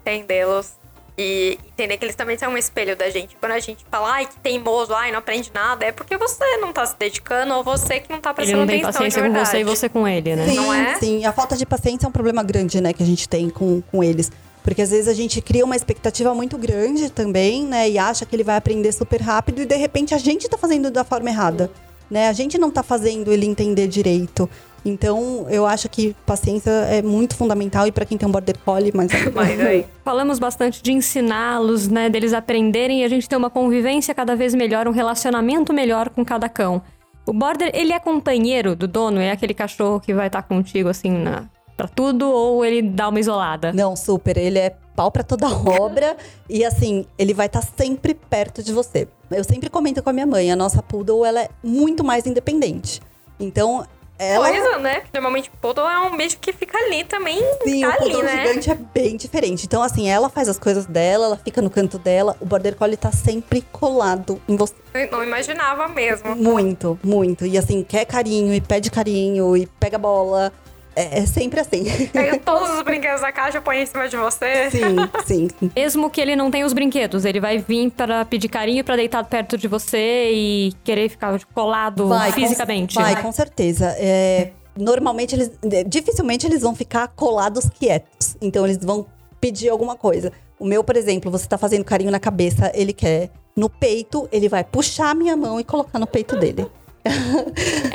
entendê-los 0.00 0.72
e 1.16 1.58
entender 1.68 1.96
que 1.96 2.04
eles 2.04 2.16
também 2.16 2.36
são 2.36 2.52
um 2.52 2.58
espelho 2.58 2.96
da 2.96 3.08
gente. 3.08 3.36
Quando 3.36 3.52
a 3.52 3.60
gente 3.60 3.84
fala, 3.90 4.10
ai, 4.12 4.26
que 4.26 4.36
teimoso, 4.40 4.92
ai, 4.92 5.12
não 5.12 5.18
aprende 5.18 5.50
nada, 5.54 5.84
é 5.84 5.92
porque 5.92 6.16
você 6.16 6.56
não 6.56 6.72
tá 6.72 6.84
se 6.84 6.96
dedicando 6.98 7.54
ou 7.54 7.62
você 7.62 8.00
que 8.00 8.12
não 8.12 8.20
tá 8.20 8.30
Ele 8.30 8.36
prestando 8.36 8.60
não 8.60 8.66
tem 8.66 8.82
atenção 8.82 8.92
paciência 8.92 9.22
com 9.22 9.32
você 9.32 9.60
e 9.60 9.64
você 9.64 9.88
com 9.88 10.08
ele, 10.08 10.34
né? 10.34 10.48
Sim, 10.48 10.56
Não 10.56 10.74
é? 10.74 10.94
sim. 10.96 11.24
A 11.24 11.32
falta 11.32 11.56
de 11.56 11.64
paciência 11.64 12.06
é 12.06 12.08
um 12.08 12.12
problema 12.12 12.42
grande, 12.42 12.80
né, 12.80 12.92
que 12.92 13.02
a 13.02 13.06
gente 13.06 13.28
tem 13.28 13.48
com, 13.48 13.80
com 13.80 14.02
eles. 14.02 14.30
Porque 14.64 14.80
às 14.80 14.90
vezes 14.90 15.08
a 15.08 15.14
gente 15.14 15.40
cria 15.42 15.64
uma 15.64 15.76
expectativa 15.76 16.34
muito 16.34 16.56
grande 16.56 17.10
também, 17.10 17.64
né? 17.64 17.88
E 17.90 17.98
acha 17.98 18.24
que 18.24 18.34
ele 18.34 18.42
vai 18.42 18.56
aprender 18.56 18.90
super 18.92 19.20
rápido 19.20 19.60
e 19.60 19.66
de 19.66 19.76
repente 19.76 20.14
a 20.14 20.18
gente 20.18 20.48
tá 20.48 20.56
fazendo 20.56 20.90
da 20.90 21.04
forma 21.04 21.28
errada. 21.28 21.70
Né? 22.10 22.28
A 22.28 22.32
gente 22.32 22.56
não 22.56 22.70
tá 22.70 22.82
fazendo 22.82 23.30
ele 23.30 23.44
entender 23.44 23.86
direito. 23.86 24.48
Então, 24.84 25.46
eu 25.48 25.64
acho 25.64 25.88
que 25.88 26.14
paciência 26.26 26.70
é 26.70 27.00
muito 27.00 27.34
fundamental 27.34 27.86
e 27.86 27.92
pra 27.92 28.04
quem 28.04 28.18
tem 28.18 28.28
um 28.28 28.32
border 28.32 28.58
collie, 28.64 28.92
mas 28.94 29.10
Mas 29.34 29.60
aí. 29.60 29.86
Falamos 30.04 30.38
bastante 30.38 30.82
de 30.82 30.92
ensiná-los, 30.92 31.88
né? 31.88 32.10
Deles 32.10 32.34
aprenderem 32.34 33.00
e 33.00 33.04
a 33.04 33.08
gente 33.08 33.28
ter 33.28 33.36
uma 33.36 33.48
convivência 33.48 34.14
cada 34.14 34.36
vez 34.36 34.54
melhor, 34.54 34.86
um 34.86 34.92
relacionamento 34.92 35.72
melhor 35.72 36.10
com 36.10 36.24
cada 36.24 36.48
cão. 36.48 36.82
O 37.26 37.32
Border, 37.32 37.70
ele 37.72 37.92
é 37.92 37.98
companheiro 37.98 38.76
do 38.76 38.86
dono? 38.86 39.18
É 39.18 39.30
aquele 39.30 39.54
cachorro 39.54 39.98
que 39.98 40.12
vai 40.12 40.26
estar 40.26 40.42
contigo, 40.42 40.90
assim, 40.90 41.10
na, 41.10 41.44
pra 41.74 41.88
tudo? 41.88 42.30
Ou 42.30 42.62
ele 42.62 42.82
dá 42.82 43.08
uma 43.08 43.18
isolada? 43.18 43.72
Não, 43.72 43.96
super. 43.96 44.36
Ele 44.36 44.58
é 44.58 44.76
pau 44.94 45.10
pra 45.10 45.22
toda 45.22 45.48
obra. 45.80 46.16
e 46.48 46.62
assim, 46.62 47.06
ele 47.18 47.32
vai 47.32 47.46
estar 47.46 47.62
sempre 47.62 48.12
perto 48.12 48.62
de 48.62 48.74
você. 48.74 49.08
Eu 49.30 49.42
sempre 49.42 49.70
comento 49.70 50.02
com 50.02 50.10
a 50.10 50.12
minha 50.12 50.26
mãe, 50.26 50.52
a 50.52 50.56
nossa 50.56 50.82
poodle, 50.82 51.24
ela 51.24 51.40
é 51.40 51.48
muito 51.62 52.04
mais 52.04 52.26
independente. 52.26 53.00
Então, 53.40 53.86
ela... 54.18 54.48
Coisa, 54.48 54.78
né? 54.78 55.02
Normalmente 55.12 55.50
poodle 55.60 55.88
é 55.88 56.00
um 56.00 56.16
bicho 56.16 56.38
que 56.38 56.52
fica 56.52 56.78
ali 56.78 57.04
também. 57.04 57.38
Sim, 57.64 57.80
tá 57.80 57.88
o 57.88 57.90
ali, 57.92 57.98
poodle 57.98 58.22
né? 58.22 58.46
gigante 58.46 58.70
é 58.70 58.74
bem 58.74 59.16
diferente. 59.16 59.66
Então, 59.66 59.82
assim, 59.82 60.08
ela 60.08 60.28
faz 60.28 60.48
as 60.48 60.58
coisas 60.58 60.86
dela, 60.86 61.26
ela 61.26 61.36
fica 61.36 61.60
no 61.60 61.70
canto 61.70 61.98
dela. 61.98 62.36
O 62.40 62.46
Border 62.46 62.76
Collie 62.76 62.96
tá 62.96 63.10
sempre 63.10 63.62
colado 63.72 64.40
em 64.48 64.56
você. 64.56 64.74
Eu 64.94 65.10
Não 65.10 65.24
imaginava 65.24 65.88
mesmo. 65.88 66.36
Muito, 66.36 66.98
muito. 67.02 67.44
E 67.44 67.58
assim, 67.58 67.82
quer 67.82 68.04
carinho, 68.04 68.54
e 68.54 68.60
pede 68.60 68.90
carinho, 68.90 69.56
e 69.56 69.66
pega 69.66 69.98
bola. 69.98 70.52
É, 70.96 71.20
é 71.20 71.26
sempre 71.26 71.60
assim. 71.60 71.84
Pega 72.12 72.38
todos 72.38 72.70
os 72.70 72.82
brinquedos 72.82 73.20
da 73.20 73.32
caixa 73.32 73.58
e 73.58 73.60
põe 73.60 73.78
em 73.82 73.86
cima 73.86 74.08
de 74.08 74.16
você. 74.16 74.70
sim, 74.70 75.48
sim. 75.58 75.70
Mesmo 75.74 76.08
que 76.10 76.20
ele 76.20 76.36
não 76.36 76.50
tenha 76.50 76.64
os 76.64 76.72
brinquedos, 76.72 77.24
ele 77.24 77.40
vai 77.40 77.58
vir 77.58 77.90
para 77.90 78.24
pedir 78.24 78.48
carinho, 78.48 78.84
pra 78.84 78.96
deitar 78.96 79.24
perto 79.24 79.56
de 79.58 79.66
você 79.68 80.30
e 80.32 80.72
querer 80.84 81.08
ficar 81.08 81.38
colado 81.54 82.08
Vai, 82.08 82.30
com- 82.32 82.40
fisicamente. 82.40 82.94
vai, 82.94 83.20
com 83.20 83.32
certeza. 83.32 83.94
É, 83.98 84.50
normalmente, 84.76 85.34
eles. 85.34 85.50
Dificilmente 85.86 86.46
eles 86.46 86.62
vão 86.62 86.74
ficar 86.74 87.08
colados 87.08 87.68
quietos. 87.68 88.36
Então, 88.40 88.64
eles 88.64 88.78
vão 88.82 89.06
pedir 89.40 89.68
alguma 89.68 89.96
coisa. 89.96 90.32
O 90.58 90.64
meu, 90.64 90.84
por 90.84 90.96
exemplo, 90.96 91.30
você 91.30 91.46
tá 91.48 91.58
fazendo 91.58 91.84
carinho 91.84 92.10
na 92.10 92.20
cabeça, 92.20 92.70
ele 92.74 92.92
quer. 92.92 93.30
No 93.56 93.68
peito, 93.68 94.28
ele 94.32 94.48
vai 94.48 94.64
puxar 94.64 95.10
a 95.10 95.14
minha 95.14 95.36
mão 95.36 95.60
e 95.60 95.64
colocar 95.64 95.98
no 95.98 96.06
peito 96.06 96.36
dele. 96.36 96.66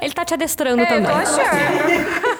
Ele 0.01 0.13
tá 0.13 0.23
te 0.23 0.33
adestrando 0.35 0.81
É, 0.81 0.85
tô 0.85 0.93
também. 0.93 1.09
achando. 1.11 1.39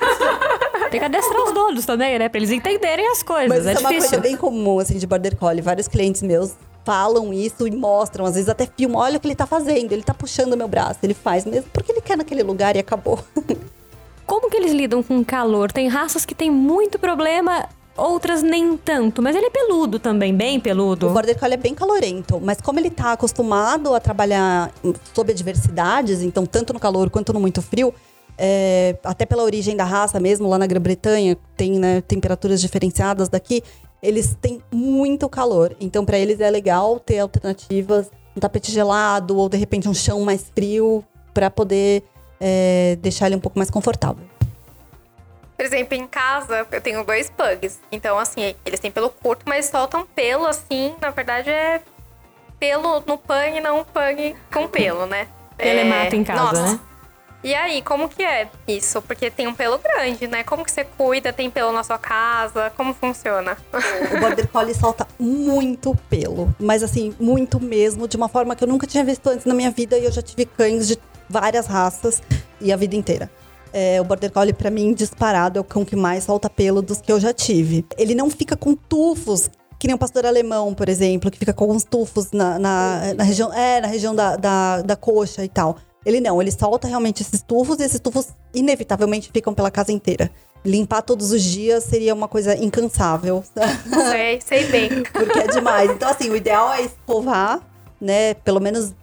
Tem 0.89 0.99
que 0.99 1.05
adestrar 1.05 1.43
os 1.43 1.53
donos 1.53 1.85
também, 1.85 2.17
né? 2.17 2.29
Pra 2.29 2.39
eles 2.39 2.51
entenderem 2.51 3.07
as 3.11 3.21
coisas. 3.23 3.49
Mas 3.49 3.65
é 3.65 3.73
isso 3.73 3.79
é 3.79 3.83
uma 3.83 3.89
difícil. 3.89 4.09
coisa 4.09 4.23
bem 4.23 4.37
comum, 4.37 4.79
assim, 4.79 4.97
de 4.97 5.05
border 5.05 5.35
collie. 5.35 5.61
Vários 5.61 5.87
clientes 5.87 6.21
meus 6.21 6.53
falam 6.83 7.31
isso 7.31 7.67
e 7.67 7.71
mostram, 7.71 8.25
às 8.25 8.33
vezes 8.33 8.49
até 8.49 8.65
filmam. 8.65 8.99
Olha 8.99 9.17
o 9.17 9.19
que 9.19 9.27
ele 9.27 9.35
tá 9.35 9.45
fazendo, 9.45 9.91
ele 9.91 10.01
tá 10.01 10.13
puxando 10.13 10.53
o 10.53 10.57
meu 10.57 10.67
braço. 10.67 10.99
Ele 11.03 11.13
faz 11.13 11.45
mesmo 11.45 11.69
porque 11.71 11.91
ele 11.91 12.01
quer 12.01 12.17
naquele 12.17 12.41
lugar 12.41 12.75
e 12.75 12.79
acabou. 12.79 13.19
Como 14.25 14.49
que 14.49 14.57
eles 14.57 14.71
lidam 14.71 15.01
com 15.01 15.23
calor? 15.23 15.71
Tem 15.71 15.87
raças 15.87 16.23
que 16.23 16.35
tem 16.35 16.51
muito 16.51 16.99
problema, 16.99 17.67
outras 17.97 18.43
nem 18.43 18.77
tanto. 18.77 19.21
Mas 19.21 19.35
ele 19.35 19.47
é 19.47 19.49
peludo 19.49 19.99
também, 19.99 20.33
bem 20.33 20.57
O 20.57 20.61
peludo. 20.61 21.09
Border 21.09 21.37
Collie 21.37 21.55
é 21.55 21.57
bem 21.57 21.73
calorento, 21.73 22.39
mas 22.39 22.61
como 22.61 22.79
ele 22.79 22.91
tá 22.91 23.13
acostumado 23.13 23.93
a 23.93 23.99
trabalhar 23.99 24.71
sob 25.15 25.31
adversidades, 25.31 26.21
então 26.21 26.45
tanto 26.45 26.73
no 26.73 26.79
calor 26.79 27.09
quanto 27.09 27.33
no 27.33 27.39
muito 27.39 27.59
frio, 27.61 27.93
é, 28.41 28.95
até 29.03 29.25
pela 29.25 29.43
origem 29.43 29.75
da 29.75 29.83
raça 29.83 30.17
mesmo, 30.19 30.47
lá 30.47 30.57
na 30.57 30.65
Grã-Bretanha, 30.65 31.37
tem 31.57 31.77
né, 31.77 31.99
temperaturas 32.01 32.61
diferenciadas 32.61 33.27
daqui, 33.27 33.61
eles 34.01 34.37
têm 34.41 34.61
muito 34.71 35.27
calor. 35.27 35.75
Então 35.79 36.05
para 36.05 36.17
eles 36.17 36.39
é 36.39 36.49
legal 36.49 36.99
ter 36.99 37.19
alternativas, 37.19 38.09
um 38.35 38.39
tapete 38.39 38.71
gelado 38.71 39.37
ou 39.37 39.49
de 39.49 39.57
repente 39.57 39.89
um 39.89 39.93
chão 39.93 40.21
mais 40.21 40.49
frio 40.55 41.03
para 41.33 41.49
poder 41.51 42.03
é, 42.39 42.97
deixar 43.01 43.25
ele 43.27 43.35
um 43.35 43.41
pouco 43.41 43.59
mais 43.59 43.69
confortável. 43.69 44.23
Por 45.57 45.65
exemplo, 45.65 45.93
em 45.93 46.07
casa, 46.07 46.65
eu 46.71 46.79
tenho 46.79 47.03
dois 47.03 47.29
pugs. 47.29 47.81
Então, 47.91 48.17
assim, 48.17 48.55
eles 48.65 48.79
têm 48.79 48.89
pelo 48.89 49.09
curto, 49.09 49.43
mas 49.45 49.65
soltam 49.65 50.07
pelo, 50.15 50.45
assim. 50.45 50.95
Na 51.01 51.09
verdade, 51.09 51.49
é 51.49 51.81
pelo 52.57 53.01
no 53.01 53.17
pug 53.17 53.59
não 53.61 53.81
um 53.81 53.83
pug 53.83 54.37
com 54.53 54.69
pelo, 54.69 55.05
né? 55.05 55.27
Ele 55.57 55.81
é 55.81 55.83
mato 55.83 56.15
em 56.15 56.23
casa, 56.23 56.61
nossa. 56.61 56.73
né? 56.73 56.79
E 57.41 57.53
aí, 57.53 57.81
como 57.81 58.09
que 58.09 58.21
é 58.21 58.49
isso? 58.67 59.01
Porque 59.01 59.31
tem 59.31 59.47
um 59.47 59.53
pelo 59.55 59.77
grande, 59.77 60.27
né? 60.27 60.43
Como 60.43 60.65
que 60.65 60.71
você 60.71 60.83
cuida? 60.83 61.31
Tem 61.31 61.49
pelo 61.49 61.71
na 61.71 61.83
sua 61.83 61.97
casa? 61.97 62.69
Como 62.75 62.93
funciona? 62.93 63.57
O 64.13 64.19
Border 64.19 64.47
Collie 64.49 64.75
solta 64.75 65.07
muito 65.17 65.97
pelo, 66.09 66.53
mas 66.59 66.83
assim, 66.83 67.15
muito 67.17 67.59
mesmo, 67.59 68.09
de 68.09 68.17
uma 68.17 68.27
forma 68.27 68.55
que 68.57 68.63
eu 68.63 68.67
nunca 68.67 68.85
tinha 68.85 69.05
visto 69.05 69.27
antes 69.27 69.45
na 69.45 69.53
minha 69.53 69.71
vida 69.71 69.97
e 69.97 70.03
eu 70.03 70.11
já 70.11 70.21
tive 70.21 70.45
cães 70.45 70.87
de 70.87 70.97
várias 71.29 71.65
raças 71.65 72.21
e 72.59 72.73
a 72.73 72.75
vida 72.75 72.95
inteira. 72.95 73.31
É, 73.71 74.01
o 74.01 74.03
Border 74.03 74.31
Collie, 74.31 74.53
pra 74.53 74.69
mim, 74.69 74.93
disparado, 74.93 75.57
é 75.59 75.61
o 75.61 75.63
cão 75.63 75.85
que 75.85 75.95
mais 75.95 76.25
solta 76.25 76.49
pelo 76.49 76.81
dos 76.81 76.99
que 76.99 77.11
eu 77.11 77.19
já 77.19 77.31
tive. 77.31 77.85
Ele 77.97 78.15
não 78.15 78.29
fica 78.29 78.57
com 78.57 78.75
tufos, 78.75 79.49
que 79.77 79.87
nem 79.87 79.95
o 79.95 79.97
pastor 79.99 80.25
alemão, 80.25 80.73
por 80.73 80.89
exemplo, 80.89 81.31
que 81.31 81.37
fica 81.37 81.53
com 81.53 81.63
alguns 81.63 81.85
tufos 81.85 82.31
na, 82.31 82.59
na, 82.59 83.13
na 83.13 83.23
região, 83.23 83.53
é, 83.53 83.79
na 83.79 83.87
região 83.87 84.13
da, 84.13 84.35
da, 84.35 84.81
da 84.81 84.95
coxa 84.95 85.45
e 85.45 85.47
tal. 85.47 85.77
Ele 86.05 86.21
não, 86.21 86.41
ele 86.41 86.51
solta 86.51 86.87
realmente 86.87 87.21
esses 87.21 87.41
tufos 87.41 87.79
e 87.79 87.83
esses 87.83 87.99
tufos 87.99 88.27
inevitavelmente 88.53 89.29
ficam 89.33 89.53
pela 89.53 89.69
casa 89.69 89.91
inteira. 89.91 90.31
Limpar 90.63 91.01
todos 91.01 91.31
os 91.31 91.43
dias 91.43 91.83
seria 91.83 92.13
uma 92.13 92.27
coisa 92.27 92.55
incansável. 92.55 93.43
sei, 94.11 94.41
sei 94.41 94.65
bem. 94.67 95.03
Porque 95.11 95.39
é 95.39 95.47
demais. 95.47 95.91
Então, 95.91 96.09
assim, 96.09 96.29
o 96.29 96.35
ideal 96.35 96.71
é 96.73 96.83
escovar, 96.83 97.61
né? 97.99 98.33
Pelo 98.33 98.59
menos 98.59 98.93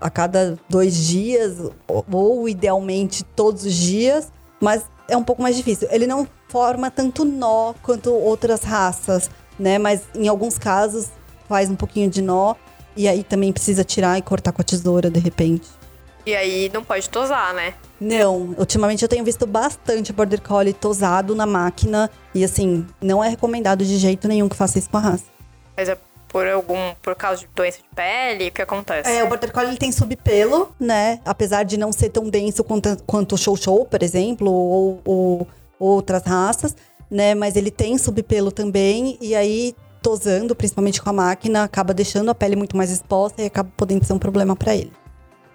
a 0.00 0.08
cada 0.08 0.58
dois 0.68 0.96
dias, 0.96 1.58
ou, 1.86 2.04
ou 2.10 2.48
idealmente 2.48 3.22
todos 3.22 3.64
os 3.64 3.74
dias, 3.74 4.32
mas 4.60 4.84
é 5.08 5.16
um 5.16 5.22
pouco 5.22 5.42
mais 5.42 5.56
difícil. 5.56 5.88
Ele 5.90 6.06
não 6.06 6.26
forma 6.48 6.90
tanto 6.90 7.24
nó 7.24 7.74
quanto 7.82 8.12
outras 8.12 8.62
raças, 8.62 9.30
né? 9.58 9.78
Mas 9.78 10.02
em 10.14 10.26
alguns 10.26 10.58
casos 10.58 11.08
faz 11.48 11.68
um 11.70 11.76
pouquinho 11.76 12.08
de 12.08 12.22
nó. 12.22 12.54
E 12.96 13.06
aí 13.06 13.22
também 13.22 13.52
precisa 13.52 13.84
tirar 13.84 14.18
e 14.18 14.22
cortar 14.22 14.52
com 14.52 14.60
a 14.60 14.64
tesoura, 14.64 15.10
de 15.10 15.20
repente. 15.20 15.79
E 16.24 16.34
aí 16.34 16.70
não 16.72 16.84
pode 16.84 17.08
tosar, 17.08 17.54
né? 17.54 17.74
Não, 18.00 18.54
ultimamente 18.58 19.02
eu 19.02 19.08
tenho 19.08 19.24
visto 19.24 19.46
bastante 19.46 20.12
Border 20.12 20.40
Collie 20.40 20.72
tosado 20.72 21.34
na 21.34 21.46
máquina. 21.46 22.10
E 22.34 22.44
assim, 22.44 22.86
não 23.00 23.22
é 23.22 23.28
recomendado 23.28 23.84
de 23.84 23.96
jeito 23.96 24.26
nenhum 24.28 24.48
que 24.48 24.56
faça 24.56 24.78
isso 24.78 24.88
com 24.88 24.96
a 24.96 25.00
raça. 25.00 25.24
Mas 25.76 25.88
é 25.88 25.98
por 26.28 26.46
algum. 26.46 26.94
por 27.02 27.14
causa 27.14 27.40
de 27.40 27.48
doença 27.54 27.78
de 27.78 27.84
pele? 27.94 28.48
O 28.48 28.52
que 28.52 28.62
acontece? 28.62 29.10
É, 29.10 29.22
o 29.22 29.28
Border 29.28 29.52
Collie 29.52 29.70
ele 29.70 29.78
tem 29.78 29.92
subpelo, 29.92 30.74
né? 30.78 31.20
Apesar 31.24 31.64
de 31.64 31.76
não 31.76 31.92
ser 31.92 32.10
tão 32.10 32.28
denso 32.28 32.64
quanto, 32.64 32.96
quanto 33.04 33.34
o 33.34 33.38
Show 33.38 33.56
Show, 33.56 33.84
por 33.84 34.02
exemplo, 34.02 34.50
ou, 34.50 35.00
ou 35.04 35.48
outras 35.78 36.22
raças, 36.22 36.74
né? 37.10 37.34
Mas 37.34 37.56
ele 37.56 37.70
tem 37.70 37.98
subpelo 37.98 38.52
também. 38.52 39.18
E 39.20 39.34
aí, 39.34 39.74
tosando, 40.00 40.54
principalmente 40.54 41.02
com 41.02 41.10
a 41.10 41.12
máquina, 41.12 41.64
acaba 41.64 41.92
deixando 41.92 42.30
a 42.30 42.34
pele 42.34 42.56
muito 42.56 42.76
mais 42.76 42.90
exposta 42.90 43.42
e 43.42 43.46
acaba 43.46 43.70
podendo 43.76 44.04
ser 44.04 44.12
um 44.12 44.18
problema 44.18 44.54
para 44.54 44.74
ele. 44.74 44.92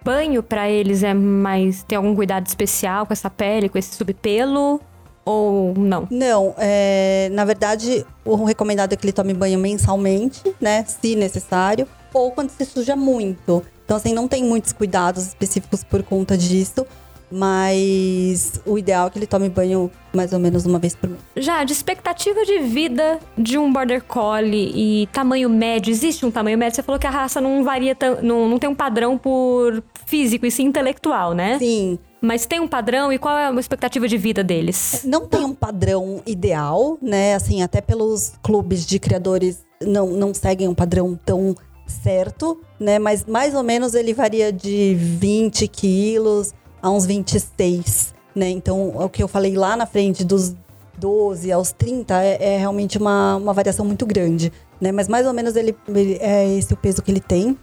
Banho 0.05 0.43
pra 0.43 0.69
eles 0.69 1.01
é 1.01 1.15
mais. 1.15 1.81
Tem 1.81 1.97
algum 1.97 2.15
cuidado 2.15 2.45
especial 2.45 3.07
com 3.07 3.11
essa 3.11 3.27
pele, 3.27 3.67
com 3.67 3.77
esse 3.79 3.95
subpelo? 3.95 4.79
Ou 5.25 5.73
não? 5.75 6.07
Não, 6.11 6.53
é, 6.59 7.29
na 7.31 7.43
verdade, 7.43 8.05
o 8.23 8.45
recomendado 8.45 8.93
é 8.93 8.95
que 8.95 9.03
ele 9.03 9.11
tome 9.11 9.33
banho 9.33 9.57
mensalmente, 9.57 10.43
né? 10.61 10.85
Se 10.85 11.15
necessário, 11.15 11.87
ou 12.13 12.31
quando 12.31 12.51
se 12.51 12.63
suja 12.65 12.95
muito. 12.95 13.63
Então, 13.83 13.97
assim, 13.97 14.13
não 14.13 14.27
tem 14.27 14.43
muitos 14.43 14.71
cuidados 14.71 15.25
específicos 15.25 15.83
por 15.83 16.03
conta 16.03 16.37
disso. 16.37 16.85
Mas 17.31 18.61
o 18.65 18.77
ideal 18.77 19.07
é 19.07 19.09
que 19.09 19.17
ele 19.17 19.25
tome 19.25 19.49
banho 19.49 19.89
mais 20.13 20.31
ou 20.31 20.39
menos 20.39 20.65
uma 20.65 20.77
vez 20.77 20.95
por 20.95 21.09
mês. 21.09 21.21
Já, 21.35 21.63
de 21.63 21.73
expectativa 21.73 22.45
de 22.45 22.59
vida 22.59 23.19
de 23.37 23.57
um 23.57 23.73
Border 23.73 24.03
Collie 24.03 25.01
e 25.03 25.07
tamanho 25.07 25.49
médio, 25.49 25.91
existe 25.91 26.25
um 26.25 26.31
tamanho 26.31 26.57
médio? 26.57 26.75
Você 26.75 26.83
falou 26.83 26.99
que 26.99 27.07
a 27.07 27.09
raça 27.09 27.41
não 27.41 27.63
varia, 27.63 27.97
não, 28.21 28.47
não 28.47 28.59
tem 28.59 28.69
um 28.69 28.75
padrão 28.75 29.17
por 29.17 29.83
físico 30.05 30.45
e 30.45 30.51
sim 30.51 30.63
intelectual, 30.65 31.33
né? 31.33 31.57
Sim, 31.59 31.97
Mas 32.21 32.45
tem 32.45 32.59
um 32.59 32.67
padrão 32.67 33.11
e 33.11 33.17
qual 33.17 33.37
é 33.37 33.47
a 33.47 33.53
expectativa 33.59 34.07
de 34.07 34.17
vida 34.17 34.43
deles? 34.43 35.01
não 35.05 35.25
tem 35.27 35.43
um 35.43 35.53
padrão 35.53 36.21
ideal, 36.25 36.97
né? 37.01 37.35
Assim, 37.35 37.61
até 37.63 37.81
pelos 37.81 38.33
clubes 38.43 38.85
de 38.85 38.99
criadores 38.99 39.65
não, 39.81 40.07
não 40.11 40.33
seguem 40.33 40.67
um 40.67 40.73
padrão 40.75 41.19
tão 41.25 41.55
certo, 41.87 42.59
né? 42.79 42.97
Mas 42.99 43.25
mais 43.25 43.53
ou 43.53 43.63
menos 43.63 43.93
ele 43.93 44.13
varia 44.13 44.51
de 44.51 44.95
20 44.95 45.67
quilos 45.67 46.53
a 46.81 46.89
uns 46.89 47.05
26, 47.05 48.13
né? 48.35 48.49
Então, 48.49 48.89
o 48.95 49.09
que 49.09 49.21
eu 49.23 49.27
falei 49.27 49.55
lá 49.55 49.75
na 49.77 49.85
frente 49.85 50.23
dos 50.23 50.53
12 50.97 51.51
aos 51.51 51.71
30 51.71 52.23
é, 52.23 52.53
é 52.53 52.57
realmente 52.57 52.97
uma, 52.97 53.35
uma 53.35 53.53
variação 53.53 53.85
muito 53.85 54.05
grande, 54.05 54.51
né? 54.79 54.91
Mas 54.91 55.07
mais 55.07 55.25
ou 55.27 55.33
menos 55.33 55.55
ele, 55.55 55.75
ele- 55.89 56.17
é 56.21 56.55
esse 56.57 56.73
o 56.73 56.77
peso 56.77 57.01
que 57.01 57.11
ele 57.11 57.19
tem. 57.19 57.57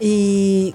E, 0.00 0.74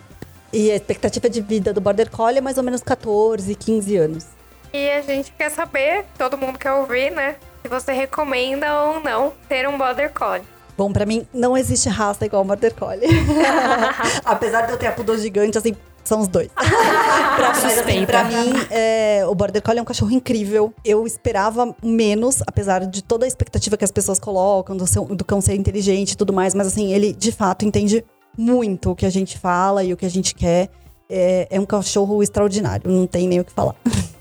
e 0.55 0.71
a 0.71 0.75
expectativa 0.75 1.29
de 1.29 1.41
vida 1.41 1.73
do 1.73 1.81
Border 1.81 2.09
Collie 2.09 2.37
é 2.37 2.41
mais 2.41 2.57
ou 2.57 2.63
menos 2.63 2.81
14, 2.81 3.53
15 3.53 3.97
anos. 3.97 4.25
E 4.73 4.89
a 4.91 5.01
gente 5.01 5.31
quer 5.37 5.49
saber, 5.51 6.05
todo 6.17 6.37
mundo 6.37 6.57
quer 6.57 6.71
ouvir, 6.71 7.11
né? 7.11 7.35
Se 7.61 7.67
você 7.67 7.91
recomenda 7.91 8.81
ou 8.83 8.99
não 9.01 9.33
ter 9.49 9.67
um 9.67 9.77
Border 9.77 10.11
Collie. 10.13 10.43
Bom, 10.77 10.91
pra 10.91 11.05
mim 11.05 11.25
não 11.33 11.57
existe 11.57 11.89
raça 11.89 12.25
igual 12.25 12.41
o 12.41 12.45
Border 12.45 12.73
Collie. 12.73 13.07
Apesar 14.23 14.61
de 14.65 14.71
eu 14.71 14.77
ter 14.77 14.87
a 14.87 14.91
pudor 14.91 15.17
gigante, 15.17 15.57
assim, 15.57 15.75
são 16.03 16.19
os 16.19 16.27
dois. 16.27 16.49
pra, 16.55 17.49
mas, 17.49 17.79
assim, 17.79 18.05
pra 18.05 18.23
mim, 18.25 18.53
é, 18.69 19.23
o 19.27 19.33
Border 19.33 19.61
Collie 19.61 19.79
é 19.79 19.81
um 19.81 19.85
cachorro 19.85 20.11
incrível. 20.11 20.73
Eu 20.83 21.05
esperava 21.07 21.75
menos, 21.83 22.41
apesar 22.45 22.85
de 22.85 23.03
toda 23.03 23.25
a 23.25 23.27
expectativa 23.27 23.75
que 23.75 23.83
as 23.83 23.91
pessoas 23.91 24.19
colocam, 24.19 24.77
do, 24.77 24.85
seu- 24.85 25.05
do 25.05 25.25
cão 25.25 25.41
ser 25.41 25.55
inteligente 25.55 26.11
e 26.11 26.17
tudo 26.17 26.31
mais. 26.31 26.53
Mas 26.53 26.67
assim, 26.67 26.93
ele 26.93 27.11
de 27.13 27.31
fato 27.31 27.65
entende 27.65 28.05
muito 28.37 28.91
o 28.91 28.95
que 28.95 29.05
a 29.05 29.09
gente 29.09 29.37
fala 29.37 29.83
e 29.83 29.93
o 29.93 29.97
que 29.97 30.05
a 30.05 30.09
gente 30.09 30.33
quer. 30.35 30.69
É, 31.09 31.47
é 31.51 31.59
um 31.59 31.65
cachorro 31.65 32.23
extraordinário, 32.23 32.89
não 32.91 33.05
tem 33.05 33.27
nem 33.27 33.39
o 33.39 33.45
que 33.45 33.51
falar. 33.51 33.75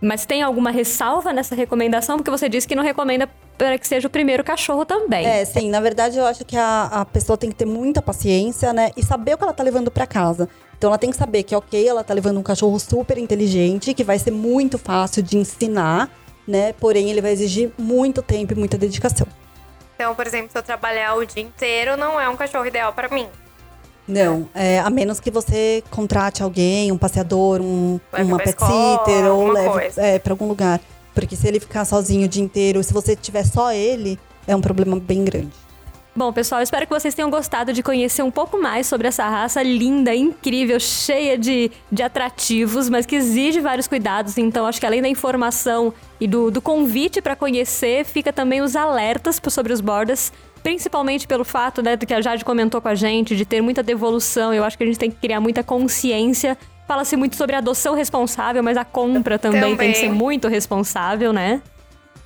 Mas 0.00 0.24
tem 0.24 0.42
alguma 0.42 0.70
ressalva 0.70 1.32
nessa 1.32 1.54
recomendação? 1.54 2.16
Porque 2.16 2.30
você 2.30 2.48
disse 2.48 2.66
que 2.66 2.74
não 2.74 2.82
recomenda 2.82 3.28
para 3.58 3.78
que 3.78 3.86
seja 3.86 4.08
o 4.08 4.10
primeiro 4.10 4.42
cachorro 4.42 4.86
também. 4.86 5.26
É, 5.26 5.44
sim, 5.44 5.68
na 5.68 5.80
verdade 5.80 6.16
eu 6.16 6.24
acho 6.24 6.44
que 6.46 6.56
a, 6.56 6.84
a 6.86 7.04
pessoa 7.04 7.36
tem 7.36 7.50
que 7.50 7.56
ter 7.56 7.66
muita 7.66 8.00
paciência, 8.00 8.72
né? 8.72 8.90
E 8.96 9.04
saber 9.04 9.34
o 9.34 9.38
que 9.38 9.44
ela 9.44 9.52
tá 9.52 9.62
levando 9.62 9.90
pra 9.90 10.06
casa. 10.06 10.48
Então 10.78 10.88
ela 10.88 10.96
tem 10.96 11.10
que 11.10 11.16
saber 11.16 11.42
que, 11.42 11.54
ok, 11.54 11.86
ela 11.86 12.02
tá 12.02 12.14
levando 12.14 12.40
um 12.40 12.42
cachorro 12.42 12.78
super 12.80 13.18
inteligente, 13.18 13.92
que 13.92 14.02
vai 14.02 14.18
ser 14.18 14.30
muito 14.30 14.78
fácil 14.78 15.22
de 15.22 15.36
ensinar, 15.36 16.08
né? 16.48 16.72
Porém, 16.72 17.10
ele 17.10 17.20
vai 17.20 17.32
exigir 17.32 17.70
muito 17.76 18.22
tempo 18.22 18.54
e 18.54 18.56
muita 18.56 18.78
dedicação. 18.78 19.26
Então, 19.94 20.14
por 20.14 20.26
exemplo, 20.26 20.50
se 20.50 20.56
eu 20.56 20.62
trabalhar 20.62 21.14
o 21.16 21.26
dia 21.26 21.42
inteiro, 21.42 21.98
não 21.98 22.18
é 22.18 22.26
um 22.30 22.36
cachorro 22.36 22.64
ideal 22.64 22.94
pra 22.94 23.10
mim. 23.10 23.28
Não, 24.10 24.48
é, 24.54 24.80
a 24.80 24.90
menos 24.90 25.20
que 25.20 25.30
você 25.30 25.82
contrate 25.90 26.42
alguém, 26.42 26.90
um 26.90 26.98
passeador, 26.98 27.60
um, 27.60 28.00
uma 28.18 28.38
pet 28.38 28.50
escola, 28.50 28.98
sitter, 28.98 29.24
ou 29.26 29.48
leve 29.48 29.92
é, 29.96 30.18
pra 30.18 30.32
algum 30.32 30.48
lugar. 30.48 30.80
Porque 31.14 31.36
se 31.36 31.46
ele 31.46 31.60
ficar 31.60 31.84
sozinho 31.84 32.26
o 32.26 32.28
dia 32.28 32.42
inteiro, 32.42 32.82
se 32.82 32.92
você 32.92 33.14
tiver 33.14 33.44
só 33.44 33.72
ele, 33.72 34.18
é 34.46 34.54
um 34.54 34.60
problema 34.60 34.98
bem 34.98 35.24
grande. 35.24 35.52
Bom, 36.14 36.32
pessoal, 36.32 36.60
espero 36.60 36.86
que 36.86 36.92
vocês 36.92 37.14
tenham 37.14 37.30
gostado 37.30 37.72
de 37.72 37.84
conhecer 37.84 38.22
um 38.22 38.32
pouco 38.32 38.60
mais 38.60 38.88
sobre 38.88 39.06
essa 39.06 39.28
raça 39.28 39.62
linda, 39.62 40.12
incrível, 40.12 40.78
cheia 40.80 41.38
de, 41.38 41.70
de 41.90 42.02
atrativos, 42.02 42.88
mas 42.88 43.06
que 43.06 43.14
exige 43.14 43.60
vários 43.60 43.86
cuidados. 43.86 44.36
Então, 44.36 44.66
acho 44.66 44.80
que 44.80 44.86
além 44.86 45.00
da 45.00 45.08
informação 45.08 45.94
e 46.20 46.26
do, 46.26 46.50
do 46.50 46.60
convite 46.60 47.22
para 47.22 47.36
conhecer, 47.36 48.04
fica 48.04 48.32
também 48.32 48.60
os 48.60 48.74
alertas 48.74 49.40
sobre 49.50 49.72
os 49.72 49.80
bordas, 49.80 50.32
principalmente 50.62 51.26
pelo 51.26 51.44
fato, 51.44 51.82
né, 51.82 51.96
do 51.96 52.06
que 52.06 52.14
a 52.14 52.20
Jade 52.20 52.44
comentou 52.44 52.80
com 52.80 52.88
a 52.88 52.94
gente, 52.94 53.36
de 53.36 53.44
ter 53.44 53.60
muita 53.60 53.82
devolução. 53.82 54.52
Eu 54.52 54.64
acho 54.64 54.76
que 54.76 54.84
a 54.84 54.86
gente 54.86 54.98
tem 54.98 55.10
que 55.10 55.16
criar 55.16 55.40
muita 55.40 55.62
consciência. 55.62 56.56
Fala-se 56.86 57.16
muito 57.16 57.36
sobre 57.36 57.54
adoção 57.56 57.94
responsável, 57.94 58.62
mas 58.62 58.76
a 58.76 58.84
compra 58.84 59.38
também, 59.38 59.60
tem 59.60 59.70
Também. 59.70 59.92
que 59.92 59.98
ser 59.98 60.10
muito 60.10 60.48
responsável, 60.48 61.32
né? 61.32 61.62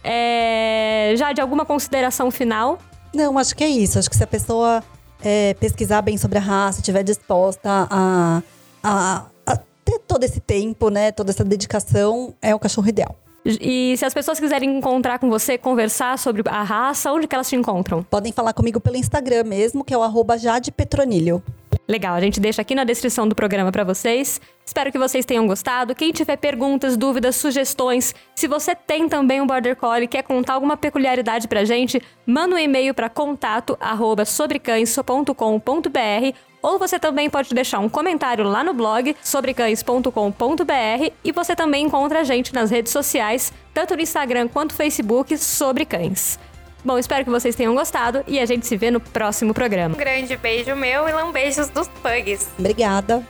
É... 0.03 1.15
Jade, 1.17 1.41
alguma 1.41 1.65
consideração 1.65 2.31
final? 2.31 2.79
Não, 3.15 3.39
acho 3.39 3.55
que 3.55 3.63
é 3.63 3.69
isso. 3.69 3.99
Acho 3.99 4.11
que 4.11 4.17
se 4.17 4.25
a 4.25 4.27
pessoa 4.27 4.83
é, 5.23 5.55
pesquisar 5.55 6.03
bem 6.03 6.19
sobre 6.19 6.39
a 6.39 6.41
raça, 6.41 6.81
estiver 6.81 7.03
disposta 7.03 7.87
a, 7.91 8.43
a, 8.83 9.25
a 9.47 9.57
ter 9.85 9.99
todo 10.01 10.25
esse 10.25 10.41
tempo, 10.41 10.91
né, 10.91 11.13
toda 11.13 11.31
essa 11.31 11.45
dedicação, 11.45 12.35
é 12.43 12.55
o 12.55 12.59
cachorro 12.59 12.89
ideal. 12.89 13.17
E 13.45 13.95
se 13.99 14.05
as 14.07 14.15
pessoas 14.15 14.41
quiserem 14.41 14.79
encontrar 14.79 15.19
com 15.19 15.29
você, 15.29 15.59
conversar 15.59 16.19
sobre 16.19 16.43
a 16.47 16.63
raça, 16.63 17.13
onde 17.13 17.27
que 17.27 17.35
elas 17.35 17.49
te 17.49 17.57
encontram? 17.57 18.03
Podem 18.03 18.33
falar 18.33 18.55
comigo 18.55 18.81
pelo 18.81 18.97
Instagram 18.97 19.45
mesmo, 19.45 19.85
que 19.85 19.93
é 19.93 19.99
o 19.99 20.03
arroba 20.03 20.39
Jade 20.39 20.73
Petronilho. 20.73 21.43
Legal, 21.87 22.15
a 22.15 22.21
gente 22.21 22.41
deixa 22.41 22.63
aqui 22.63 22.75
na 22.75 22.83
descrição 22.83 23.29
do 23.29 23.35
programa 23.35 23.71
pra 23.71 23.85
vocês. 23.85 24.41
Espero 24.65 24.91
que 24.91 24.99
vocês 24.99 25.27
tenham 25.27 25.47
gostado. 25.47 25.95
Quem 25.95 26.13
tiver 26.13 26.37
perguntas, 26.37 26.97
dúvidas, 26.97 27.37
sugestões, 27.37 28.15
se 28.35 28.49
você 28.49 28.75
tem 28.75 29.07
também 29.07 29.43
um 29.43 29.47
Border 29.47 29.77
Collie 29.77 30.05
e 30.05 30.09
quer 30.09 30.23
contar 30.23 30.55
alguma 30.55 30.79
peculiaridade 30.79 31.47
pra 31.47 31.65
gente, 31.65 32.01
manda 32.27 32.57
um 32.57 32.59
e-mail 32.59 32.95
para 32.95 33.11
contato 33.11 33.77
arroba 33.79 34.25
sobrecães.com.br 34.25 36.39
ou 36.63 36.79
você 36.79 36.99
também 36.99 37.29
pode 37.29 37.55
deixar 37.55 37.81
um 37.81 37.91
comentário 37.91 38.45
lá 38.45 38.65
no 38.65 38.73
blog 38.73 39.15
sobrecães.com.br 39.23 41.13
e 41.23 41.33
você 41.33 41.55
também 41.55 41.85
encontra 41.85 42.21
a 42.21 42.25
gente 42.25 42.55
nas 42.55 42.71
redes 42.71 42.91
sociais, 42.91 43.53
tanto 43.75 43.95
no 43.95 44.01
Instagram 44.01 44.49
quanto 44.49 44.73
no 44.73 44.79
Facebook, 44.79 45.37
Sobre 45.37 45.85
Cães. 45.85 46.39
Bom, 46.85 46.99
espero 46.99 47.25
que 47.25 47.31
vocês 47.31 47.55
tenham 47.55 47.75
gostado 47.75 48.23
e 48.27 48.39
a 48.39 48.45
gente 48.45 48.67
se 48.67 48.77
vê 48.77 48.91
no 48.91 49.01
próximo 49.01 49.55
programa. 49.55 49.95
Um 49.95 49.99
grande 49.99 50.37
beijo 50.37 50.77
meu 50.77 51.09
e 51.09 51.13
lambejos 51.13 51.71
dos 51.71 51.89
pugs. 51.89 52.49
Obrigada. 52.59 53.23